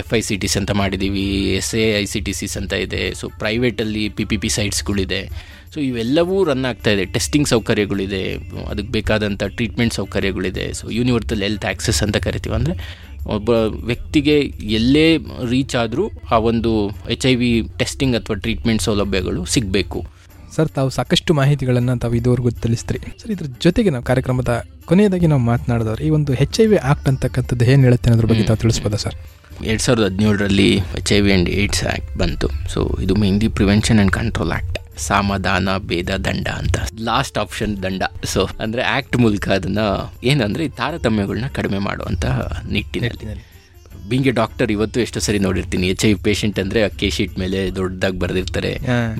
ಎಫ್ 0.02 0.12
ಐ 0.18 0.22
ಸಿ 0.28 0.36
ಟಿಸ್ 0.44 0.56
ಅಂತ 0.60 0.72
ಮಾಡಿದ್ದೀವಿ 0.82 1.26
S 1.60 1.72
A 1.82 1.84
I 2.02 2.04
C 2.12 2.20
T 2.28 2.32
Cs 2.40 2.56
ಅಂತ 2.60 2.72
ಇದೆ 2.86 3.02
ಸೊ 3.20 3.28
ಪ್ರೈವೇಟಲ್ಲಿ 3.42 4.04
ಪಿ 4.18 4.26
ಪಿ 4.30 4.38
ಪಿ 4.44 4.50
ಸೈಟ್ಸ್ಗಳಿದೆ 4.58 5.22
ಸೊ 5.74 5.80
ಇವೆಲ್ಲವೂ 5.88 6.36
ರನ್ 6.48 6.66
ಆಗ್ತಾ 6.68 6.90
ಇದೆ. 6.94 7.04
ಟೆಸ್ಟಿಂಗ್ 7.14 7.48
ಸೌಕರ್ಯಗಳಿದೆ, 7.52 8.20
ಅದಕ್ಕೆ 8.72 8.90
ಬೇಕಾದಂಥ 8.96 9.42
ಟ್ರೀಟ್ಮೆಂಟ್ 9.56 9.94
ಸೌಕರ್ಯಗಳಿದೆ. 9.96 10.66
ಸೊ 10.78 10.84
ಯೂನಿವರ್ಸಲ್ 10.98 11.42
ಹೆಲ್ತ್ 11.46 11.66
ಆಕ್ಸೆಸ್ 11.70 12.00
ಅಂತ 12.06 12.16
ಕರಿತೀವಿ. 12.26 12.54
ಅಂದರೆ 12.58 12.74
ಒಬ್ಬ 13.26 13.50
ವ್ಯಕ್ತಿಗೆ 13.90 14.36
ಎಲ್ಲೇ 14.78 15.16
ರೀಚ್ 15.50 15.76
ಆದರೂ 15.76 16.10
ಆ 16.32 16.38
ಒಂದು 16.38 16.72
ಎಚ್ 16.88 17.26
ಐ 17.26 17.34
ವಿ 17.34 17.68
ಟೆಸ್ಟಿಂಗ್ 17.78 18.16
ಅಥವಾ 18.16 18.36
ಟ್ರೀಟ್ಮೆಂಟ್ 18.36 18.82
ಸೌಲಭ್ಯಗಳು 18.82 19.44
ಸಿಗಬೇಕು. 19.44 20.00
ಸರ್ 20.56 20.68
ತಾವು 20.68 20.90
ಸಾಕಷ್ಟು 20.90 21.34
ಮಾಹಿತಿಗಳನ್ನು 21.34 21.98
ತಾವು 21.98 22.14
ಇದುವರೆಗೂ 22.14 22.50
ತಿಳಿಸ್ತೀರಿ. 22.50 23.00
ಸರ್ 23.22 23.30
ಇದ್ರ 23.30 23.46
ಜೊತೆಗೆ 23.60 23.90
ನಾವು 23.90 24.04
ಕಾರ್ಯಕ್ರಮದ 24.04 24.64
ಕೊನೆಯದಾಗಿ 24.84 25.26
ನಾವು 25.26 25.42
ಮಾತನಾಡಿದವ್ರು 25.42 26.04
ಈ 26.04 26.10
ಒಂದು 26.10 26.34
ಎಚ್ 26.34 26.60
ಐ 26.60 26.66
ವಿ 26.66 26.76
ಆಕ್ಟ್ 26.76 27.08
ಅಂತಕ್ಕಂಥದ್ದು 27.08 27.64
ಏನು 27.64 27.82
ಹೇಳುತ್ತೆ 27.82 28.10
ಅನ್ನೋದ್ರ 28.10 28.28
ಬಗ್ಗೆ 28.30 28.44
ತಾವು 28.44 28.56
ತಿಳಿಸ್ಬೋದಾ 28.56 28.96
ಸರ್? 28.96 29.16
ಎರಡು 29.64 29.82
ಸಾವಿರದ 29.82 30.04
ಹದಿನೇಳರಲ್ಲಿ 30.04 30.70
H 30.74 31.12
I 31.12 31.20
V 31.20 31.30
and 31.30 31.50
AIDS 31.50 31.84
act 31.84 32.18
ಬಂತು. 32.18 32.48
ಸೊ 32.74 32.98
ಇದು 33.02 33.14
mainly 33.14 33.48
prevention 33.48 33.98
and 33.98 34.12
control 34.12 34.52
act 34.52 34.73
ಸಮಾಧಾನ, 34.96 35.68
ಭೇದ, 35.78 36.10
ದಂಡ 36.10 36.48
ಅಂತ. 36.48 36.76
ಲಾಸ್ಟ್ 37.00 37.38
ಆಪ್ಷನ್ 37.38 37.82
ದಂಡ. 37.82 38.02
ಸೊ 38.24 38.48
ಅಂದ್ರೆ 38.60 38.82
ಆಕ್ಟ್ 38.82 39.16
ಮೂಲಕ 39.16 39.48
ಅದನ್ನ 39.48 39.78
ಏನಂದ್ರೆ 40.24 40.68
ತಾರತಮ್ಯಗಳನ್ನ 40.68 41.46
ಕಡಿಮೆ 41.52 41.78
ಮಾಡುವಂತಹ 41.78 42.62
ನಿಟ್ಟಿನಲ್ಲಿ. 42.70 43.53
ಬೀಂಗ್ 44.10 44.26
ಎ 44.30 44.32
ಡಾಕ್ಟರ್ 44.38 44.70
ಇವತ್ತು 44.74 44.98
ಎಷ್ಟೋ 45.04 45.20
ಸರಿ 45.26 45.38
ನೋಡಿರ್ತೀನಿ. 45.46 45.86
ಎಚ್ 45.94 46.04
ಐ 46.08 46.12
ಪೇಷಂಟ್ 46.26 46.58
ಅಂದರೆ 46.62 46.80
ಕೆ 47.00 47.08
ಶೀಟ್ 47.16 47.34
ಮೇಲೆ 47.42 47.58
ದೊಡ್ಡದಾಗಿ 47.78 48.18
ಬರೆದಿರ್ತಾರೆ. 48.22 48.72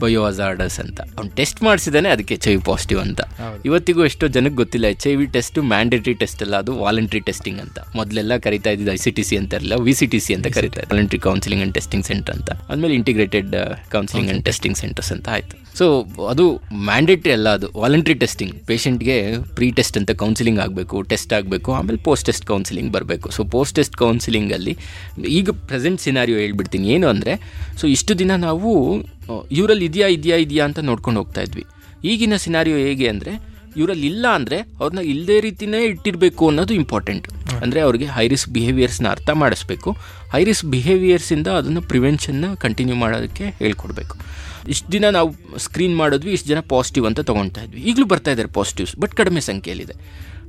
ಬಯೋ 0.02 0.22
ಅಜಾರ್ಡಸ್ 0.30 0.78
ಅಂತ. 0.84 1.00
ಅವ್ನು 1.16 1.32
ಟೆಸ್ಟ್ 1.40 1.60
ಮಾಡಿಸಿದಾನೆ 1.68 2.08
ಅದಕ್ಕೆ 2.14 2.34
ಎಚ್ 2.38 2.48
ಐ 2.52 2.54
ಪಾಸಿಟಿವ್ 2.70 3.00
ಅಂತ. 3.06 3.20
ಇವತ್ತಿಗೂ 3.68 4.02
ಎಷ್ಟೋ 4.10 4.28
ಜನಕ್ಕೆ 4.36 4.58
ಗೊತ್ತಿಲ್ಲ 4.62 4.86
H 4.96 5.06
I 5.12 5.14
V 5.20 5.26
test 5.36 5.58
mandatory 5.72 6.14
test 6.22 6.42
ಅಲ್ಲ 6.46 6.56
ಅದು 6.64 6.74
ವಾಲಂಟ್ರಿ 6.84 7.22
ಟೆಸ್ಟಿಂಗ್ 7.30 7.60
ಅಂತ. 7.64 7.78
ಮೊದಲೆಲ್ಲ 8.00 8.36
ಕರಿತಾ 8.46 8.72
ಇದ್ದಿದ್ದು 8.76 8.94
ಐ 8.96 9.00
ಸಿ 9.04 9.12
ಟಿ 9.18 9.24
ಸಿ 9.30 9.36
ಅಂತ 9.42 9.52
ಇರಲಿಲ್ಲ 9.58 9.78
ವಿ 9.88 9.94
ಸಿ 10.00 10.08
ಟಿ 10.14 10.20
ಸಿ 10.26 10.34
ಅಂತ 10.38 10.48
ಕರಿತಾರೆ 10.58 10.86
voluntary 10.92 11.20
counselling 11.28 11.64
and 11.66 11.74
testing 11.78 12.06
centre 12.10 12.34
ಅಂತ. 12.38 12.50
ಆಮೇಲೆ 12.70 12.96
integrated 13.00 13.52
counselling 13.96 14.32
and 14.34 14.44
testing 14.50 14.78
centres 14.82 15.12
ಅಂತ 15.16 15.28
ಆಯ್ತು. 15.36 15.56
ಸೊ 15.78 15.86
ಅದು 16.32 16.44
ಮ್ಯಾಂಡೇಟರಿ 16.88 17.32
ಅಲ್ಲ 17.36 17.48
ಅದು 17.58 17.68
ವಾಲಂಟ್ರಿ 17.82 18.16
ಟೆಸ್ಟಿಂಗ್ 18.22 18.54
ಪೇಷಂಟ್ಗೆ 18.70 19.16
ಪ್ರೀ 19.56 19.68
ಟೆಸ್ಟ್ 19.78 19.96
ಅಂತ 20.00 20.10
ಕೌನ್ಸಿಲಿಂಗ್ 20.22 20.60
ಆಗಬೇಕು 20.64 20.96
ಟೆಸ್ಟ್ 21.12 21.32
ಆಗಬೇಕು 21.38 21.70
ಆಮೇಲೆ 21.78 21.98
ಪೋಸ್ಟ್ 22.08 22.26
ಟೆಸ್ಟ್ 22.30 22.46
ಕೌನ್ಸಿಲಿಂಗ್ 22.52 22.90
ಬರಬೇಕು. 22.96 23.28
ಸೊ 23.36 23.42
ಪೋಸ್ಟ್ 23.56 23.76
ಟೆಸ್ಟ್ 23.78 23.96
ಕೌನ್ಸಿಲಿಂಗಲ್ಲಿ 24.04 24.73
ಈಗ 25.38 25.50
ಪ್ರೆಸೆಂಟ್ 25.70 26.00
ಸಿನಾರಿಯೋ 26.06 26.38
ಹೇಳ್ಬಿಡ್ತೀನಿ. 26.44 26.86
ಏನು 26.96 27.06
ಅಂದರೆ 27.14 27.34
ಸೊ 27.80 27.84
ಇಷ್ಟು 27.96 28.12
ದಿನ 28.22 28.32
ನಾವು 28.48 28.70
ಇವರಲ್ಲಿ 29.58 29.86
ಇದೆಯಾ 29.90 30.08
ಇದೆಯಾ 30.18 30.38
ಇದೆಯಾ 30.46 30.64
ಅಂತ 30.68 30.80
ನೋಡ್ಕೊಂಡು 30.90 31.20
ಹೋಗ್ತಾ 31.22 31.42
ಇದ್ವಿ. 31.48 31.64
ಈಗಿನ 32.12 32.36
ಸಿನಾರಿಯೋ 32.46 32.78
ಹೇಗೆ 32.86 33.08
ಅಂದರೆ 33.14 33.34
ಇವರಲ್ಲಿ 33.80 34.06
ಇಲ್ಲ 34.12 34.24
ಅಂದರೆ 34.38 34.58
ಅವ್ರನ್ನ 34.80 35.02
ಇಲ್ಲದೇ 35.12 35.36
ರೀತಿನೇ 35.46 35.78
ಇಟ್ಟಿರಬೇಕು 35.92 36.42
ಅನ್ನೋದು 36.50 36.74
ಇಂಪಾರ್ಟೆಂಟ್ 36.80 37.26
ಅಂದರೆ 37.62 37.80
ಅವ್ರಿಗೆ 37.86 38.06
ಹೈರಿಸ್ 38.16 38.44
ಬಿಹೇವಿಯರ್ಸ್ನ 38.56 39.06
ಅರ್ಥ 39.14 39.30
ಮಾಡಿಸ್ಬೇಕು. 39.42 39.90
ಹೈ 40.32 40.42
ರಿಸ್ಕ್ 40.48 40.68
ಬಿಹೇವಿಯರ್ಸಿಂದ 40.74 41.48
ಅದನ್ನು 41.60 41.82
ಪ್ರಿವೆನ್ಷನ್ನ 41.90 42.46
ಕಂಟಿನ್ಯೂ 42.64 42.96
ಮಾಡೋದಕ್ಕೆ 43.02 43.46
ಹೇಳ್ಕೊಡ್ಬೇಕು. 43.62 44.14
ಇಷ್ಟು 44.74 44.88
ದಿನ 44.94 45.06
ನಾವು 45.16 45.30
ಸ್ಕ್ರೀನ್ 45.64 45.96
ಮಾಡಿದ್ವಿ 46.02 46.30
ಇಷ್ಟು 46.36 46.48
ಜನ 46.52 46.60
ಪಾಸಿಟಿವ್ 46.74 47.06
ಅಂತ 47.10 47.20
ತೊಗೊಳ್ತಾ 47.30 47.62
ಇದ್ವಿ. 47.66 47.80
ಈಗಲೂ 47.90 48.06
ಬರ್ತಾ 48.12 48.30
ಇದ್ದಾರೆ 48.34 48.50
ಪಾಸಿಟಿವ್ಸ್ 48.58 48.94
ಬಟ್ 49.02 49.14
ಕಡಿಮೆ 49.20 49.40
ಸಂಖ್ಯೆಯಲ್ಲಿದೆ. 49.50 49.96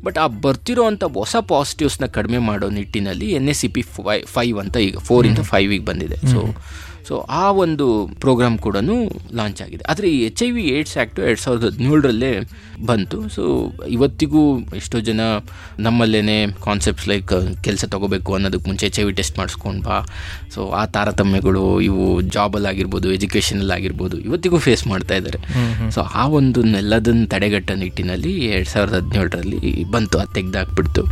ಬಟ್ 0.03 0.17
ಆ 0.17 0.27
ಬರ್ತಿರೋ 0.27 0.83
ಅಂಥ 0.85 1.03
ಹೊಸ 1.03 1.35
ಪಾಸಿಟಿವ್ಸ್ನ 1.35 2.05
ಕಡಿಮೆ 2.05 2.37
ಮಾಡೋ 2.37 2.69
ನಿಟ್ಟಿನಲ್ಲಿ 2.69 3.31
ಎನ್ 3.31 3.49
ಎಸ್ 3.49 3.59
ಸಿ 3.59 3.67
ಪಿ 3.67 3.81
ಫೈ 3.81 4.21
ಫೈವ್ 4.21 4.59
ಅಂತ 4.59 4.77
ಈಗ 4.77 4.97
ಫೋರಿಂದ 4.97 5.39
ಫೈವಿಗೆ 5.39 5.85
ಬಂದಿದೆ. 5.85 6.17
ಸೊ 6.31 6.39
ಸೊ 7.07 7.15
ಆ 7.41 7.43
ಒಂದು 7.63 7.85
ಪ್ರೋಗ್ರಾಮ್ 8.23 8.55
ಕೂಡ 8.65 8.77
ಲಾಂಚ್ 9.39 9.59
ಆಗಿದೆ. 9.65 9.83
ಆದರೆ 9.91 10.07
ಈ 10.15 10.19
H 10.29 10.41
I 10.45 10.49
V 10.55 10.63
AIDS 10.77 10.95
act 10.97 11.21
ಎರಡು 11.27 11.41
ಸಾವಿರದ 11.43 11.65
ಹದಿನೇಳರಲ್ಲೇ 11.71 12.31
ಬಂತು. 12.89 13.17
ಸೊ 13.35 13.43
ಇವತ್ತಿಗೂ 13.95 14.41
ಎಷ್ಟೋ 14.79 14.99
ಜನ 15.09 15.21
ನಮ್ಮಲ್ಲೇ 15.85 16.37
ಕಾನ್ಸೆಪ್ಟ್ಸ್ 16.67 17.07
ಲೈಕ್ 17.11 17.33
ಕೆಲಸ 17.67 17.83
ತಗೋಬೇಕು 17.93 18.33
ಅನ್ನೋದಕ್ಕೆ 18.37 18.67
ಮುಂಚೆ 18.71 18.85
ಎಚ್ 18.89 18.99
ಐ 19.03 19.05
ವಿ 19.09 19.13
ಟೆಸ್ಟ್ 19.19 19.35
ಮಾಡಿಸ್ಕೊಂಡು 19.41 19.83
ಬಾ. 19.89 19.97
ಸೊ 20.55 20.61
ಆ 20.79 20.83
ತಾರತಮ್ಯಗಳು 20.95 21.63
ಇವು 21.89 22.05
ಜಾಬಲ್ಲಾಗಿರ್ಬೋದು 22.37 23.07
ಎಜುಕೇಷನಲ್ಲಿ 23.17 23.75
ಆಗಿರ್ಬೋದು 23.77 24.17
ಇವತ್ತಿಗೂ 24.27 24.59
ಫೇಸ್ 24.67 24.85
ಮಾಡ್ತಾ 24.93 25.15
ಇದ್ದಾರೆ 25.21 25.41
ಸೊ 25.95 26.01
ಆ 26.21 26.25
ಒಂದು 26.39 26.61
ಎಲ್ಲದನ್ನು 26.83 27.25
ತಡೆಗಟ್ಟೋ 27.35 27.75
ನಿಟ್ಟಿನಲ್ಲಿ 27.83 28.33
ಎರಡು 28.55 28.69
ಸಾವಿರದ 28.73 28.97
ಹದಿನೇಳರಲ್ಲಿ 29.01 29.61
ಬಂತು 29.95 30.15
ಅದು 30.23 30.33
ತೆಗೆದಾಕ್ಬಿಡ್ತು. 30.39 31.03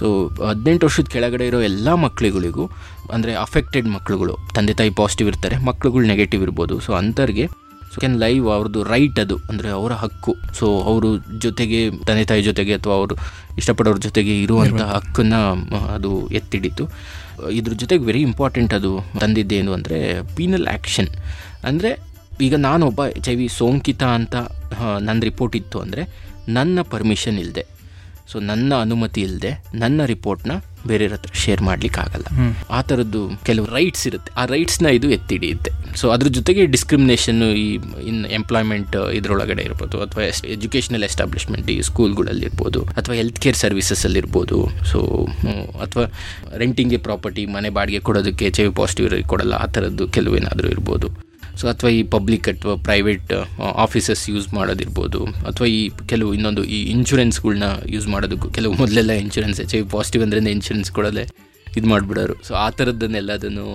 ಸೊ 0.00 0.06
ಹದಿನೆಂಟು 0.48 0.84
ವರ್ಷದ 0.88 1.08
ಕೆಳಗಡೆ 1.16 1.46
ಇರೋ 1.50 1.60
ಎಲ್ಲ 1.70 1.88
ಮಕ್ಕಳುಗಳಿಗೂ 2.06 2.66
ಅಂದರೆ 3.12 3.34
ಅಫೆಕ್ಟೆಡ್ 3.34 3.88
ಮಕ್ಕಳುಗಳು 3.88 4.34
ತಂದೆ 4.56 4.74
ತಾಯಿ 4.74 4.90
ಪಾಸಿಟಿವ್ 5.00 5.28
ಇರ್ತಾರೆ 5.28 5.56
ಮಕ್ಕಳುಗಳು 5.68 6.06
ನೆಗೆಟಿವ್ 6.06 6.42
ಇರ್ಬೋದು. 6.42 6.80
ಸೊ 6.80 6.92
ಅಂಥವ್ರಿಗೆ 6.92 7.46
ಸೊ 7.92 8.00
ಕ್ಯಾನ್ 8.00 8.16
ಲೈವ್ 8.18 8.46
ಅವ್ರದ್ದು 8.50 8.82
ರೈಟ್ 8.82 9.18
ಅದು 9.20 9.36
ಅಂದರೆ 9.50 9.68
ಅವರ 9.68 9.92
ಹಕ್ಕು. 9.92 10.32
ಸೊ 10.58 10.66
ಅವರು 10.80 11.08
ಜೊತೆಗೆ 11.38 11.90
ತಂದೆ 11.90 12.24
ತಾಯಿ 12.24 12.42
ಜೊತೆಗೆ 12.42 12.74
ಅಥವಾ 12.74 12.94
ಅವರು 12.94 13.16
ಇಷ್ಟಪಡೋರ 13.58 13.96
ಜೊತೆಗೆ 13.96 14.42
ಇರುವಂಥ 14.42 14.82
ಹಕ್ಕನ್ನು 14.94 15.40
ಅದು 15.96 16.28
ಎತ್ತಿಡಿತು 16.30 16.86
ಇದ್ರ 17.50 17.72
ಜೊತೆಗೆ 17.72 18.04
ವೆರಿ 18.04 18.20
ಇಂಪಾರ್ಟೆಂಟ್ 18.20 18.74
ಅದು 18.74 18.90
ತಂದಿದ್ದೇನು 19.20 19.72
ಅಂದರೆ 19.72 19.98
ಪೀನಲ್ 20.36 20.66
ಆ್ಯಕ್ಷನ್ 20.66 21.10
ಅಂದರೆ 21.64 21.90
ಈಗ 22.40 22.54
ನಾನೊಬ್ಬ 22.56 23.00
ಎಚ್ 23.06 23.28
ಐ 23.28 23.34
ವಿ 23.34 23.48
ಸೋಂಕಿತ 23.48 24.02
ಅಂತ 24.02 24.34
ನನ್ನ 24.98 25.18
ರಿಪೋರ್ಟ್ 25.20 25.56
ಇತ್ತು 25.56 25.80
ಅಂದರೆ 25.80 26.02
ನನ್ನ 26.48 26.78
ಪರ್ಮಿಷನ್ 26.82 27.38
ಇಲ್ಲದೆ 27.38 27.64
ಸೊ 28.30 28.36
ನನ್ನ 28.50 28.72
ಅನುಮತಿ 28.84 29.20
ಇಲ್ಲದೆ 29.28 29.50
ನನ್ನ 29.82 30.00
ರಿಪೋರ್ಟ್ನ 30.12 30.52
ಬೇರೆಯವ್ರ 30.88 31.14
ಹತ್ರ 31.16 31.30
ಶೇರ್ 31.42 31.60
ಮಾಡ್ಲಿಕ್ಕಾಗಲ್ಲ. 31.66 32.26
ಆ 32.76 32.80
ಥರದ್ದು 32.88 33.20
ಕೆಲವು 33.48 33.66
ರೈಟ್ಸ್ 33.76 34.04
ಇರುತ್ತೆ. 34.08 34.30
ಆ 34.40 34.42
ರೈಟ್ಸ್ನ 34.52 34.86
ಇದು 34.96 35.08
ಎತ್ತಿಡಿಯುತ್ತೆ. 35.16 35.70
ಸೊ 36.00 36.06
ಅದ್ರ 36.14 36.28
ಜೊತೆಗೆ 36.38 36.62
ಡಿಸ್ಕ್ರಿಮಿನೇಷನ್ 36.74 37.40
ಈ 37.64 37.66
ಇನ್ 38.10 38.20
ಎಂಪ್ಲಾಯ್ಮೆಂಟ್ 38.38 38.96
ಇದರೊಳಗಡೆ 39.18 39.62
ಇರ್ಬೋದು 39.68 39.98
ಅಥವಾ 40.06 40.24
ಎಜುಕೇಷನಲ್ 40.56 41.06
ಎಸ್ಟಾಬ್ಲಿಷ್ಮೆಂಟ್ 41.10 41.68
ಈ 41.74 41.78
ಸ್ಕೂಲ್ಗಳಲ್ಲಿ 41.90 42.46
ಇರ್ಬೋದು 42.50 42.82
ಅಥವಾ 42.98 43.14
ಹೆಲ್ತ್ 43.20 43.40
ಕೇರ್ 43.44 43.58
ಸರ್ವಿಸಸಲ್ಲಿ 43.64 44.20
ಇರ್ಬೋದು. 44.24 44.58
ಸೊ 44.92 45.00
ಅಥವಾ 45.86 46.06
ರೆಂಟಿಂಗ್ಗೆ 46.64 47.00
ಪ್ರಾಪರ್ಟಿ 47.08 47.44
ಮನೆ 47.56 47.70
ಬಾಡಿಗೆ 47.78 48.02
ಕೊಡೋದಕ್ಕೆ 48.08 48.46
ಎಚ್ 48.50 48.60
ಐ 48.64 48.66
ವಿ 48.70 48.74
ಪಾಸಿಟಿವ್ 48.82 49.08
ಕೊಡಲ್ಲ. 49.34 49.54
ಆ 49.64 49.68
ಥರದ್ದು 49.76 50.06
ಕೆಲವು 50.16 50.36
ಏನಾದರೂ 50.40 50.70
ಇರ್ಬೋದು. 50.76 51.08
ಸೊ 51.60 51.64
ಅಥವಾ 51.72 51.90
ಈ 51.98 52.02
ಪಬ್ಲಿಕ್ 52.16 52.48
ಅಥವಾ 52.52 52.74
ಪ್ರೈವೇಟ್ 52.88 53.32
ಆಫೀಸಸ್ 53.84 54.22
ಯೂಸ್ 54.32 54.48
ಮಾಡೋದಿರ್ಬೋದು. 54.58 55.20
ಅಥವಾ 55.50 55.66
ಈ 55.78 55.80
ಕೆಲವು 56.12 56.30
ಇನ್ನೊಂದು 56.36 56.64
ಈ 56.76 56.80
ಇನ್ಶೂರೆನ್ಸ್ಗಳನ್ನ 56.94 57.68
ಯೂಸ್ 57.94 58.08
ಮಾಡೋದಕ್ಕೂ 58.14 58.48
ಕೆಲವು 58.58 58.74
ಮೊದಲೆಲ್ಲ 58.82 59.14
ಇನ್ಶೂರೆನ್ಸ್ 59.24 59.60
ಎಚ್ 59.64 59.74
ಐ 59.78 59.82
ಪಾಸಿಟಿವ್ 59.96 60.24
ಅಂದ್ರೆ 60.26 60.40
ಇನ್ಶೂರೆನ್ಸ್ 60.58 60.92
ಕೊಡೋದೇ 60.98 61.24
ಇದು 61.78 61.86
ಮಾಡಿಬಿಡೋರು. 61.94 62.36
ಸೊ 62.48 62.54
ಆ 62.64 62.68
ಥರದ್ದನ್ನೆಲ್ಲದನ್ನು 62.78 63.66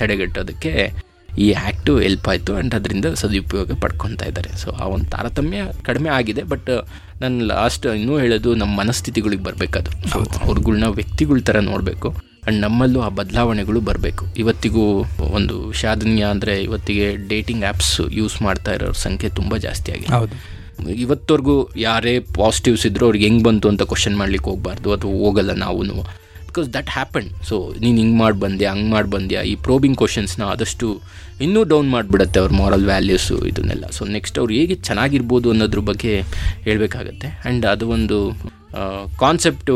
ತಡೆಗಟ್ಟೋದಕ್ಕೆ 0.00 0.72
ಈ 1.44 1.46
ಆ್ಯಕ್ಟು 1.60 1.92
ಹೆಲ್ಪ್ 2.04 2.26
ಆಯಿತು 2.32 2.50
ಆ್ಯಂಡ್ 2.56 2.74
ಅದರಿಂದ 2.78 3.06
ಸದುಪಯೋಗ 3.20 3.72
ಪಡ್ಕೊತಾ 3.84 4.26
ಇದ್ದಾರೆ. 4.30 4.50
ಸೊ 4.62 4.68
ಆ 4.82 4.84
ಒಂದು 4.94 5.08
ತಾರತಮ್ಯ 5.14 5.62
ಕಡಿಮೆ 5.88 6.10
ಆಗಿದೆ 6.18 6.42
ಬಟ್ 6.52 6.70
ನಾನು 7.22 7.38
ಲಾಸ್ಟ್ 7.52 7.86
ಇನ್ನೂ 8.02 8.14
ಹೇಳೋದು 8.22 8.50
ನಮ್ಮ 8.60 8.72
ಮನಸ್ಥಿತಿಗಳಿಗೆ 8.82 9.44
ಬರಬೇಕದು 9.48 9.90
ಸೊ 10.10 10.18
ಅವ್ರುಗಳ್ನ 10.44 10.88
ವ್ಯಕ್ತಿಗಳ 11.00 11.40
ಥರ 11.48 11.58
ನೋಡಬೇಕು. 11.70 12.10
ಆ್ಯಂಡ್ 12.44 12.60
ನಮ್ಮಲ್ಲೂ 12.60 13.00
ಆ 13.00 13.08
ಬದಲಾವಣೆಗಳು 13.08 13.80
ಬರಬೇಕು. 13.80 14.26
ಇವತ್ತಿಗೂ 14.36 15.04
ಒಂದು 15.30 15.68
ವಿಷಾದನೀಯ 15.68 16.24
ಅಂದರೆ 16.24 16.62
ಇವತ್ತಿಗೆ 16.62 17.16
ಡೇಟಿಂಗ್ 17.28 17.64
ಆ್ಯಪ್ಸ್ 17.64 18.00
ಯೂಸ್ 18.10 18.42
ಮಾಡ್ತಾ 18.42 18.72
ಇರೋರ 18.72 18.90
ಸಂಖ್ಯೆ 18.90 19.30
ತುಂಬ 19.30 19.56
ಜಾಸ್ತಿ 19.56 19.92
ಆಗಿದೆ. 19.92 20.12
ಹೌದು. 20.12 20.36
ಇವತ್ತವರೆಗೂ 20.92 21.70
ಯಾರೇ 21.76 22.18
ಪಾಸಿಟಿವ್ಸ್ 22.18 22.86
ಇದ್ದರೂ 22.86 23.06
ಅವ್ರಿಗೆ 23.06 23.24
ಹೆಂಗೆ 23.24 23.44
ಬಂತು 23.44 23.68
ಅಂತ 23.68 23.82
ಕ್ವಶನ್ 23.82 24.16
ಮಾಡ್ಲಿಕ್ಕೆ 24.16 24.50
ಹೋಗಬಾರ್ದು 24.50 24.92
ಅಥವಾ 24.92 25.10
ಹೋಗಲ್ಲ 25.10 25.52
ನಾವು 25.52 25.82
ಬಿಕಾಸ್ 26.46 26.74
ದಟ್ 26.74 26.90
ಹ್ಯಾಪನ್ 26.90 27.28
ಸೊ 27.44 27.74
ನೀನು 27.80 27.96
ಹಿಂಗೆ 27.96 28.18
ಮಾಡಿ 28.18 28.40
ಬಂದ್ಯಾ 28.40 28.70
ಹಂಗೆ 28.70 28.90
ಮಾಡಿ 28.90 29.10
ಬಂದ್ಯಾ 29.10 29.42
ಈ 29.42 29.54
ಪ್ರೋಬಿಂಗ್ 29.54 29.96
ಕ್ವಶನ್ಸ್ನ 29.96 30.42
ಆದಷ್ಟು 30.42 31.02
ಇನ್ನೂ 31.44 31.60
ಡೌನ್ 31.70 31.88
ಮಾಡಿಬಿಡತ್ತೆ 31.94 32.38
ಅವ್ರ 32.42 32.52
ಮಾರಲ್ 32.62 32.84
ವ್ಯಾಲ್ಯೂಸು 32.90 33.36
ಇದನ್ನೆಲ್ಲ. 33.50 33.84
ಸೊ 33.96 34.02
ನೆಕ್ಸ್ಟ್ 34.16 34.36
ಅವ್ರು 34.40 34.52
ಹೇಗೆ 34.58 34.74
ಚೆನ್ನಾಗಿರ್ಬೋದು 34.88 35.48
ಅನ್ನೋದ್ರ 35.54 35.80
ಬಗ್ಗೆ 35.90 36.12
ಹೇಳಬೇಕಾಗತ್ತೆ. 36.66 37.28
ಆ್ಯಂಡ್ 37.44 37.64
ಅದು 37.72 37.86
ಒಂದು 37.96 38.18
ಕಾನ್ಸೆಪ್ಟು 39.22 39.74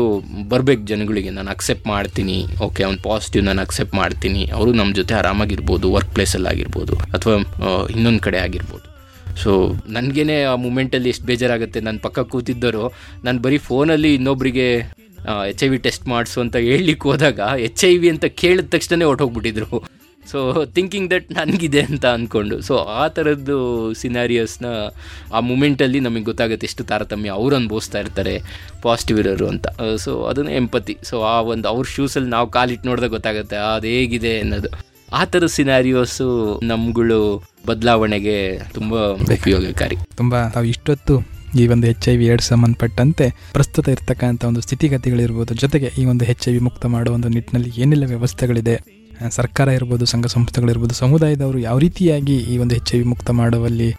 ಬರಬೇಕು 0.51 0.83
ಜನಗಳಿಗೆ. 0.91 1.29
ನಾನು 1.37 1.49
ಅಕ್ಸೆಪ್ಟ್ 1.55 1.85
ಮಾಡ್ತೀನಿ. 1.93 2.37
ಓಕೆ 2.67 2.81
ಅವ್ನು 2.87 2.99
ಪಾಸಿಟಿವ್ 3.09 3.43
ನಾನು 3.49 3.61
ಅಕ್ಸೆಪ್ಟ್ 3.65 3.95
ಮಾಡ್ತೀನಿ. 4.01 4.41
ಅವರು 4.55 4.71
ನಮ್ಮ 4.79 4.91
ಜೊತೆ 4.99 5.13
ಆರಾಮಾಗಿರ್ಬೋದು 5.19 5.87
ವರ್ಕ್ 5.95 6.11
ಪ್ಲೇಸಲ್ಲಿ 6.15 6.49
ಆಗಿರ್ಬೋದು, 6.53 6.95
ಅಥವಾ 7.17 7.35
ಇನ್ನೊಂದು 7.95 8.21
ಕಡೆ 8.27 8.39
ಆಗಿರ್ಬೋದು. 8.47 8.85
ಸೊ 9.43 9.51
ನನಗೇನೆ 9.95 10.37
ಆ 10.51 10.55
ಮೂಮೆಂಟಲ್ಲಿ 10.63 11.09
ಎಷ್ಟು 11.13 11.25
ಬೇಜಾರಾಗುತ್ತೆ. 11.29 11.79
ನನ್ನ 11.87 11.99
ಪಕ್ಕ 12.07 12.19
ಕೂತಿದ್ದರು, 12.33 12.85
ನಾನು 13.27 13.39
ಬರೀ 13.45 13.59
ಫೋನಲ್ಲಿ 13.69 14.11
ಇನ್ನೊಬ್ಬರಿಗೆ 14.17 14.67
ಎಚ್ 15.51 15.63
ಐ 15.65 15.67
ವಿ 15.71 15.77
ಟೆಸ್ಟ್ 15.85 16.05
ಮಾಡಿಸು 16.11 16.37
ಅಂತ 16.43 16.57
ಹೇಳಲಿಕ್ಕೆ 16.67 17.05
ಹೋದಾಗ 17.09 17.39
ಎಚ್ 17.67 17.83
ಐ 17.91 17.93
ವಿ 18.01 18.09
ಅಂತ 18.15 18.25
ಕೇಳಿದ 18.41 18.67
ತಕ್ಷಣ 18.75 19.07
ಹೊಟ್ಟೋಗ್ಬಿಟ್ಟಿದ್ರು 19.11 19.79
ಸೊ 20.31 20.39
ಥಿಂಕಿಂಗ್ 20.75 21.07
ದಟ್ 21.13 21.27
ನನಗಿದೆ 21.37 21.81
ಅಂತ 21.89 22.05
ಅಂದ್ಕೊಂಡು 22.17 22.55
ಸೊ 22.67 22.75
ಆ 23.01 23.03
ಥರದ್ದು 23.15 23.57
ಸಿನಾರಿಯಸ್ನ 24.01 24.67
ಆ 25.35 25.39
ಮೂಮೆಂಟಲ್ಲಿ 25.49 26.01
ನಮಗೆ 26.07 26.25
ಗೊತ್ತಾಗುತ್ತೆ 26.31 26.67
ಎಷ್ಟು 26.69 26.83
ತಾರತಮ್ಯ 26.91 27.31
ಅವ್ರು 27.39 27.55
ಅನುಭವಿಸ್ತಾ 27.59 27.99
ಇರ್ತಾರೆ 28.03 28.35
ಪಾಸಿಟಿವ್ 28.85 29.19
ಇರೋರು 29.23 29.47
ಅಂತ. 29.53 29.67
ಸೊ 30.05 30.11
ಅದನ್ನು 30.31 30.53
ಎಂಪತಿ 30.61 30.95
ಸೊ 31.09 31.15
ಆ 31.33 31.35
ಒಂದು 31.53 31.67
ಅವ್ರ 31.73 31.85
ಶೂಸಲ್ಲಿ 31.95 32.31
ನಾವು 32.35 32.47
ಕಾಲಿಟ್ಟು 32.57 32.87
ನೋಡಿದಾಗ 32.89 33.11
ಗೊತ್ತಾಗುತ್ತೆ, 33.17 33.57
ಅದು 33.73 33.87
ಹೇಗಿದೆ 33.95 34.33
ಅನ್ನೋದು. 34.43 34.71
ಆ 35.19 35.21
ಥರ 35.33 35.43
ಸಿನಾರಿಯೋಸು 35.57 36.27
ನಮ್ಗಳು 36.71 37.21
ಬದಲಾವಣೆಗೆ 37.67 38.37
ತುಂಬ 38.75 38.93
ಉಪಯೋಗಕಾರಿ. 39.37 39.95
ತುಂಬ 40.21 40.35
ನಾವು 40.55 40.67
ಇಷ್ಟೊತ್ತು 40.73 41.15
ಈ 41.59 41.63
ಒಂದು 41.73 41.85
ಎಚ್ 41.91 42.07
ಐ 42.11 42.13
ವಿ 42.19 42.25
ಎರಡು 42.31 42.43
ಸಂಬಂಧಪಟ್ಟಂತೆ 42.49 43.25
ಪ್ರಸ್ತುತ 43.55 43.87
ಇರ್ತಕ್ಕಂಥ 43.95 44.41
ಒಂದು 44.49 44.61
ಸ್ಥಿತಿಗತಿಗಳಿರ್ಬೋದು 44.65 45.53
ಜೊತೆಗೆ 45.63 45.87
ಈ 46.01 46.03
ಒಂದು 46.11 46.25
ಎಚ್ 46.33 46.45
ಐ 46.49 46.53
ವಿ 46.55 46.61
ಮುಕ್ತ 46.67 46.85
ಮಾಡುವ 46.95 47.17
ಒಂದು 47.19 47.29
ನಿಟ್ಟಿನಲ್ಲಿ 47.35 47.71
ಏನೆಲ್ಲ 47.83 48.07
ವ್ಯವಸ್ಥೆಗಳಿದೆ 48.13 48.75
ಸರ್ಕಾರ 49.27 49.67
ಇರ್ಬೋದು 49.67 50.05
ಸಂಘ 50.05 50.25
ಸಂಸ್ಥೆಗಳಿರ್ಬೋದು 50.25 50.93
ಸಮುದಾಯದವರು 50.93 51.59
ಯಾವ 51.59 51.77
ರೀತಿಯಾಗಿ 51.77 52.37
ಈ 52.37 52.57
ಒಂದು 52.57 52.75
ಎಚ್ 52.75 52.95
ಐ 52.95 52.99
ವಿ 52.99 53.03
ಮುಕ್ತ 53.03 53.29
ಮಾಡುವಲ್ಲಿ 53.29 53.89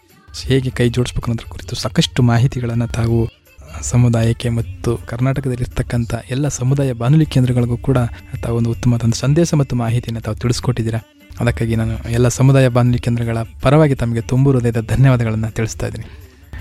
ಹೇಗೆ 0.42 0.70
ಕೈ 0.70 0.88
ಜೋಡಿಸ್ಬೇಕು 0.88 1.30
ಅನ್ನೋದ್ರ 1.30 1.48
ಕುರಿತು 1.50 1.76
ಸಾಕಷ್ಟು 1.76 2.22
ಮಾಹಿತಿಗಳನ್ನು 2.22 2.86
ತಾವು 2.86 3.28
ಸಮುದಾಯಕ್ಕೆ 3.82 4.48
ಮತ್ತು 4.48 4.96
ಕರ್ನಾಟಕದಲ್ಲಿರ್ತಕ್ಕಂಥ 4.96 6.14
ಎಲ್ಲ 6.30 6.48
ಸಮುದಾಯ 6.48 6.92
ಬಾನುಲಿ 6.92 7.26
ಕೇಂದ್ರಗಳಿಗೂ 7.26 7.76
ಕೂಡ 7.76 7.98
ತಾವು 8.42 8.56
ಒಂದು 8.56 8.70
ಉತ್ತಮವಾದ 8.70 9.10
ಸಂದೇಶ 9.12 9.54
ಮತ್ತು 9.54 9.76
ಮಾಹಿತಿಯನ್ನು 9.76 10.20
ತಾವು 10.20 10.36
ತಿಳಿಸ್ಕೊಟ್ಟಿದ್ದೀರಾ. 10.36 11.00
ಅದಕ್ಕಾಗಿ 11.40 11.76
ನಾನು 11.76 12.08
ಎಲ್ಲ 12.08 12.28
ಸಮುದಾಯ 12.28 12.68
ಬಾನುಲಿ 12.68 12.98
ಕೇಂದ್ರಗಳ 12.98 13.38
ಪರವಾಗಿ 13.62 13.94
ತಮಗೆ 13.94 14.20
ತುಂಬು 14.20 14.52
ಹೃದಯದ 14.52 14.80
ಧನ್ಯವಾದಗಳನ್ನು 14.80 15.50
ತಿಳಿಸ್ತಾ 15.50 15.86
ಇದ್ದೀನಿ. 15.86 16.04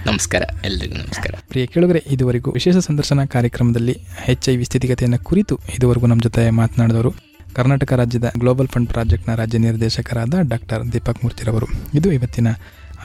ನಮಸ್ಕಾರ 0.06 0.42
ಎಲ್ರಿಗೂ 0.66 0.94
ನಮಸ್ಕಾರ. 0.94 1.34
ಪ್ರಿಯ 1.50 1.66
ಕೇಳುಗರೆ 1.66 2.04
ಇದುವರೆಗೂ 2.12 2.52
ವಿಶೇಷ 2.52 2.78
ಸಂದರ್ಶನ 2.78 3.26
ಕಾರ್ಯಕ್ರಮದಲ್ಲಿ 3.26 3.96
ಎಚ್ 4.28 4.50
ಐ 4.50 4.56
ವಿ 4.56 4.64
ಸ್ಥಿತಿಗತಿಯನ್ನು 4.64 5.20
ಕುರಿತು 5.24 5.60
ಇದುವರೆಗೂ 5.76 6.08
ನಮ್ಮ 6.08 6.22
ಜೊತೆ 6.22 6.50
ಮಾತನಾಡಿದವರು 6.50 7.29
ಕರ್ನಾಟಕ 7.56 7.94
ರಾಜ್ಯದ 7.94 8.32
ಗ್ಲೋಬಲ್ 8.40 8.68
ಫಂಡ್ 8.68 8.90
ಪ್ರಾಜೆಕ್ಟ್ನ 8.90 9.36
ರಾಜ್ಯ 9.36 9.58
ನಿರ್ದೇಶಕರಾದ 9.58 10.34
ಡಾಕ್ಟರ್ 10.50 10.94
ದೀಪಕ್ 10.94 11.24
ಮೂರ್ತಿರವರು. 11.24 11.66
ಇದು 11.94 12.12
ಇವತ್ತಿನ 12.12 12.48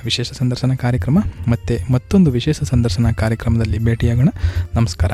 ವಿಶೇಷ 0.05 0.33
ಸಂದರ್ಶನ 0.33 0.75
ಕಾರ್ಯಕ್ರಮ. 0.75 1.19
ಮತ್ತೆ 1.49 1.79
ಮತ್ತೊಂದು 1.93 2.31
ವಿಶೇಷ 2.31 2.63
ಸಂದರ್ಶನ 2.63 3.11
ಕಾರ್ಯಕ್ರಮದಲ್ಲಿ 3.11 3.79
ಭೇಟಿಯಾಗೋಣ. 3.79 4.29
ನಮಸ್ಕಾರ. 4.75 5.13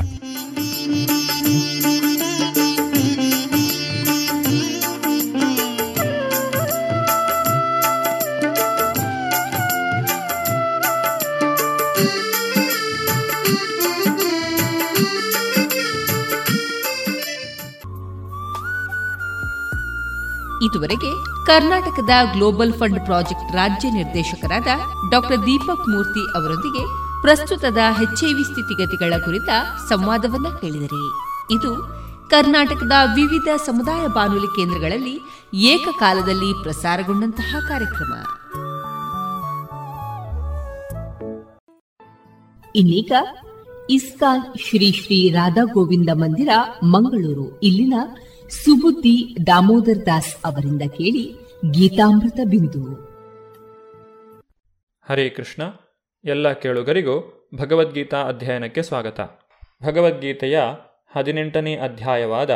ಇದುವರೆಗೆ 20.81 21.45
ಕರ್ನಾಟಕದ 21.47 22.11
ಗ್ಲೋಬಲ್ 22.33 22.73
ಫಂಡ್ 22.73 23.05
ಪ್ರಾಜೆಕ್ಟ್ 23.05 23.53
ರಾಜ್ಯ 23.53 23.91
ನಿರ್ದೇಶಕರಾದ 23.91 24.67
ಡಾಕ್ಟರ್ 25.11 25.47
ದೀಪಕ್ 25.47 25.89
ಮೂರ್ತಿ 25.89 26.21
ಅವರೊಂದಿಗೆ 26.37 26.85
ಪ್ರಸ್ತುತದ 27.23 27.79
ಹೆಚ್ಐವಿ 27.99 28.43
ಸ್ಥಿತಿಗತಿಗಳ 28.43 29.15
ಕುರಿತ 29.25 29.49
ಸಂವಾದವನ್ನ 29.89 30.47
ಕೇಳಿದರೆ. 30.61 31.03
ಇದು 31.55 31.73
ಕರ್ನಾಟಕದ 32.31 32.93
ವಿವಿಧ 33.15 33.49
ಸಮುದಾಯ 33.67 34.07
ಬಾನುಲಿ 34.07 34.47
ಕೇಂದ್ರಗಳಲ್ಲಿ 34.47 35.21
ಏಕಕಾಲದಲ್ಲಿ 35.55 36.63
ಪ್ರಸಾರಗೊಂಡಂತಹ 36.63 37.57
ಕಾರ್ಯಕ್ರಮ. 37.69 38.13
ಇನ್ನೀಗ 42.75 43.13
ಇಸ್ಕಾನ್ 43.91 44.43
ಶ್ರೀ 44.59 44.93
ಶ್ರೀ 44.93 45.31
ರಾಧಾ 45.31 45.65
ಗೋವಿಂದ 45.73 46.09
ಮಂದಿರ, 46.15 46.49
ಮಂಗಳೂರು. 46.85 47.61
ಇಲ್ಲಿನ 47.61 47.95
ಸುಬುದ್ದಿ 48.51 49.37
ದಾಮೋದರ್ 49.47 50.07
ದಾಸ್ 50.07 50.37
ಅವರಿಂದ 50.45 50.83
ಕೇಳಿ 50.83 51.33
ಗೀತಾಮೃತ 51.71 52.41
ಬಿಂದು. 52.45 52.95
ಹರೇ 55.09 55.29
ಕೃಷ್ಣ, 55.29 55.63
ಎಲ್ಲ 56.25 56.53
ಕೇಳುಗರಿಗೂ 56.53 57.49
ಭಗವದ್ಗೀತಾ 57.55 58.29
ಅಧ್ಯಯನಕ್ಕೆ 58.29 58.83
ಸ್ವಾಗತ. 58.83 59.21
ಭಗವದ್ಗೀತೆಯ 59.83 60.61
ಹದಿನೆಂಟನೇ 61.17 61.77
ಅಧ್ಯಾಯವಾದ 61.77 62.51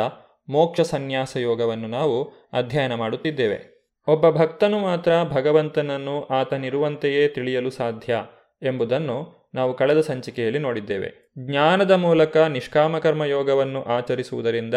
ಮೋಕ್ಷ 0.49 0.81
ಸನ್ಯಾಸ 0.81 1.37
ಯೋಗವನ್ನು 1.37 1.87
ನಾವು 1.87 2.23
ಅಧ್ಯಯನ 2.53 2.95
ಮಾಡುತ್ತಿದ್ದೇವೆ. 2.95 3.75
ಒಬ್ಬ 4.07 4.29
ಭಕ್ತನು 4.29 4.79
ಮಾತ್ರ 4.79 5.11
ಭಗವಂತನನ್ನು 5.29 6.25
ಆತನಿರುವಂತೆಯೇ 6.25 7.27
ತಿಳಿಯಲು 7.27 7.69
ಸಾಧ್ಯ 7.69 8.25
ಎಂಬುದನ್ನು 8.61 9.49
ನಾವು 9.53 9.73
ಕಳೆದ 9.73 10.01
ಸಂಚಿಕೆಯಲ್ಲಿ 10.01 10.59
ನೋಡಿದ್ದೇವೆ. 10.59 11.31
ಜ್ಞಾನದ 11.39 11.91
ಮೂಲಕ 11.91 12.37
ನಿಷ್ಕಾಮಕರ್ಮ 12.37 13.23
ಯೋಗವನ್ನು 13.23 13.83
ಆಚರಿಸುವುದರಿಂದ 13.83 14.75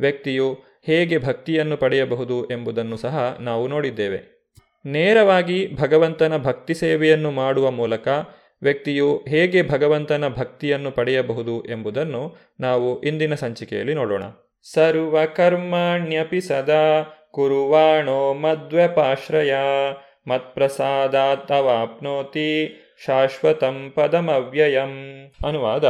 ವ್ಯಕ್ತಿಯು 0.00 0.58
ಹೇಗೆ 0.86 1.18
ಭಕ್ತಿಯನ್ನು 1.18 1.76
ಪಡೆಯಬಹುದು 1.76 2.46
ಎಂಬುದನ್ನು 2.46 2.96
ಸಹ 2.96 3.36
ನಾವು 3.40 3.68
ನೋಡಿದ್ದೇವೆ. 3.68 4.38
ನೇರವಾಗಿ 4.86 5.76
ಭಗವಂತನ 5.80 6.36
ಭಕ್ತಿ 6.36 6.74
ಸೇವೆಯನ್ನು 6.74 7.30
ಮಾಡುವ 7.30 7.70
ಮೂಲಕ 7.70 8.08
ವ್ಯಕ್ತಿಯು 8.62 9.24
ಹೇಗೆ 9.28 9.62
ಭಗವಂತನ 9.62 10.28
ಭಕ್ತಿಯನ್ನು 10.28 10.90
ಪಡೆಯಬಹುದು 10.90 11.64
ಎಂಬುದನ್ನು 11.64 12.36
ನಾವು 12.60 13.02
ಇಂದಿನ 13.02 13.34
ಸಂಚಿಕೆಯಲ್ಲಿ 13.34 13.94
ನೋಡೋಣ. 13.94 14.22
ಸರ್ವಕರ್ಮಾಣ್ಯಪಿ 14.74 16.40
ಸದಾ 16.40 17.14
ಕುರುವಾಣೋ 17.32 18.34
ಮದ್ವ್ಯಪಾಶ್ರಯ 18.34 19.54
ಮತ್ಪ್ರಸಾದಾತ್ತವಾಪ್ನೋತಿ 20.26 22.84
ಶಾಶ್ವತಂ 23.06 23.92
ಪದಮವ್ಯಯಂ 23.94 25.24
ಅನುವಾದ 25.48 25.84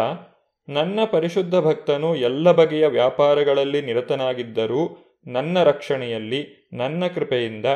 ನನ್ನ 0.68 1.00
ಪರಿಶುದ್ಧ 1.10 1.54
ಭಕ್ತನು 1.54 2.16
ಎಲ್ಲ 2.16 2.52
ಬಗೆಯ 2.52 2.86
ವ್ಯಾಪಾರಗಳಲ್ಲಿ 2.86 3.82
ನಿರತನಾಗಿದ್ದರೂ 3.82 5.04
ನನ್ನ 5.26 5.62
ರಕ್ಷಣೆಯಲ್ಲಿ, 5.62 6.68
ನನ್ನ 6.72 7.06
ಕೃಪೆಯಿಂದ 7.06 7.66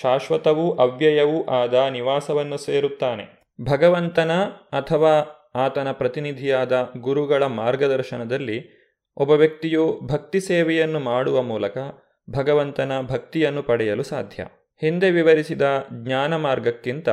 ಶಾಶ್ವತವೂ 0.00 0.72
ಅವ್ಯಯವೂ 0.72 1.44
ಆದ 1.44 1.74
ನಿವಾಸವನ್ನು 1.74 2.56
ಸೇರುತ್ತಾನೆ. 2.56 3.42
ಭಗವಂತನ 3.70 4.32
ಅಥವಾ 4.72 5.40
ಆತನ 5.54 5.92
ಪ್ರತಿನಿಧಿಯಾದ 5.92 6.92
ಗುರುಗಳ 6.96 7.42
ಮಾರ್ಗದರ್ಶನದಲ್ಲಿ 7.42 8.84
ಒಬ್ಬ 9.16 9.32
ವ್ಯಕ್ತಿಯು 9.32 10.00
ಭಕ್ತಿ 10.06 10.40
ಸೇವೆಯನ್ನು 10.40 10.98
ಮಾಡುವ 10.98 11.42
ಮೂಲಕ 11.42 11.78
ಭಗವಂತನ 12.30 12.92
ಭಕ್ತಿಯನ್ನು 13.00 13.62
ಪಡೆಯಲು 13.62 14.02
ಸಾಧ್ಯ. 14.02 14.46
ಹಿಂದೆ 14.80 15.10
ವಿವರಿಸಿದ 15.10 15.86
ಜ್ಞಾನ 16.04 16.36
ಮಾರ್ಗಕ್ಕಿಂತ 16.36 17.08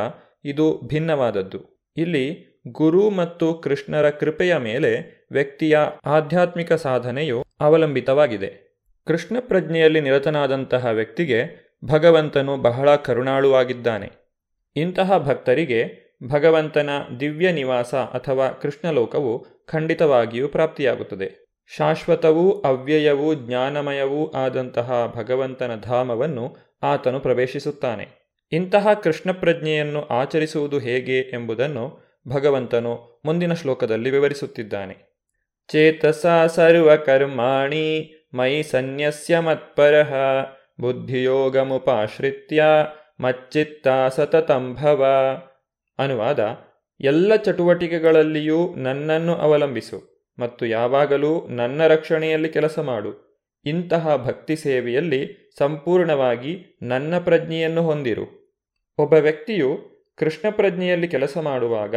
ಇದು 0.45 0.81
ಭಿನ್ನವಾದದ್ದು. 0.87 1.89
ಇಲ್ಲಿ 1.97 2.51
ಗುರು 2.67 3.09
ಮತ್ತು 3.09 3.53
ಕೃಷ್ಣರ 3.53 4.09
ಕೃಪೆಯ 4.09 4.57
ಮೇಲೆ 4.57 5.20
ವ್ಯಕ್ತಿಯ 5.31 5.79
ಆಧ್ಯಾತ್ಮಿಕ 6.05 6.73
ಸಾಧನೆಯು 6.73 7.45
ಅವಲಂಬಿತವಾಗಿದೆ. 7.59 8.71
ಕೃಷ್ಣ 9.07 9.37
ಪ್ರಜ್ಞೆಯಲ್ಲಿ 9.39 10.01
ನಿರತನಾದಂತಹ 10.01 10.85
ವ್ಯಕ್ತಿಗೆ 10.85 11.71
ಭಗವಂತನು 11.85 12.57
ಬಹಳ 12.57 12.95
ಕರುಣಾಳುವಾಗಿದ್ದಾನೆ. 12.95 14.11
ಇಂತಹ 14.75 15.17
ಭಕ್ತರಿಗೆ 15.17 16.11
ಭಗವಂತನ 16.27 16.89
ದಿವ್ಯ 17.19 17.51
ನಿವಾಸ 17.51 17.95
ಅಥವಾ 17.95 18.49
ಕೃಷ್ಣಲೋಕವು 18.49 19.45
ಖಂಡಿತವಾಗಿಯೂ 19.67 20.47
ಪ್ರಾಪ್ತಿಯಾಗುತ್ತದೆ. 20.47 21.47
ಶಾಶ್ವತವೂ 21.77 22.51
ಅವ್ಯಯವೂ 22.51 23.33
ಜ್ಞಾನಮಯವೂ 23.33 24.31
ಆದಂತಹ 24.31 25.13
ಭಗವಂತನ 25.15 25.79
ಧಾಮವನ್ನು 25.79 26.57
ಆತನು 26.83 27.19
ಪ್ರವೇಶಿಸುತ್ತಾನೆ. 27.19 28.07
ಇಂತಹ 28.51 28.93
ಕೃಷ್ಣ 28.93 29.31
ಪ್ರಜ್ಞೆಯನ್ನು 29.31 30.01
ಆಚರಿಸುವುದು 30.01 30.79
ಹೇಗೆ 30.79 31.19
ಎಂಬುದನ್ನು 31.19 32.11
ಭಗವಂತನು 32.27 33.21
ಮುಂದಿನ 33.25 33.53
ಶ್ಲೋಕದಲ್ಲಿ 33.53 34.09
ವಿವರಿಸುತ್ತಿದ್ದಾನೆ. 34.09 35.10
ಚೇತಸ 35.71 36.25
ಸರ್ವಕರ್ಮಾಣಿ 36.47 38.13
ಮೈ 38.33 38.63
ಸನ್ಯಸ್ಯ 38.63 39.39
ಮತ್ಪರಃ 39.39 40.13
ಬುದ್ಧಿಯೋಗಮುಪಾಶ್ರಿತ್ಯ 40.81 42.63
ಮಚ್ಚಿತ್ತ 43.19 43.87
ಸತತಂಭವ 44.15 45.05
ಅನುವಾದ 45.99 46.57
ಎಲ್ಲ 47.01 47.35
ಚಟುವಟಿಕೆಗಳಲ್ಲಿಯೂ 47.35 48.75
ನನ್ನನ್ನು 48.75 49.35
ಅವಲಂಬಿಸು 49.35 50.27
ಮತ್ತು 50.39 50.65
ಯಾವಾಗಲೂ 50.65 51.47
ನನ್ನ 51.47 51.87
ರಕ್ಷಣೆಯಲ್ಲಿ 51.87 52.49
ಕೆಲಸ 52.49 52.79
ಮಾಡು. 52.79 53.41
ಇಂತಹ 53.65 54.15
ಭಕ್ತಿ 54.15 54.55
ಸೇವೆಯಲ್ಲಿ 54.55 55.53
ಸಂಪೂರ್ಣವಾಗಿ 55.57 56.79
ನನ್ನ 56.81 57.17
ಪ್ರಜ್ಞೆಯನ್ನು 57.19 57.81
ಹೊಂದಿರು. 57.81 58.57
ಒಬ್ಬ 58.97 59.13
ವ್ಯಕ್ತಿಯು 59.13 59.77
ಕೃಷ್ಣ 60.17 60.49
ಪ್ರಜ್ಞೆಯಲ್ಲಿ 60.49 61.07
ಕೆಲಸ 61.07 61.37
ಮಾಡುವಾಗ 61.37 61.95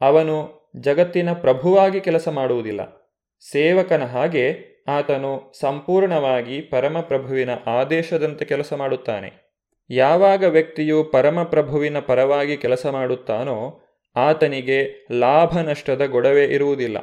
ಅವನು 0.00 0.64
ಜಗತ್ತಿನ 0.80 1.32
ಪ್ರಭುವಾಗಿ 1.32 2.00
ಕೆಲಸ 2.00 2.28
ಮಾಡುವುದಿಲ್ಲ. 2.28 3.03
ಸೇವಕನ 3.52 4.04
ಹಾಗೆ 4.04 4.74
ಆತನು 4.88 5.52
ಸಂಪೂರ್ಣವಾಗಿ 5.60 6.60
ಪರಮಪ್ರಭುವಿನ 6.60 7.50
ಆದೇಶದಂತೆ 7.66 8.44
ಕೆಲಸ 8.44 8.72
ಮಾಡುತ್ತಾನೆ. 8.72 9.44
ಯಾವಾಗ 9.90 10.44
ವ್ಯಕ್ತಿಯು 10.44 11.04
ಪರಮಪ್ರಭುವಿನ 11.04 11.98
ಪರವಾಗಿ 11.98 12.56
ಕೆಲಸ 12.56 12.86
ಮಾಡುತ್ತಾನೋ 12.86 13.80
ಆತನಿಗೆ 14.16 15.06
ಲಾಭ 15.12 15.58
ನಷ್ಟದ 15.58 16.06
ಗೊಡವೆ 16.06 16.44
ಇರುವುದಿಲ್ಲ. 16.44 16.96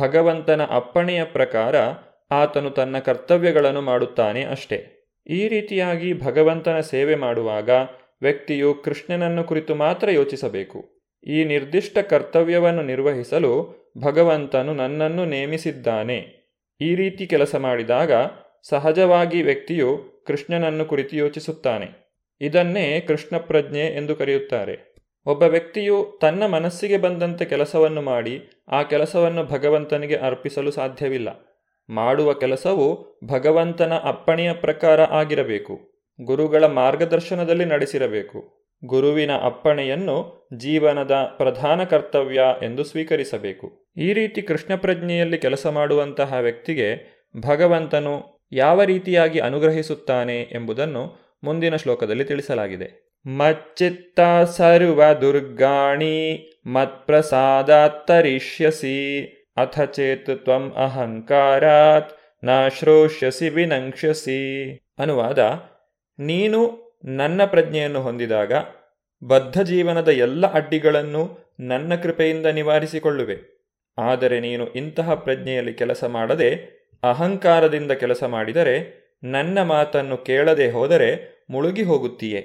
ಭಗವಂತನ 0.00 0.64
ಅಪ್ಪಣೆಯ 0.64 1.24
ಪ್ರಕಾರ 1.24 1.76
ಆತನು 2.30 2.70
ತನ್ನ 2.70 2.98
ಕರ್ತವ್ಯಗಳನ್ನು 2.98 3.80
ಮಾಡುತ್ತಾನೆ 3.80 4.44
ಅಷ್ಟೇ. 4.44 5.08
ಈ 5.26 5.48
ರೀತಿಯಾಗಿ 5.48 6.24
ಭಗವಂತನ 6.24 6.80
ಸೇವೆ 6.80 7.14
ಮಾಡುವಾಗ 7.14 7.70
ವ್ಯಕ್ತಿಯು 8.22 8.74
ಕೃಷ್ಣನನ್ನು 8.74 9.44
ಕುರಿತು 9.44 9.74
ಮಾತ್ರ 9.74 10.10
ಯೋಚಿಸಬೇಕು. 10.10 10.99
ಈ 11.24 11.44
ನಿರ್ದಿಷ್ಟ 11.44 11.98
ಕರ್ತವ್ಯವನ್ನು 11.98 12.82
ನಿರ್ವಹಿಸಲು 12.82 13.80
ಭಗವಂತನು 13.98 14.74
ನನ್ನನ್ನು 14.74 15.24
ನೇಮಿಸಿದ್ದಾನೆ. 15.24 16.40
ಈ 16.80 16.94
ರೀತಿ 16.94 17.26
ಕೆಲಸ 17.26 17.54
ಮಾಡಿದಾಗ 17.54 18.12
ಸಹಜವಾಗಿ 18.68 19.42
ವ್ಯಕ್ತಿಯು 19.42 19.98
ಕೃಷ್ಣನನ್ನು 20.26 20.84
ಕುರಿತು 20.84 21.16
ಯೋಚಿಸುತ್ತಾನೆ. 21.16 22.10
ಇದನ್ನೇ 22.40 23.00
ಕೃಷ್ಣ 23.00 23.36
ಪ್ರಜ್ಞೆ 23.36 23.96
ಎಂದು 23.96 24.16
ಕರೆಯುತ್ತಾರೆ. 24.16 24.94
ಒಬ್ಬ 25.26 25.42
ವ್ಯಕ್ತಿಯು 25.42 26.18
ತನ್ನ 26.20 26.46
ಮನಸ್ಸಿಗೆ 26.46 26.98
ಬಂದಂತೆ 26.98 27.44
ಕೆಲಸವನ್ನು 27.44 28.02
ಮಾಡಿ 28.02 28.42
ಆ 28.68 28.82
ಕೆಲಸವನ್ನು 28.82 29.44
ಭಗವಂತನಿಗೆ 29.44 30.16
ಅರ್ಪಿಸಲು 30.16 30.70
ಸಾಧ್ಯವಿಲ್ಲ. 30.70 31.28
ಮಾಡುವ 31.90 32.32
ಕೆಲಸವು 32.32 33.18
ಭಗವಂತನ 33.24 33.92
ಅಪ್ಪಣೆಯ 33.94 34.52
ಪ್ರಕಾರ 34.52 35.02
ಆಗಿರಬೇಕು. 35.02 35.80
ಗುರುಗಳ 36.20 36.64
ಮಾರ್ಗದರ್ಶನದಲ್ಲಿ 36.64 37.64
ನಡೆಸಿರಬೇಕು. 37.64 38.59
ಗುರುವಿನ 38.84 39.36
ಅಪ್ಪಣೆಯನ್ನು 39.36 40.48
ಜೀವನದ 40.56 41.34
ಪ್ರಧಾನ 41.36 41.84
ಕರ್ತವ್ಯ 41.84 42.42
ಎಂದು 42.62 42.84
ಸ್ವೀಕರಿಸಬೇಕು. 42.84 43.90
ಈ 43.96 44.12
ರೀತಿ 44.12 44.42
ಕೃಷ್ಣ 44.42 44.74
ಪ್ರಜ್ಞೆಯಲ್ಲಿ 44.74 45.38
ಕೆಲಸ 45.38 45.66
ಮಾಡುವಂತಹ 45.66 46.34
ವ್ಯಕ್ತಿಗೆ 46.34 47.20
ಭಗವಂತನು 47.40 48.40
ಯಾವ 48.52 48.82
ರೀತಿಯಾಗಿ 48.82 49.38
ಅನುಗ್ರಹಿಸುತ್ತಾನೆ 49.38 50.42
ಎಂಬುದನ್ನು 50.42 51.30
ಮುಂದಿನ 51.44 51.76
ಶ್ಲೋಕದಲ್ಲಿ 51.76 52.24
ತಿಳಿಸಲಾಗಿದೆ. 52.24 53.10
ಮಚ್ಚಿತ್ತ 53.26 54.44
ಸರ್ವ 54.44 55.02
ದುರ್ಗಾಣಿ 55.20 56.48
ಮತ್ಪ್ರಸಾದಾತ್ತರಿಷ್ಯಸಿ, 56.66 59.24
ಅಥ 59.56 59.80
ಚೇತ್ 59.80 60.44
ತ್ವಂ 60.44 60.72
ಅಹಂಕಾರಾತ್ 60.72 62.12
ನಾಶ್ರೋಷ್ಯಸಿ 62.44 63.48
ವಿನಂಕ್ಷ್ಯಸಿ. 63.48 64.74
ಅನುವಾದ, 64.98 65.38
ನೀನು 66.18 66.79
ನನ್ನ 67.04 67.44
ಪ್ರಜ್ಞೆಯನ್ನು 67.44 68.02
ಹೊಂದಿದಾಗ 68.02 68.52
ಬದ್ಧ 69.24 69.60
ಜೀವನದ 69.60 70.08
ಎಲ್ಲ 70.08 70.52
ಅಡ್ಡಿಗಳನ್ನು 70.52 71.38
ನನ್ನ 71.60 71.94
ಕೃಪೆಯಿಂದ 71.94 72.46
ನಿವಾರಿಸಿಕೊಳ್ಳುವೆ. 72.46 73.60
ಆದರೆ 73.98 74.40
ನೀನು 74.40 74.66
ಇಂತಹ 74.66 75.14
ಪ್ರಜ್ಞೆಯಲ್ಲಿ 75.14 75.74
ಕೆಲಸ 75.74 76.04
ಮಾಡದೆ, 76.04 76.80
ಅಹಂಕಾರದಿಂದ 77.02 77.92
ಕೆಲಸ 77.92 78.24
ಮಾಡಿದರೆ, 78.24 79.00
ನನ್ನ 79.24 79.62
ಮಾತನ್ನು 79.62 80.16
ಕೇಳದೆ 80.16 80.70
ಹೋದರೆ 80.70 81.44
ಮುಳುಗಿ 81.50 81.82
ಹೋಗುತ್ತೀಯೆ. 81.82 82.40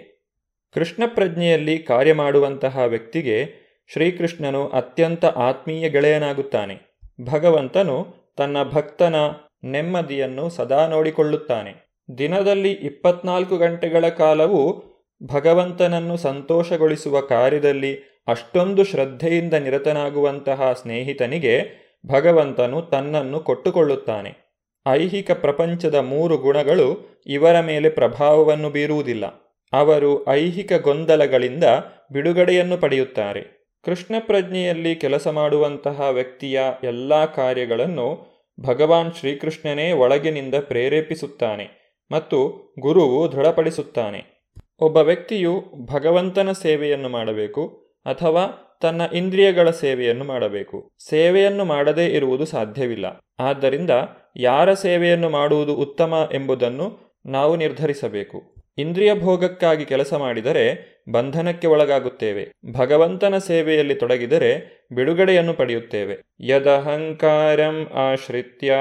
ಕೃಷ್ಣ 0.73 1.03
ಪ್ರಜ್ಞೆಯಲ್ಲಿ 1.07 1.79
ಕಾರ್ಯ 1.79 2.13
ಮಾಡುವಂತಹ 2.13 2.77
ವ್ಯಕ್ತಿಗೆ 2.77 3.65
ಶ್ರೀಕೃಷ್ಣನು 3.93 4.67
ಅತ್ಯಂತ 4.67 5.25
ಆತ್ಮೀಯ 5.25 5.89
ಗೆಳೆಯನಾಗುತ್ತಾನೆ. 5.89 6.99
ಭಗವಂತನು 7.31 8.15
ತನ್ನ 8.37 8.63
ಭಕ್ತನ 8.63 9.15
ನೆಮ್ಮದಿಯನ್ನು 9.63 10.49
ಸದಾ 10.49 10.87
ನೋಡಿಕೊಳ್ಳುತ್ತಾನೆ. 10.87 11.84
ದಿನದಲ್ಲಿ 12.17 12.71
ಇಪ್ಪತ್ನಾಲ್ಕು 12.71 13.57
ಗಂಟೆಗಳ 13.57 14.09
ಕಾಲವೂ 14.09 14.83
ಭಗವಂತನನ್ನು 15.23 16.17
ಸಂತೋಷಗೊಳಿಸುವ 16.17 17.21
ಕಾರ್ಯದಲ್ಲಿ 17.21 18.23
ಅಷ್ಟೊಂದು 18.27 18.83
ಶ್ರದ್ಧೆಯಿಂದ 18.83 19.53
ನಿರತನಾಗುವಂತಹ 19.53 20.73
ಸ್ನೇಹಿತನಿಗೆ 20.73 21.85
ಭಗವಂತನು 22.07 22.81
ತನ್ನನ್ನು 22.81 23.39
ಕೊಟ್ಟುಕೊಳ್ಳುತ್ತಾನೆ. 23.39 24.45
ಐಹಿಕ 24.87 25.31
ಪ್ರಪಂಚದ 25.31 25.95
ಮೂರು 25.95 26.37
ಗುಣಗಳು 26.37 27.21
ಇವರ 27.25 27.59
ಮೇಲೆ 27.59 27.89
ಪ್ರಭಾವವನ್ನು 27.89 28.69
ಬೀರುವುದಿಲ್ಲ. 28.69 29.25
ಅವರು 29.73 30.29
ಐಹಿಕ 30.29 30.73
ಗೊಂದಲಗಳಿಂದ 30.73 31.63
ಬಿಡುಗಡೆಯನ್ನು 32.11 32.77
ಪಡೆಯುತ್ತಾರೆ. 32.77 33.71
ಕೃಷ್ಣ 33.85 34.15
ಪ್ರಜ್ಞೆಯಲ್ಲಿ 34.19 34.95
ಕೆಲಸ 34.95 35.27
ಮಾಡುವಂತಹ 35.27 36.01
ವ್ಯಕ್ತಿಯ 36.01 36.61
ಎಲ್ಲ 36.83 37.25
ಕಾರ್ಯಗಳನ್ನು 37.25 38.35
ಭಗವಾನ್ 38.61 39.13
ಶ್ರೀಕೃಷ್ಣನೇ 39.13 39.91
ಒಳಗಿನಿಂದ 39.91 40.55
ಪ್ರೇರೇಪಿಸುತ್ತಾನೆ. 40.59 41.84
ಮತ್ತು 42.11 42.65
ಗುರುವು 42.79 43.31
ದೃಢಪಡಿಸುತ್ತಾನೆ. 43.31 44.35
ಒಬ್ಬ 44.79 44.97
ವ್ಯಕ್ತಿಯು 44.97 45.63
ಭಗವಂತನ 45.93 46.51
ಸೇವೆಯನ್ನು 46.51 47.09
ಮಾಡಬೇಕು 47.09 47.67
ಅಥವಾ 48.05 48.61
ತನ್ನ 48.81 49.01
ಇಂದ್ರಿಯಗಳ 49.13 49.69
ಸೇವೆಯನ್ನು 49.69 50.23
ಮಾಡಬೇಕು. 50.23 50.91
ಸೇವೆಯನ್ನು 51.09 51.65
ಮಾಡದೇ 51.65 52.05
ಇರುವುದು 52.05 52.45
ಸಾಧ್ಯವಿಲ್ಲ. 52.45 53.05
ಆದ್ದರಿಂದ 53.39 53.89
ಯಾರ 54.37 54.73
ಸೇವೆಯನ್ನು 54.73 55.29
ಮಾಡುವುದು 55.29 55.75
ಉತ್ತಮ 55.75 56.31
ಎಂಬುದನ್ನು 56.33 56.97
ನಾವು 57.25 57.55
ನಿರ್ಧರಿಸಬೇಕು. 57.55 58.55
ಇಂದ್ರಿಯ 58.77 59.13
ಭೋಗಕ್ಕಾಗಿ 59.15 59.85
ಕೆಲಸ 59.85 60.13
ಮಾಡಿದರೆ 60.13 60.95
ಬಂಧನಕ್ಕೆ 61.11 61.67
ಒಳಗಾಗುತ್ತೇವೆ. 61.67 62.51
ಭಗವಂತನ 62.71 63.37
ಸೇವೆಯಲ್ಲಿ 63.37 63.95
ತೊಡಗಿದರೆ 63.95 64.85
ಬಿಡುಗಡೆಯನ್ನು 64.91 65.53
ಪಡೆಯುತ್ತೇವೆ. 65.53 66.17
ಯದಹಂಕಾರಂ 66.39 67.91
ಆಶ್ರಿತ್ಯ 67.93 68.73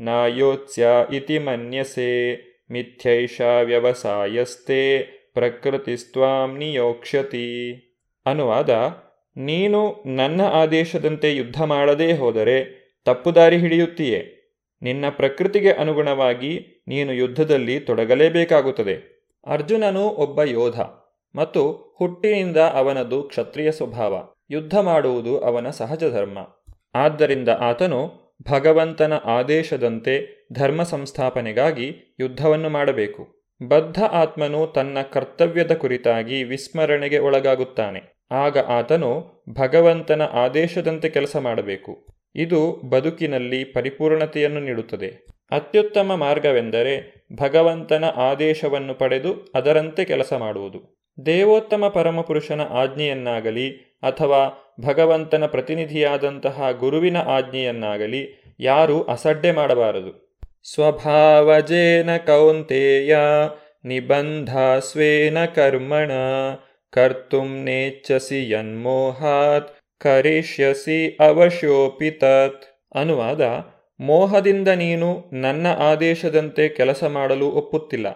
ನಾಯೋತ್ಸ್ಯ 0.00 0.86
ಇತಿ 1.12 1.38
ಮನ್ಯಸೆ. 1.38 2.51
ಮಿಥ್ಯೈಷ 2.72 3.40
ವ್ಯವಸಾಯಸ್ತೆ 3.40 5.02
ಪ್ರಕೃತಿಸ್ತ್ವಾಂ 5.34 6.58
ನಿಯೋಕ್ಷತಿ 6.58 7.46
ಅನುವಾದ 8.26 8.70
ನೀನು 9.36 10.02
ನನ್ನ 10.06 10.40
ಆದೇಶದಂತೆ 10.40 11.36
ಯುದ್ಧ 11.36 11.62
ಮಾಡದೇ 11.62 12.12
ಹೋದರೆ 12.12 12.82
ತಪ್ಪುದಾರಿ 13.04 13.58
ಹಿಡಿಯುತ್ತೀಯೇ. 13.58 14.38
ನಿನ್ನ 14.82 15.04
ಪ್ರಕೃತಿಗೆ 15.10 15.72
ಅನುಗುಣವಾಗಿ 15.72 16.82
ನೀನು 16.88 17.12
ಯುದ್ಧದಲ್ಲಿ 17.12 17.80
ತೊಡಗಲೇಬೇಕಾಗುತ್ತದೆ. 17.80 19.12
ಅರ್ಜುನನು 19.46 20.02
ಒಬ್ಬ 20.02 20.42
ಯೋಧ 20.42 20.80
ಮತ್ತು 21.34 21.94
ಹುಟ್ಟಿನಿಂದ 21.98 22.56
ಅವನದು 22.56 23.22
ಕ್ಷತ್ರಿಯ 23.22 23.72
ಸ್ವಭಾವ. 23.72 24.28
ಯುದ್ಧ 24.50 24.78
ಮಾಡುವುದು 24.78 25.40
ಅವನ 25.40 25.70
ಸಹಜ 25.70 26.04
ಧರ್ಮ 26.04 26.38
ಆದ್ದರಿಂದ 26.94 27.48
ಆತನು 27.48 28.22
ಭಗವಂತನ 28.50 29.12
ಆದೇಶದಂತೆ 29.12 30.41
ಧರ್ಮ 30.52 30.82
ಸಂಸ್ಥಾಪನೆಗಾಗಿ 30.82 32.16
ಯುದ್ಧವನ್ನು 32.20 32.68
ಮಾಡಬೇಕು. 32.68 33.42
ಬದ್ಧ 33.68 34.02
ಆತ್ಮನು 34.02 34.66
ತನ್ನ 34.66 34.98
ಕರ್ತವ್ಯದ 35.12 35.72
ಕುರಿತಾಗಿ 35.72 36.44
ವಿಸ್ಮರಣೆಗೆ 36.44 37.18
ಒಳಗಾಗುತ್ತಾನೆ. 37.18 38.26
ಆಗ 38.30 38.58
ಆತನು 38.58 39.44
ಭಗವಂತನ 39.50 40.22
ಆದೇಶದಂತೆ 40.22 41.08
ಕೆಲಸ 41.08 41.36
ಮಾಡಬೇಕು. 41.36 42.06
ಇದು 42.34 42.80
ಬದುಕಿನಲ್ಲಿ 42.88 43.64
ಪರಿಪೂರ್ಣತೆಯನ್ನು 43.64 44.60
ನೀಡುತ್ತದೆ. 44.60 45.26
ಅತ್ಯುತ್ತಮ 45.50 46.14
ಮಾರ್ಗವೆಂದರೆ 46.14 47.26
ಭಗವಂತನ 47.32 48.04
ಆದೇಶವನ್ನು 48.04 48.94
ಪಡೆದು 48.94 49.52
ಅದರಂತೆ 49.54 50.04
ಕೆಲಸ 50.04 50.32
ಮಾಡುವುದು. 50.32 51.06
ದೇವೋತ್ತಮ 51.26 51.88
ಪರಮಪುರುಷನ 51.88 52.60
ಆಜ್ಞೆಯನ್ನಾಗಲಿ 52.60 53.98
ಅಥವಾ 54.02 54.74
ಭಗವಂತನ 54.80 55.46
ಪ್ರತಿನಿಧಿಯಾದಂತಹ 55.46 56.70
ಗುರುವಿನ 56.70 57.16
ಆಜ್ಞೆಯನ್ನಾಗಲಿ 57.16 58.42
ಯಾರೂ 58.60 59.02
ಅಸಡ್ಡೆ 59.02 59.52
ಮಾಡಬಾರದು. 59.52 60.31
ಸ್ವಭಾವಜೇನ 60.64 62.16
ಕೌಂತೆಯ 62.16 63.16
ನಿಬಂಧ 63.84 64.56
ಸ್ವೇನ 64.78 65.44
ಕರ್ಮಣ, 65.44 66.10
ಕರ್ತುಂ 66.90 67.64
ನೇಚ್ಛಸಿ 67.64 68.50
ಯನ್ಮೋಹಾತ್, 68.50 69.76
ಕರಿಷ್ಯಸಿ 70.00 71.16
ಅವಶ್ಯೋಪಿತತ್ 71.16 72.62
ಅನುವಾದ, 72.94 73.40
ಮೋಹದಿಂದ 74.00 74.68
ನೀನು 74.68 75.30
ನನ್ನ 75.32 75.66
ಆದೇಶದಂತೆ 75.78 76.68
ಕೆಲಸ 76.68 77.04
ಮಾಡಲು 77.04 77.50
ಒಪ್ಪುತ್ತಿಲ್ಲ. 77.50 78.06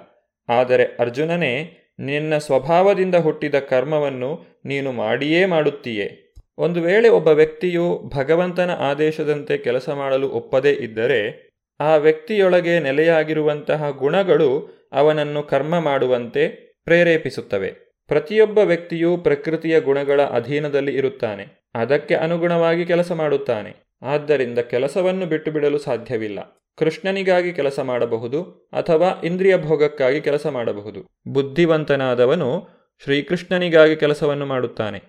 ಆದರೆ 0.49 0.85
ಅರ್ಜುನನೇ, 0.85 1.79
ನಿನ್ನ 1.99 2.39
ಸ್ವಭಾವದಿಂದ 2.39 3.15
ಹುಟ್ಟಿದ 3.15 3.55
ಕರ್ಮವನ್ನು 3.55 4.63
ನೀನು 4.65 4.93
ಮಾಡಿಯೇ 4.93 5.45
ಮಾಡುತ್ತೀಯೇ. 5.45 6.35
ಒಂದು 6.59 6.81
ವೇಳೆ 6.81 7.09
ಒಬ್ಬ 7.09 7.29
ವ್ಯಕ್ತಿಯು 7.29 8.03
ಭಗವಂತನ 8.09 8.71
ಆದೇಶದಂತೆ 8.71 9.59
ಕೆಲಸ 9.59 9.89
ಮಾಡಲು 9.89 10.31
ಒಪ್ಪದೇ 10.31 10.71
ಇದ್ದರೆ 10.71 11.46
ಆ 11.81 11.97
ವ್ಯಕ್ತಿಯೊಳಗೆ 11.97 12.81
ನೆಲೆಯಾಗಿರುವಂತಹ 12.81 13.91
ಗುಣಗಳು 13.91 14.77
ಅವನನ್ನು 14.93 15.43
ಕರ್ಮ 15.43 15.79
ಮಾಡುವಂತೆ 15.79 16.49
ಪ್ರೇರೇಪಿಸುತ್ತವೆ. 16.85 17.97
ಪ್ರತಿಯೊಬ್ಬ 18.07 18.59
ವ್ಯಕ್ತಿಯು 18.59 19.17
ಪ್ರಕೃತಿಯ 19.17 19.81
ಗುಣಗಳ 19.81 20.23
ಅಧೀನದಲ್ಲಿ 20.23 20.97
ಇರುತ್ತಾನೆ. 20.97 21.71
ಅದಕ್ಕೆ 21.75 22.15
ಅನುಗುಣವಾಗಿ 22.15 22.87
ಕೆಲಸ 22.87 23.13
ಮಾಡುತ್ತಾನೆ. 23.13 23.87
ಆದ್ದರಿಂದ 24.03 24.59
ಕೆಲಸವನ್ನು 24.59 25.27
ಬಿಟ್ಟು 25.27 25.51
ಬಿಡಲು 25.51 25.79
ಸಾಧ್ಯವಿಲ್ಲ. 25.79 26.69
ಕೃಷ್ಣನಿಗಾಗಿ 26.79 27.53
ಕೆಲಸ 27.53 27.81
ಮಾಡಬಹುದು 27.81 28.43
ಅಥವಾ 28.73 29.21
ಇಂದ್ರಿಯ 29.25 29.57
ಭೋಗಕ್ಕಾಗಿ 29.57 30.21
ಕೆಲಸ 30.21 30.47
ಮಾಡಬಹುದು. 30.47 31.07
ಬುದ್ಧಿವಂತನಾದವನು 31.29 32.69
ಶ್ರೀಕೃಷ್ಣನಿಗಾಗಿ 33.05 33.97
ಕೆಲಸವನ್ನು 33.97 34.47
ಮಾಡುತ್ತಾನೆ. 34.47 35.03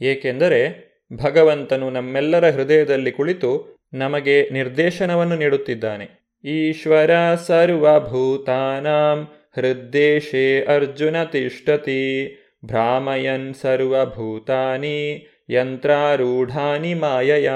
ಏಕೆಂದರೆ 0.00 0.90
ಭಗವಂತನು 1.24 1.90
ನಮ್ಮೆಲ್ಲರ 1.90 2.50
ಹೃದಯದಲ್ಲಿ 2.50 3.12
ಕುಳಿತು 3.12 3.79
ನಮಗೆ 3.92 4.50
ನಿರ್ದೇಶನವನ್ನು 4.50 5.36
ನೀಡುತ್ತಿದ್ದಾನೆ. 5.36 6.20
ಈಶ್ವರ 6.44 7.34
ಸರ್ವಭೂತಾನಾಂ 7.34 9.28
ಹೃದ್ದೇಶೇ 9.56 10.64
ಅರ್ಜುನ 10.64 11.24
ತಿಷ್ಟತಿ 11.24 12.36
ಭ್ರಾಮಯನ್ 12.64 13.54
ಸರ್ವಭೂತಾನಿ 13.54 15.26
ಯಂತ್ರಾರೂಢಾನಿ 15.50 16.94
ಮಾಯಯ. 16.94 17.50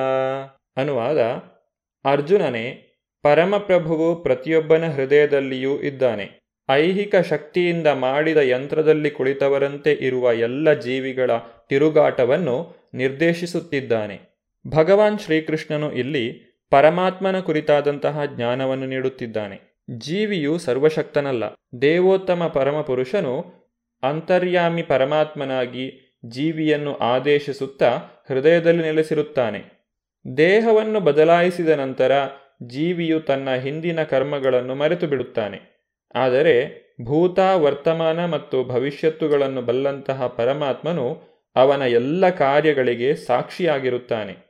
ಅನುವಾದ 0.77 1.19
ಅರ್ಜುನನೇ 2.05 2.81
ಪರಮಪ್ರಭುವು 3.23 4.23
ಪ್ರತಿಯೊಬ್ಬನ 4.23 4.85
ಹೃದಯದಲ್ಲಿಯೂ 4.85 5.81
ಇದ್ದಾನೆ. 5.81 6.41
ಐಹಿಕ 6.71 7.17
ಶಕ್ತಿಯಿಂದ 7.17 7.87
ಮಾಡಿದ 7.87 8.37
ಯಂತ್ರದಲ್ಲಿ 8.37 9.11
ಕುಳಿತವರಂತೆ 9.11 9.93
ಇರುವ 9.93 10.33
ಎಲ್ಲ 10.33 10.73
ಜೀವಿಗಳ 10.73 11.31
ತಿರುಗಾಟವನ್ನು 11.69 12.77
ನಿರ್ದೇಶಿಸುತ್ತಿದ್ದಾನೆ. 12.95 14.34
ಭಗವಾನ್ 14.67 15.19
ಶ್ರೀಕೃಷ್ಣನು 15.19 15.93
ಇಲ್ಲಿ 15.93 16.55
ಪರಮಾತ್ಮನ 16.71 17.41
ಕುರಿತಾದಂತಹ 17.41 18.25
ಜ್ಞಾನವನ್ನು 18.25 18.87
ನೀಡುತ್ತಿದ್ದಾನೆ. 18.87 19.85
ಜೀವಿಯು 19.99 20.59
ಸರ್ವಶಕ್ತನಲ್ಲ. 20.59 21.45
ದೇವೋತ್ತಮ 21.83 22.47
ಪರಮಪುರುಷನು 22.47 23.45
ಅಂತರ್ಯಾಮಿ 24.03 24.83
ಪರಮಾತ್ಮನಾಗಿ 24.83 26.17
ಜೀವಿಯನ್ನು 26.29 26.97
ಆದೇಶಿಸುತ್ತಾ 26.97 27.89
ಹೃದಯದಲ್ಲಿ 28.29 28.83
ನೆಲೆಸಿರುತ್ತಾನೆ. 28.83 29.91
ದೇಹವನ್ನು 30.37 31.01
ಬದಲಾಯಿಸಿದ 31.01 31.69
ನಂತರ 31.69 32.13
ಜೀವಿಯು 32.67 33.21
ತನ್ನ 33.21 33.55
ಹಿಂದಿನ 33.55 34.03
ಕರ್ಮಗಳನ್ನು 34.03 34.75
ಮರೆತು 34.75 35.07
ಬಿಡುತ್ತಾನೆ 35.07 35.61
ಆದರೆ 36.15 36.85
ಭೂತ, 37.05 37.39
ವರ್ತಮಾನ 37.39 38.25
ಮತ್ತು 38.25 38.65
ಭವಿಷ್ಯತ್ತುಗಳನ್ನು 38.65 39.63
ಬಲ್ಲಂತಹ 39.63 40.27
ಪರಮಾತ್ಮನು 40.27 41.23
ಅವನ 41.57 41.83
ಎಲ್ಲ 41.83 42.29
ಕಾರ್ಯಗಳಿಗೆ 42.29 43.15
ಸಾಕ್ಷಿಯಾಗಿರುತ್ತಾನೆ. 43.15 44.44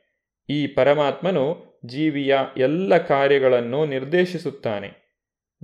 ಈ 0.49 0.67
ಪರಮಾತ್ಮನು 0.67 1.65
ಜೀವಿಯ 1.85 2.37
ಎಲ್ಲ 2.57 2.97
ಕಾರ್ಯಗಳನ್ನು 2.97 3.85
ನಿರ್ದೇಶಿಸುತ್ತಾನೆ. 3.85 5.05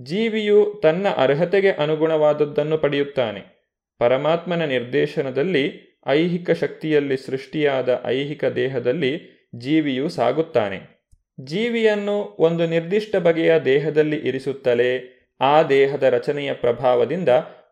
ಜೀವಿಯು 0.03 0.79
ತನ್ನ 0.83 1.07
ಅರ್ಹತೆಗೆ 1.17 1.71
ಅನುಗುಣವಾದದ್ದನ್ನು 1.71 2.77
ಪಡೆಯುತ್ತಾನೆ. 2.77 3.61
ಪರಮಾತ್ಮನ 3.97 4.65
ನಿರ್ದೇಶನದಲ್ಲಿ, 4.65 5.91
ಐಹಿಕ 6.07 6.51
ಶಕ್ತಿಯಲ್ಲಿ 6.51 7.17
ಸೃಷ್ಟಿಯಾದ 7.17 8.01
ಐಹಿಕ 8.05 8.45
ದೇಹದಲ್ಲಿ 8.45 9.21
ಜೀವಿಯು 9.55 10.09
ಸಾಗುತ್ತಾನೆ. 10.09 11.01
ಜೀವಿಯನ್ನು 11.39 12.35
ಒಂದು 12.39 12.67
ನಿರ್ದಿಷ್ಟ 12.67 13.15
ಬಗೆಯ 13.15 13.59
ದೇಹದಲ್ಲಿ 13.59 14.15
ಇರಿಸುತ್ತಲೇ 14.15 15.17
ಆ 15.41 15.63
ದೇಹದ 15.63 16.03
ರಚನೆಯ 16.03 16.53
ಪ್ರಭಾವದಿಂದ 16.53 17.29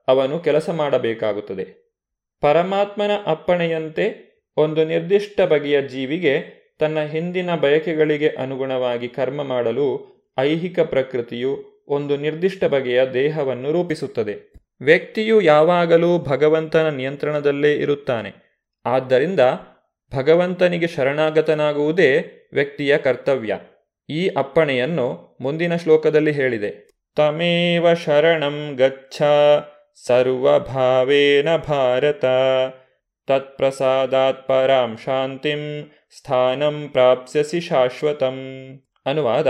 ಅವನು 0.07 0.39
ಕೆಲಸ 0.39 0.69
ಮಾಡಬೇಕಾಗುತ್ತದೆ. 0.69 1.89
ಪರಮಾತ್ಮನ 2.41 3.11
ಅಪ್ಪಣೆಯಂತೆ 3.25 4.29
ಒಂದು 4.57 4.85
ನಿರ್ದಿಷ್ಟ 4.85 5.41
ಬಗೆಯ 5.41 5.81
ಜೀವಿಗೆ 5.81 6.58
ತನ್ನ 6.79 6.99
ಹಿಂದಿನ 6.99 7.55
ಬಯಕೆಗಳಿಗೆ 7.55 8.29
ಅನುಗುಣವಾಗಿ 8.29 9.07
ಕರ್ಮ 9.07 9.43
ಮಾಡಲು 9.43 10.19
ಐಹಿಕ 10.39 10.79
ಪ್ರಕೃತಿಯು 10.79 11.83
ಒಂದು 11.87 12.17
ನಿರ್ದಿಷ್ಟ 12.17 12.63
ಬಗೆಯ 12.63 13.05
ದೇಹವನ್ನು 13.05 13.71
ರೂಪಿಸುತ್ತದೆ. 13.71 14.53
ವ್ಯಕ್ತಿಯು 14.81 15.41
ಯಾವಾಗಲೂ 15.41 16.19
ಭಗವಂತನ 16.19 16.89
ನಿಯಂತ್ರಣದಲ್ಲೇ 16.89 17.73
ಇರುತ್ತಾನೆ. 17.73 18.61
ಆದ್ದರಿಂದ 18.85 19.39
ಭಗವಂತನಿಗೆ 20.15 20.87
ಶರಣಾಗತನಾಗುವುದೇ 20.87 22.25
ವ್ಯಕ್ತಿಯ 22.53 22.97
ಕರ್ತವ್ಯ. 22.97 23.59
ಈ 24.09 24.27
ಅಪ್ಪಣೆಯನ್ನು 24.27 25.37
ಮುಂದಿನ 25.41 25.75
ಶ್ಲೋಕದಲ್ಲಿ 25.75 26.31
ಹೇಳಿದೆ. 26.31 26.89
ತಮೇವ 27.15 27.93
ಶರಣಂ 27.93 28.75
ಗಚ್ಚ 28.75 29.21
ಸರ್ವಭಾವೇನ 30.07 31.57
ಭಾರತ 31.57 32.25
ತತ್ಪ್ರಸಾದಾತ್ 33.27 34.47
ಪರಾಂ 34.47 34.97
ಶಾಂತಿಂ 35.05 35.91
ಸ್ಥಾನಂ 36.17 36.89
ಪ್ರಾಪ್ಸ್ಯಸಿ 36.91 37.59
ಶಾಶ್ವತಂ. 37.59 38.35
ಅನುವಾದ, 39.05 39.47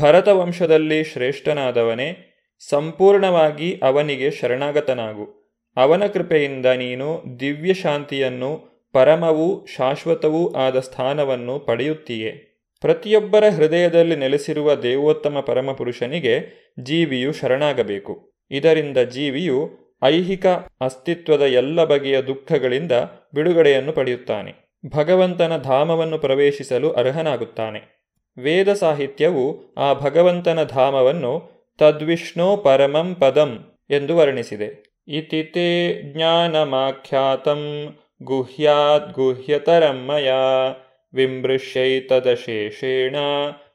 ಭರತವಂಶದಲ್ಲಿ 0.00 1.04
ಶ್ರೇಷ್ಠನಾದವನೇ, 1.04 2.30
ಸಂಪೂರ್ಣವಾಗಿ 2.68 3.80
ಅವನಿಗೆ 3.82 4.30
ಶರಣಾಗತನಾಗು. 4.30 5.44
ಅವನ 5.76 6.06
ಕೃಪೆಯಿಂದ 6.06 6.66
ನೀನು 6.66 7.24
ದಿವ್ಯ 7.40 7.74
ಶಾಂತಿಯನ್ನು 7.74 8.74
ಪರಮವೂ 8.92 9.66
ಶಾಶ್ವತವೂ 9.66 10.52
ಆದ 10.52 10.78
ಸ್ಥಾನವನ್ನು 10.78 11.58
ಪಡೆಯುತ್ತೀಯೆ. 11.58 12.54
ಪ್ರತಿಯೊಬ್ಬರ 12.80 13.44
ಹೃದಯದಲ್ಲಿ 13.48 14.16
ನೆಲೆಸಿರುವ 14.16 14.74
ದೇವೋತ್ತಮ 14.74 15.40
ಪರಮಪುರುಷನಿಗೆ 15.40 16.64
ಜೀವಿಯು 16.80 17.32
ಶರಣಾಗಬೇಕು. 17.32 18.32
ಇದರಿಂದ 18.50 18.98
ಜೀವಿಯು 18.98 19.70
ಐಹಿಕ 20.02 20.46
ಅಸ್ತಿತ್ವದ 20.80 21.42
ಎಲ್ಲ 21.42 21.84
ಬಗೆಯ 21.84 22.22
ದುಃಖಗಳಿಂದ 22.22 22.92
ಬಿಡುಗಡೆಯನ್ನು 23.34 23.92
ಪಡೆಯುತ್ತಾನೆ. 23.92 24.63
ಭಗವಂತನ 24.86 25.56
ಧಾಮವನ್ನು 25.56 26.18
ಪ್ರವೇಶಿಸಲು 26.18 26.92
ಅರ್ಹನಾಗುತ್ತಾನೆ. 26.92 28.04
ವೇದ 28.38 28.72
ಸಾಹಿತ್ಯವು 28.72 29.74
ಆ 29.74 29.94
ಭಗವಂತನ 29.94 30.62
ಧಾಮವನ್ನು 30.62 31.50
ತದ್ವಿಷ್ಣೋ 31.78 32.56
ಪರಮಂ 32.56 33.14
ಪದಂ 33.14 33.58
ಎಂದು 33.90 34.16
ವರ್ಣಿಸಿದೆ. 34.16 34.94
ಇತಿ 35.08 35.42
ತೇ 35.42 36.02
ಜ್ಞಾನಮಾಖ್ಯಾತಂ 36.12 37.94
ಗುಹ್ಯಾತ್ 38.22 39.12
ಗುಹ್ಯತರಂ 39.12 40.06
ಮಯಾ 40.06 40.68
ವಿಮೃಶ್ಯೈತದಶೇಷೇಣ 41.14 43.16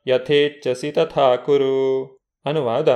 ಯಥೇಚ್ಛಸಿ 0.08 0.92
ತಥಾ 0.92 1.36
ಕುರು 1.36 2.20
ಅನುವಾದ 2.46 2.90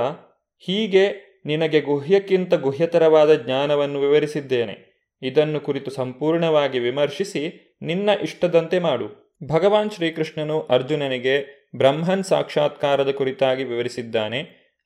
ಹೀಗೆ 0.58 1.14
ನಿನಗೆ 1.46 1.80
ಗುಹ್ಯಕ್ಕಿಂತ 1.80 2.54
ಗುಹ್ಯತರವಾದ 2.54 3.34
ಜ್ಞಾನವನ್ನು 3.34 4.00
ವಿವರಿಸಿದ್ದೇನೆ. 4.00 4.93
ಇದನ್ನು 5.24 5.60
ಕುರಿತು 5.60 5.90
ಸಂಪೂರ್ಣವಾಗಿ 5.90 6.78
ವಿಮರ್ಶಿಸಿ 6.78 7.42
ನಿನ್ನ 7.82 8.10
ಇಷ್ಟದಂತೆ 8.22 8.78
ಮಾಡು. 8.78 9.06
ಭಗವಾನ್ 9.48 9.90
ಶ್ರೀಕೃಷ್ಣನು 9.90 10.60
ಅರ್ಜುನನಿಗೆ 10.60 11.34
ಬ್ರಹ್ಮನ್ 11.76 12.24
ಸಾಕ್ಷಾತ್ಕಾರದ 12.24 13.10
ಕುರಿತಾಗಿ 13.10 13.64
ವಿವರಿಸಿದ್ದಾನೆ, 13.64 14.40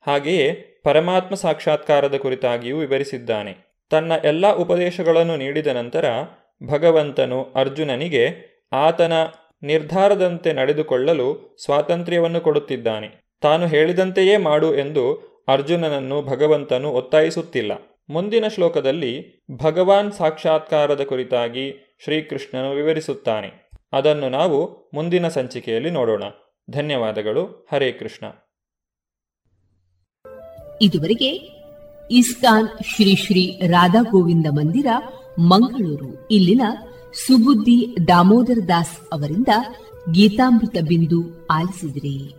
ಹಾಗೆಯೇ 0.07 0.51
ಪರಮಾತ್ಮ 0.83 1.35
ಸಾಕ್ಷಾತ್ಕಾರದ 1.35 2.15
ಕುರಿತಾಗಿಯೂ 2.15 2.77
ವಿವರಿಸಿದ್ದಾನೆ. 2.77 3.53
ತನ್ನ 3.91 4.11
ಎಲ್ಲ 4.23 4.53
ಉಪದೇಶಗಳನ್ನು 4.53 5.35
ನೀಡಿದ 5.35 5.67
ನಂತರ 5.67 6.05
ಭಗವಂತನು 6.67 7.39
ಅರ್ಜುನನಿಗೆ 7.55 8.23
ಆತನ 8.73 9.13
ನಿರ್ಧಾರದಂತೆ 9.63 10.53
ನಡೆದುಕೊಳ್ಳಲು 10.53 11.57
ಸ್ವಾತಂತ್ರ್ಯವನ್ನು 11.65 12.41
ಕೊಡುತ್ತಿದ್ದಾನೆ. 12.41 13.07
ತಾನು 13.41 13.67
ಹೇಳಿದಂತೆಯೇ 13.67 14.37
ಮಾಡು 14.37 14.75
ಎಂದು 14.75 15.03
ಅರ್ಜುನನನ್ನು 15.47 16.21
ಭಗವಂತನು 16.21 16.89
ಒತ್ತಾಯಿಸುತ್ತಿಲ್ಲ. 16.91 17.71
ಮುಂದಿನ 18.09 18.47
ಶ್ಲೋಕದಲ್ಲಿ 18.47 19.43
ಭಗವಾನ್ 19.63 20.11
ಸಾಕ್ಷಾತ್ಕಾರದ 20.11 21.01
ಕುರಿತಾಗಿ 21.01 21.97
ಶ್ರೀಕೃಷ್ಣನು 22.03 22.71
ವಿವರಿಸುತ್ತಾನೆ. 22.71 23.71
ಅದನ್ನು 23.93 24.29
ನಾವು 24.29 24.89
ಮುಂದಿನ 24.93 25.27
ಸಂಚಿಕೆಯಲ್ಲಿ 25.27 25.89
ನೋಡೋಣ. 25.89 26.23
ಧನ್ಯವಾದಗಳು. 26.69 27.67
ಹರೇ 27.71 27.91
ಕೃಷ್ಣ. 27.91 28.27
ಇದುವರೆಗೆ 30.81 31.29
ಇಸ್ಕಾನ್ 32.11 32.67
ಶ್ರೀ 32.67 33.15
ಶ್ರೀ 33.15 33.59
ರಾಧಾ 33.67 34.01
ಗೋವಿಂದ 34.01 34.45
ಮಂದಿರ, 34.49 34.87
ಮಂಗಳೂರು. 35.39 36.27
ಇಲ್ಲಿನ 36.31 36.61
ಸುಬುದ್ದಿ 37.13 38.07
ದಾಮೋದರ 38.07 38.57
ದಾಸ್ 38.67 38.99
ಅವರಿಂದ 39.13 39.47
ಗೀತಾಮೃತ 40.11 40.77
ಬಿಂದು 40.87 41.47
ಆಲಿಸಿದ್ರಿ. 41.47 42.38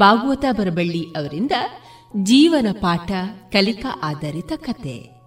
ಭಾಗವತ 0.00 0.44
ಬರಬಳ್ಳಿ 0.50 1.04
ಅವರಿಂದ 1.04 1.52
ಜೀವನ 2.22 2.66
ಪಾಠ 2.80 3.12
ಕಲಿಕಾ 3.52 4.00
ಆಧಾರಿತ 4.02 4.52
ಕತೆ. 4.56 5.19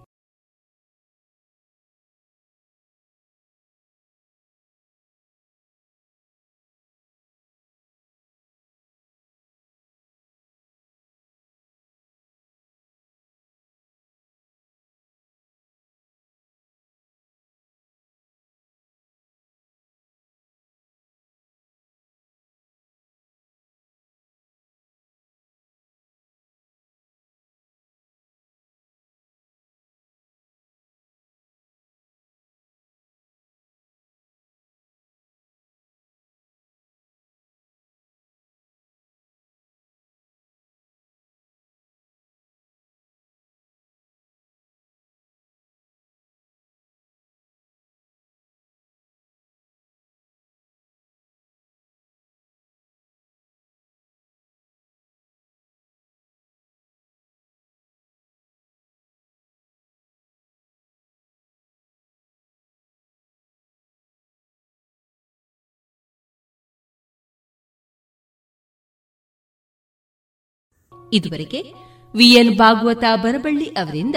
ಇದುವರೆಗೆ 71.14 71.74
ವಿಎಲ್ 72.16 72.58
ಭಾಗವತ 72.58 73.04
ಬರಬಳ್ಳಿ 73.16 73.66
ಅವರಿಂದ 73.66 74.16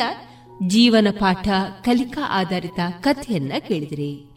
ಜೀವನ 0.67 1.07
ಪಾಠ 1.19 1.49
ಕಲಿಕಾ 1.85 2.27
ಆಧಾರಿತ 2.29 2.81
ಕಥೆಯನ್ನ 3.01 3.53
ಕೇಳಿದಿರಿ. 3.69 4.31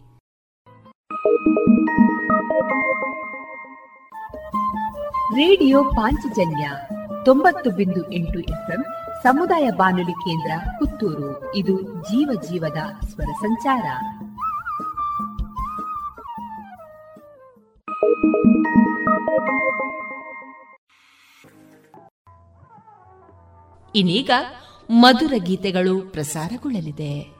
ರೇಡಿಯೋ 5.34 5.84
ಪಾಂಚಜನ್ಯ 5.84 6.70
ತೊಂಬತ್ತು 7.24 7.70
ಬಿಂದು 7.70 8.12
ಎಂಟು 8.12 8.40
ಎಫ್ಎಂ 8.40 8.84
ಸಮುದಾಯ 9.22 9.70
ಬಾನುಲಿ 9.70 10.12
ಕೇಂದ್ರ 10.12 10.50
ಪುತ್ತೂರು. 10.78 11.56
ಇದು 11.56 11.80
ಜೀವ 11.82 12.40
ಜೀವದ 12.50 13.06
ಸ್ವರ 13.06 13.32
ಸಂಚಾರ. 13.40 13.82
ಇನ್ನೀಗ 23.94 24.30
ಮಧುರ 24.90 25.32
ಗೀತೆಗಳು 25.36 26.00
ಪ್ರಸಾರಗೊಳ್ಳಲಿದೆ. 26.00 27.39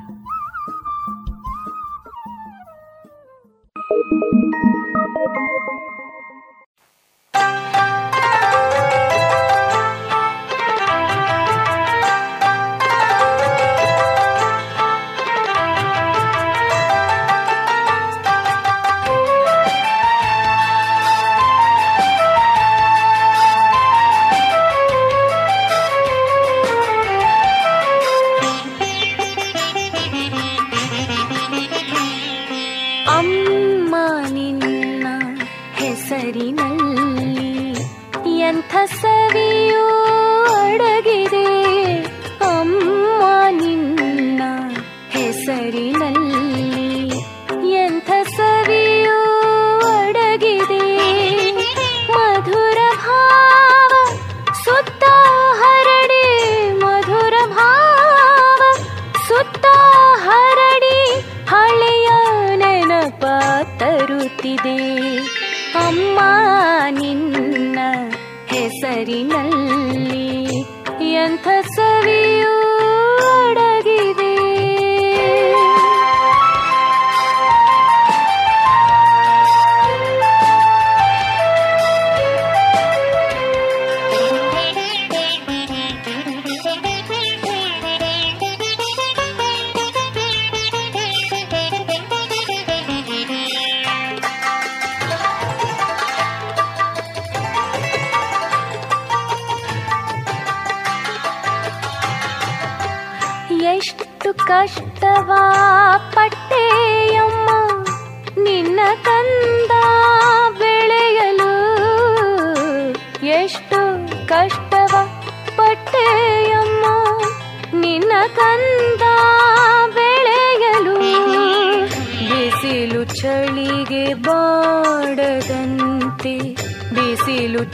ಕಾಣುತ್ತಿದೆ 64.43 64.77
ಅಮ್ಮ 65.79 66.19
ನಿನ್ನ 66.99 67.79
ಹೆಸರಿನಲ್ಲಿ 68.51 70.27
ಎಂಥ 71.15 71.47
ಸವಿಯು 71.75 72.50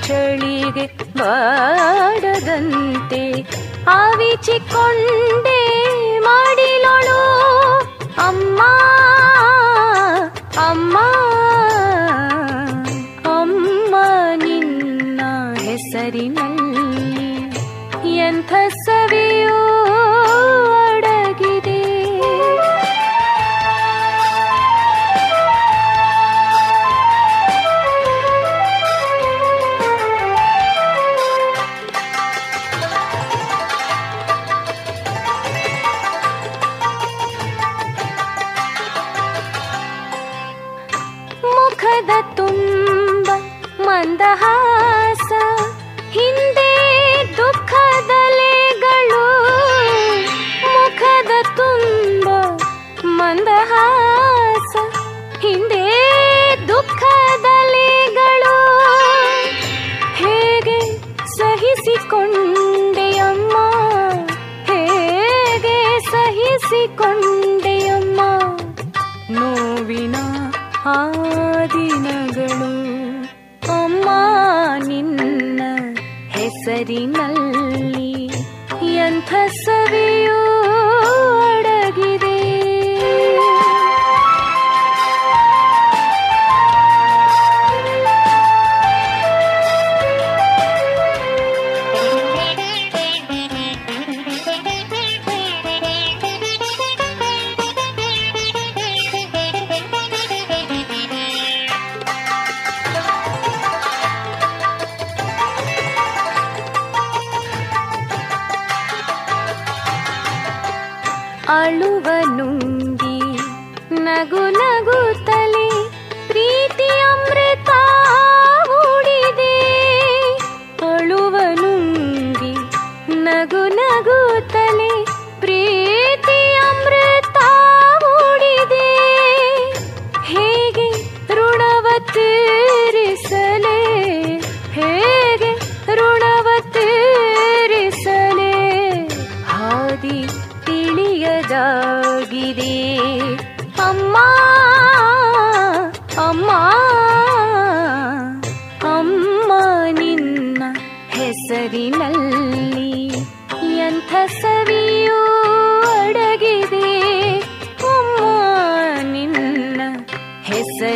ಚಳಿಗೆ 0.07 0.85
ಬಾಡದಂತೆ 1.17 3.21
ಆವಿಚಿಕೊಂಡೆ 3.91 5.56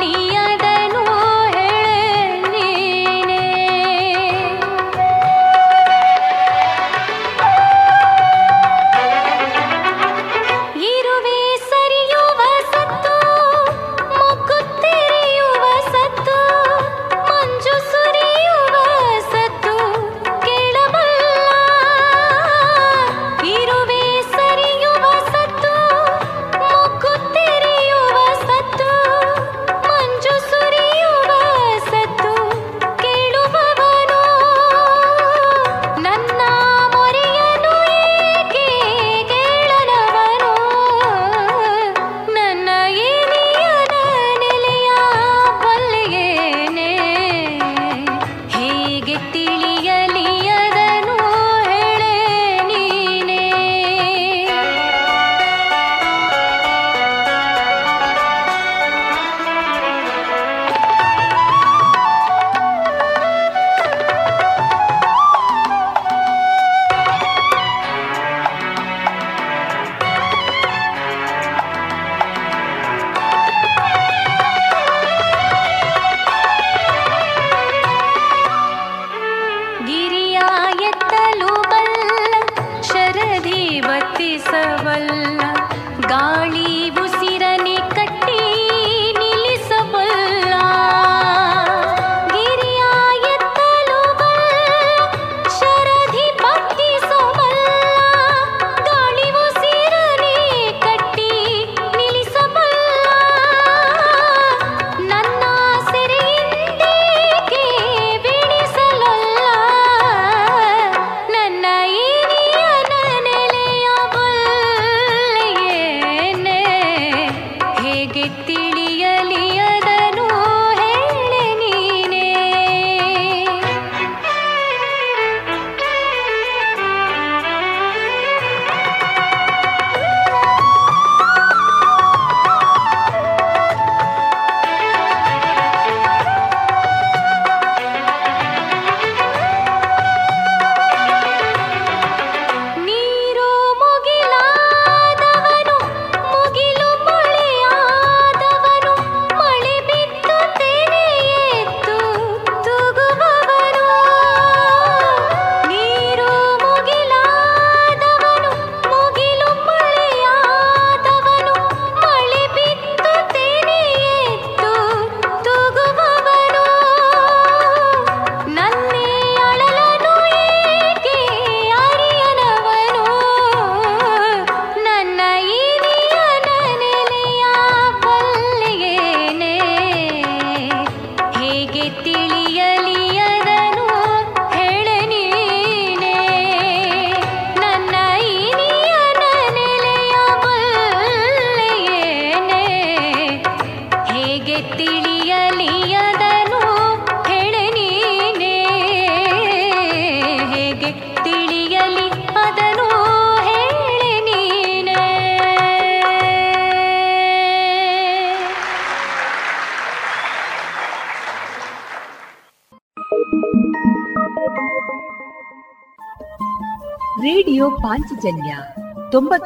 నీ 0.00 0.23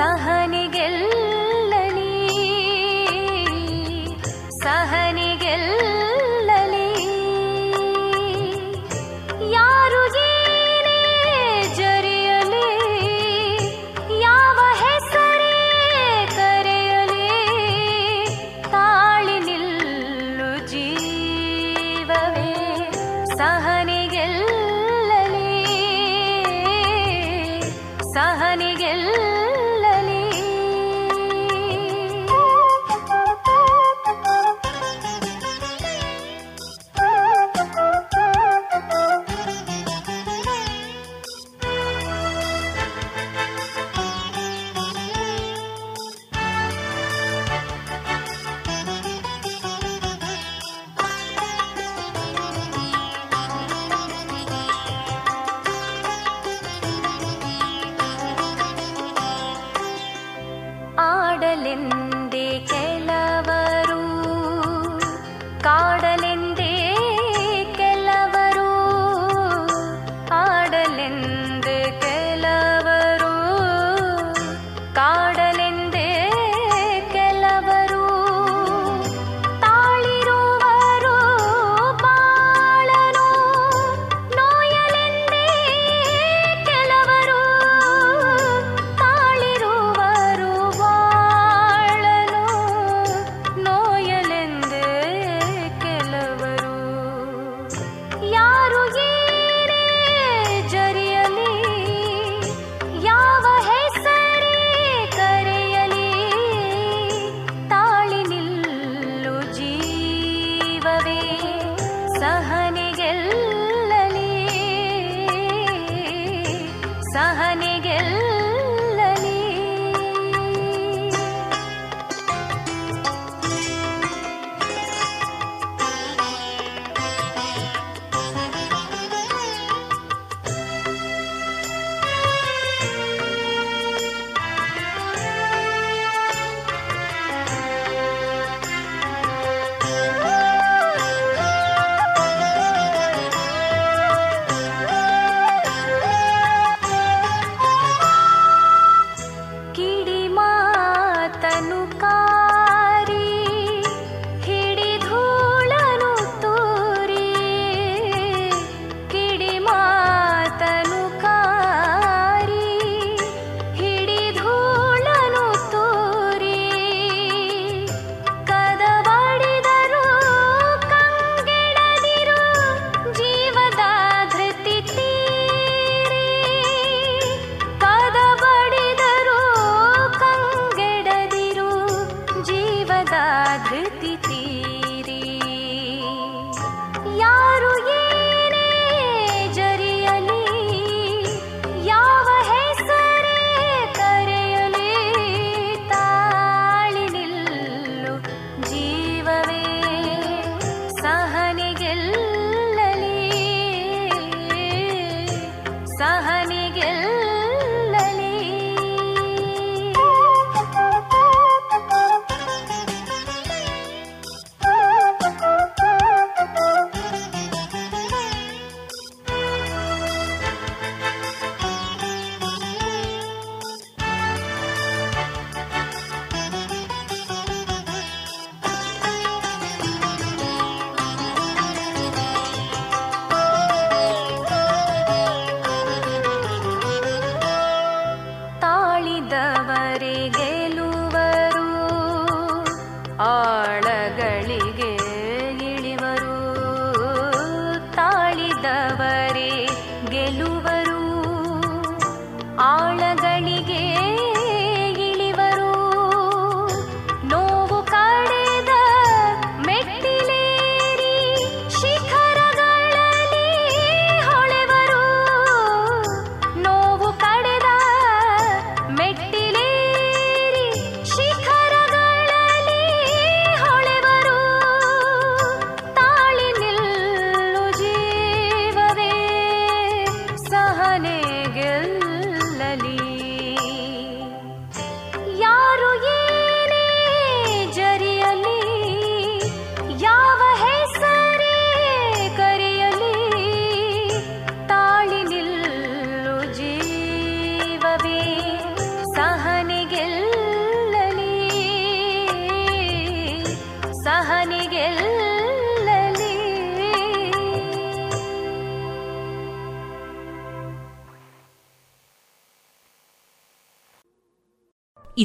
ಕಹನಿಗೆಲ್ಲ 0.00 1.19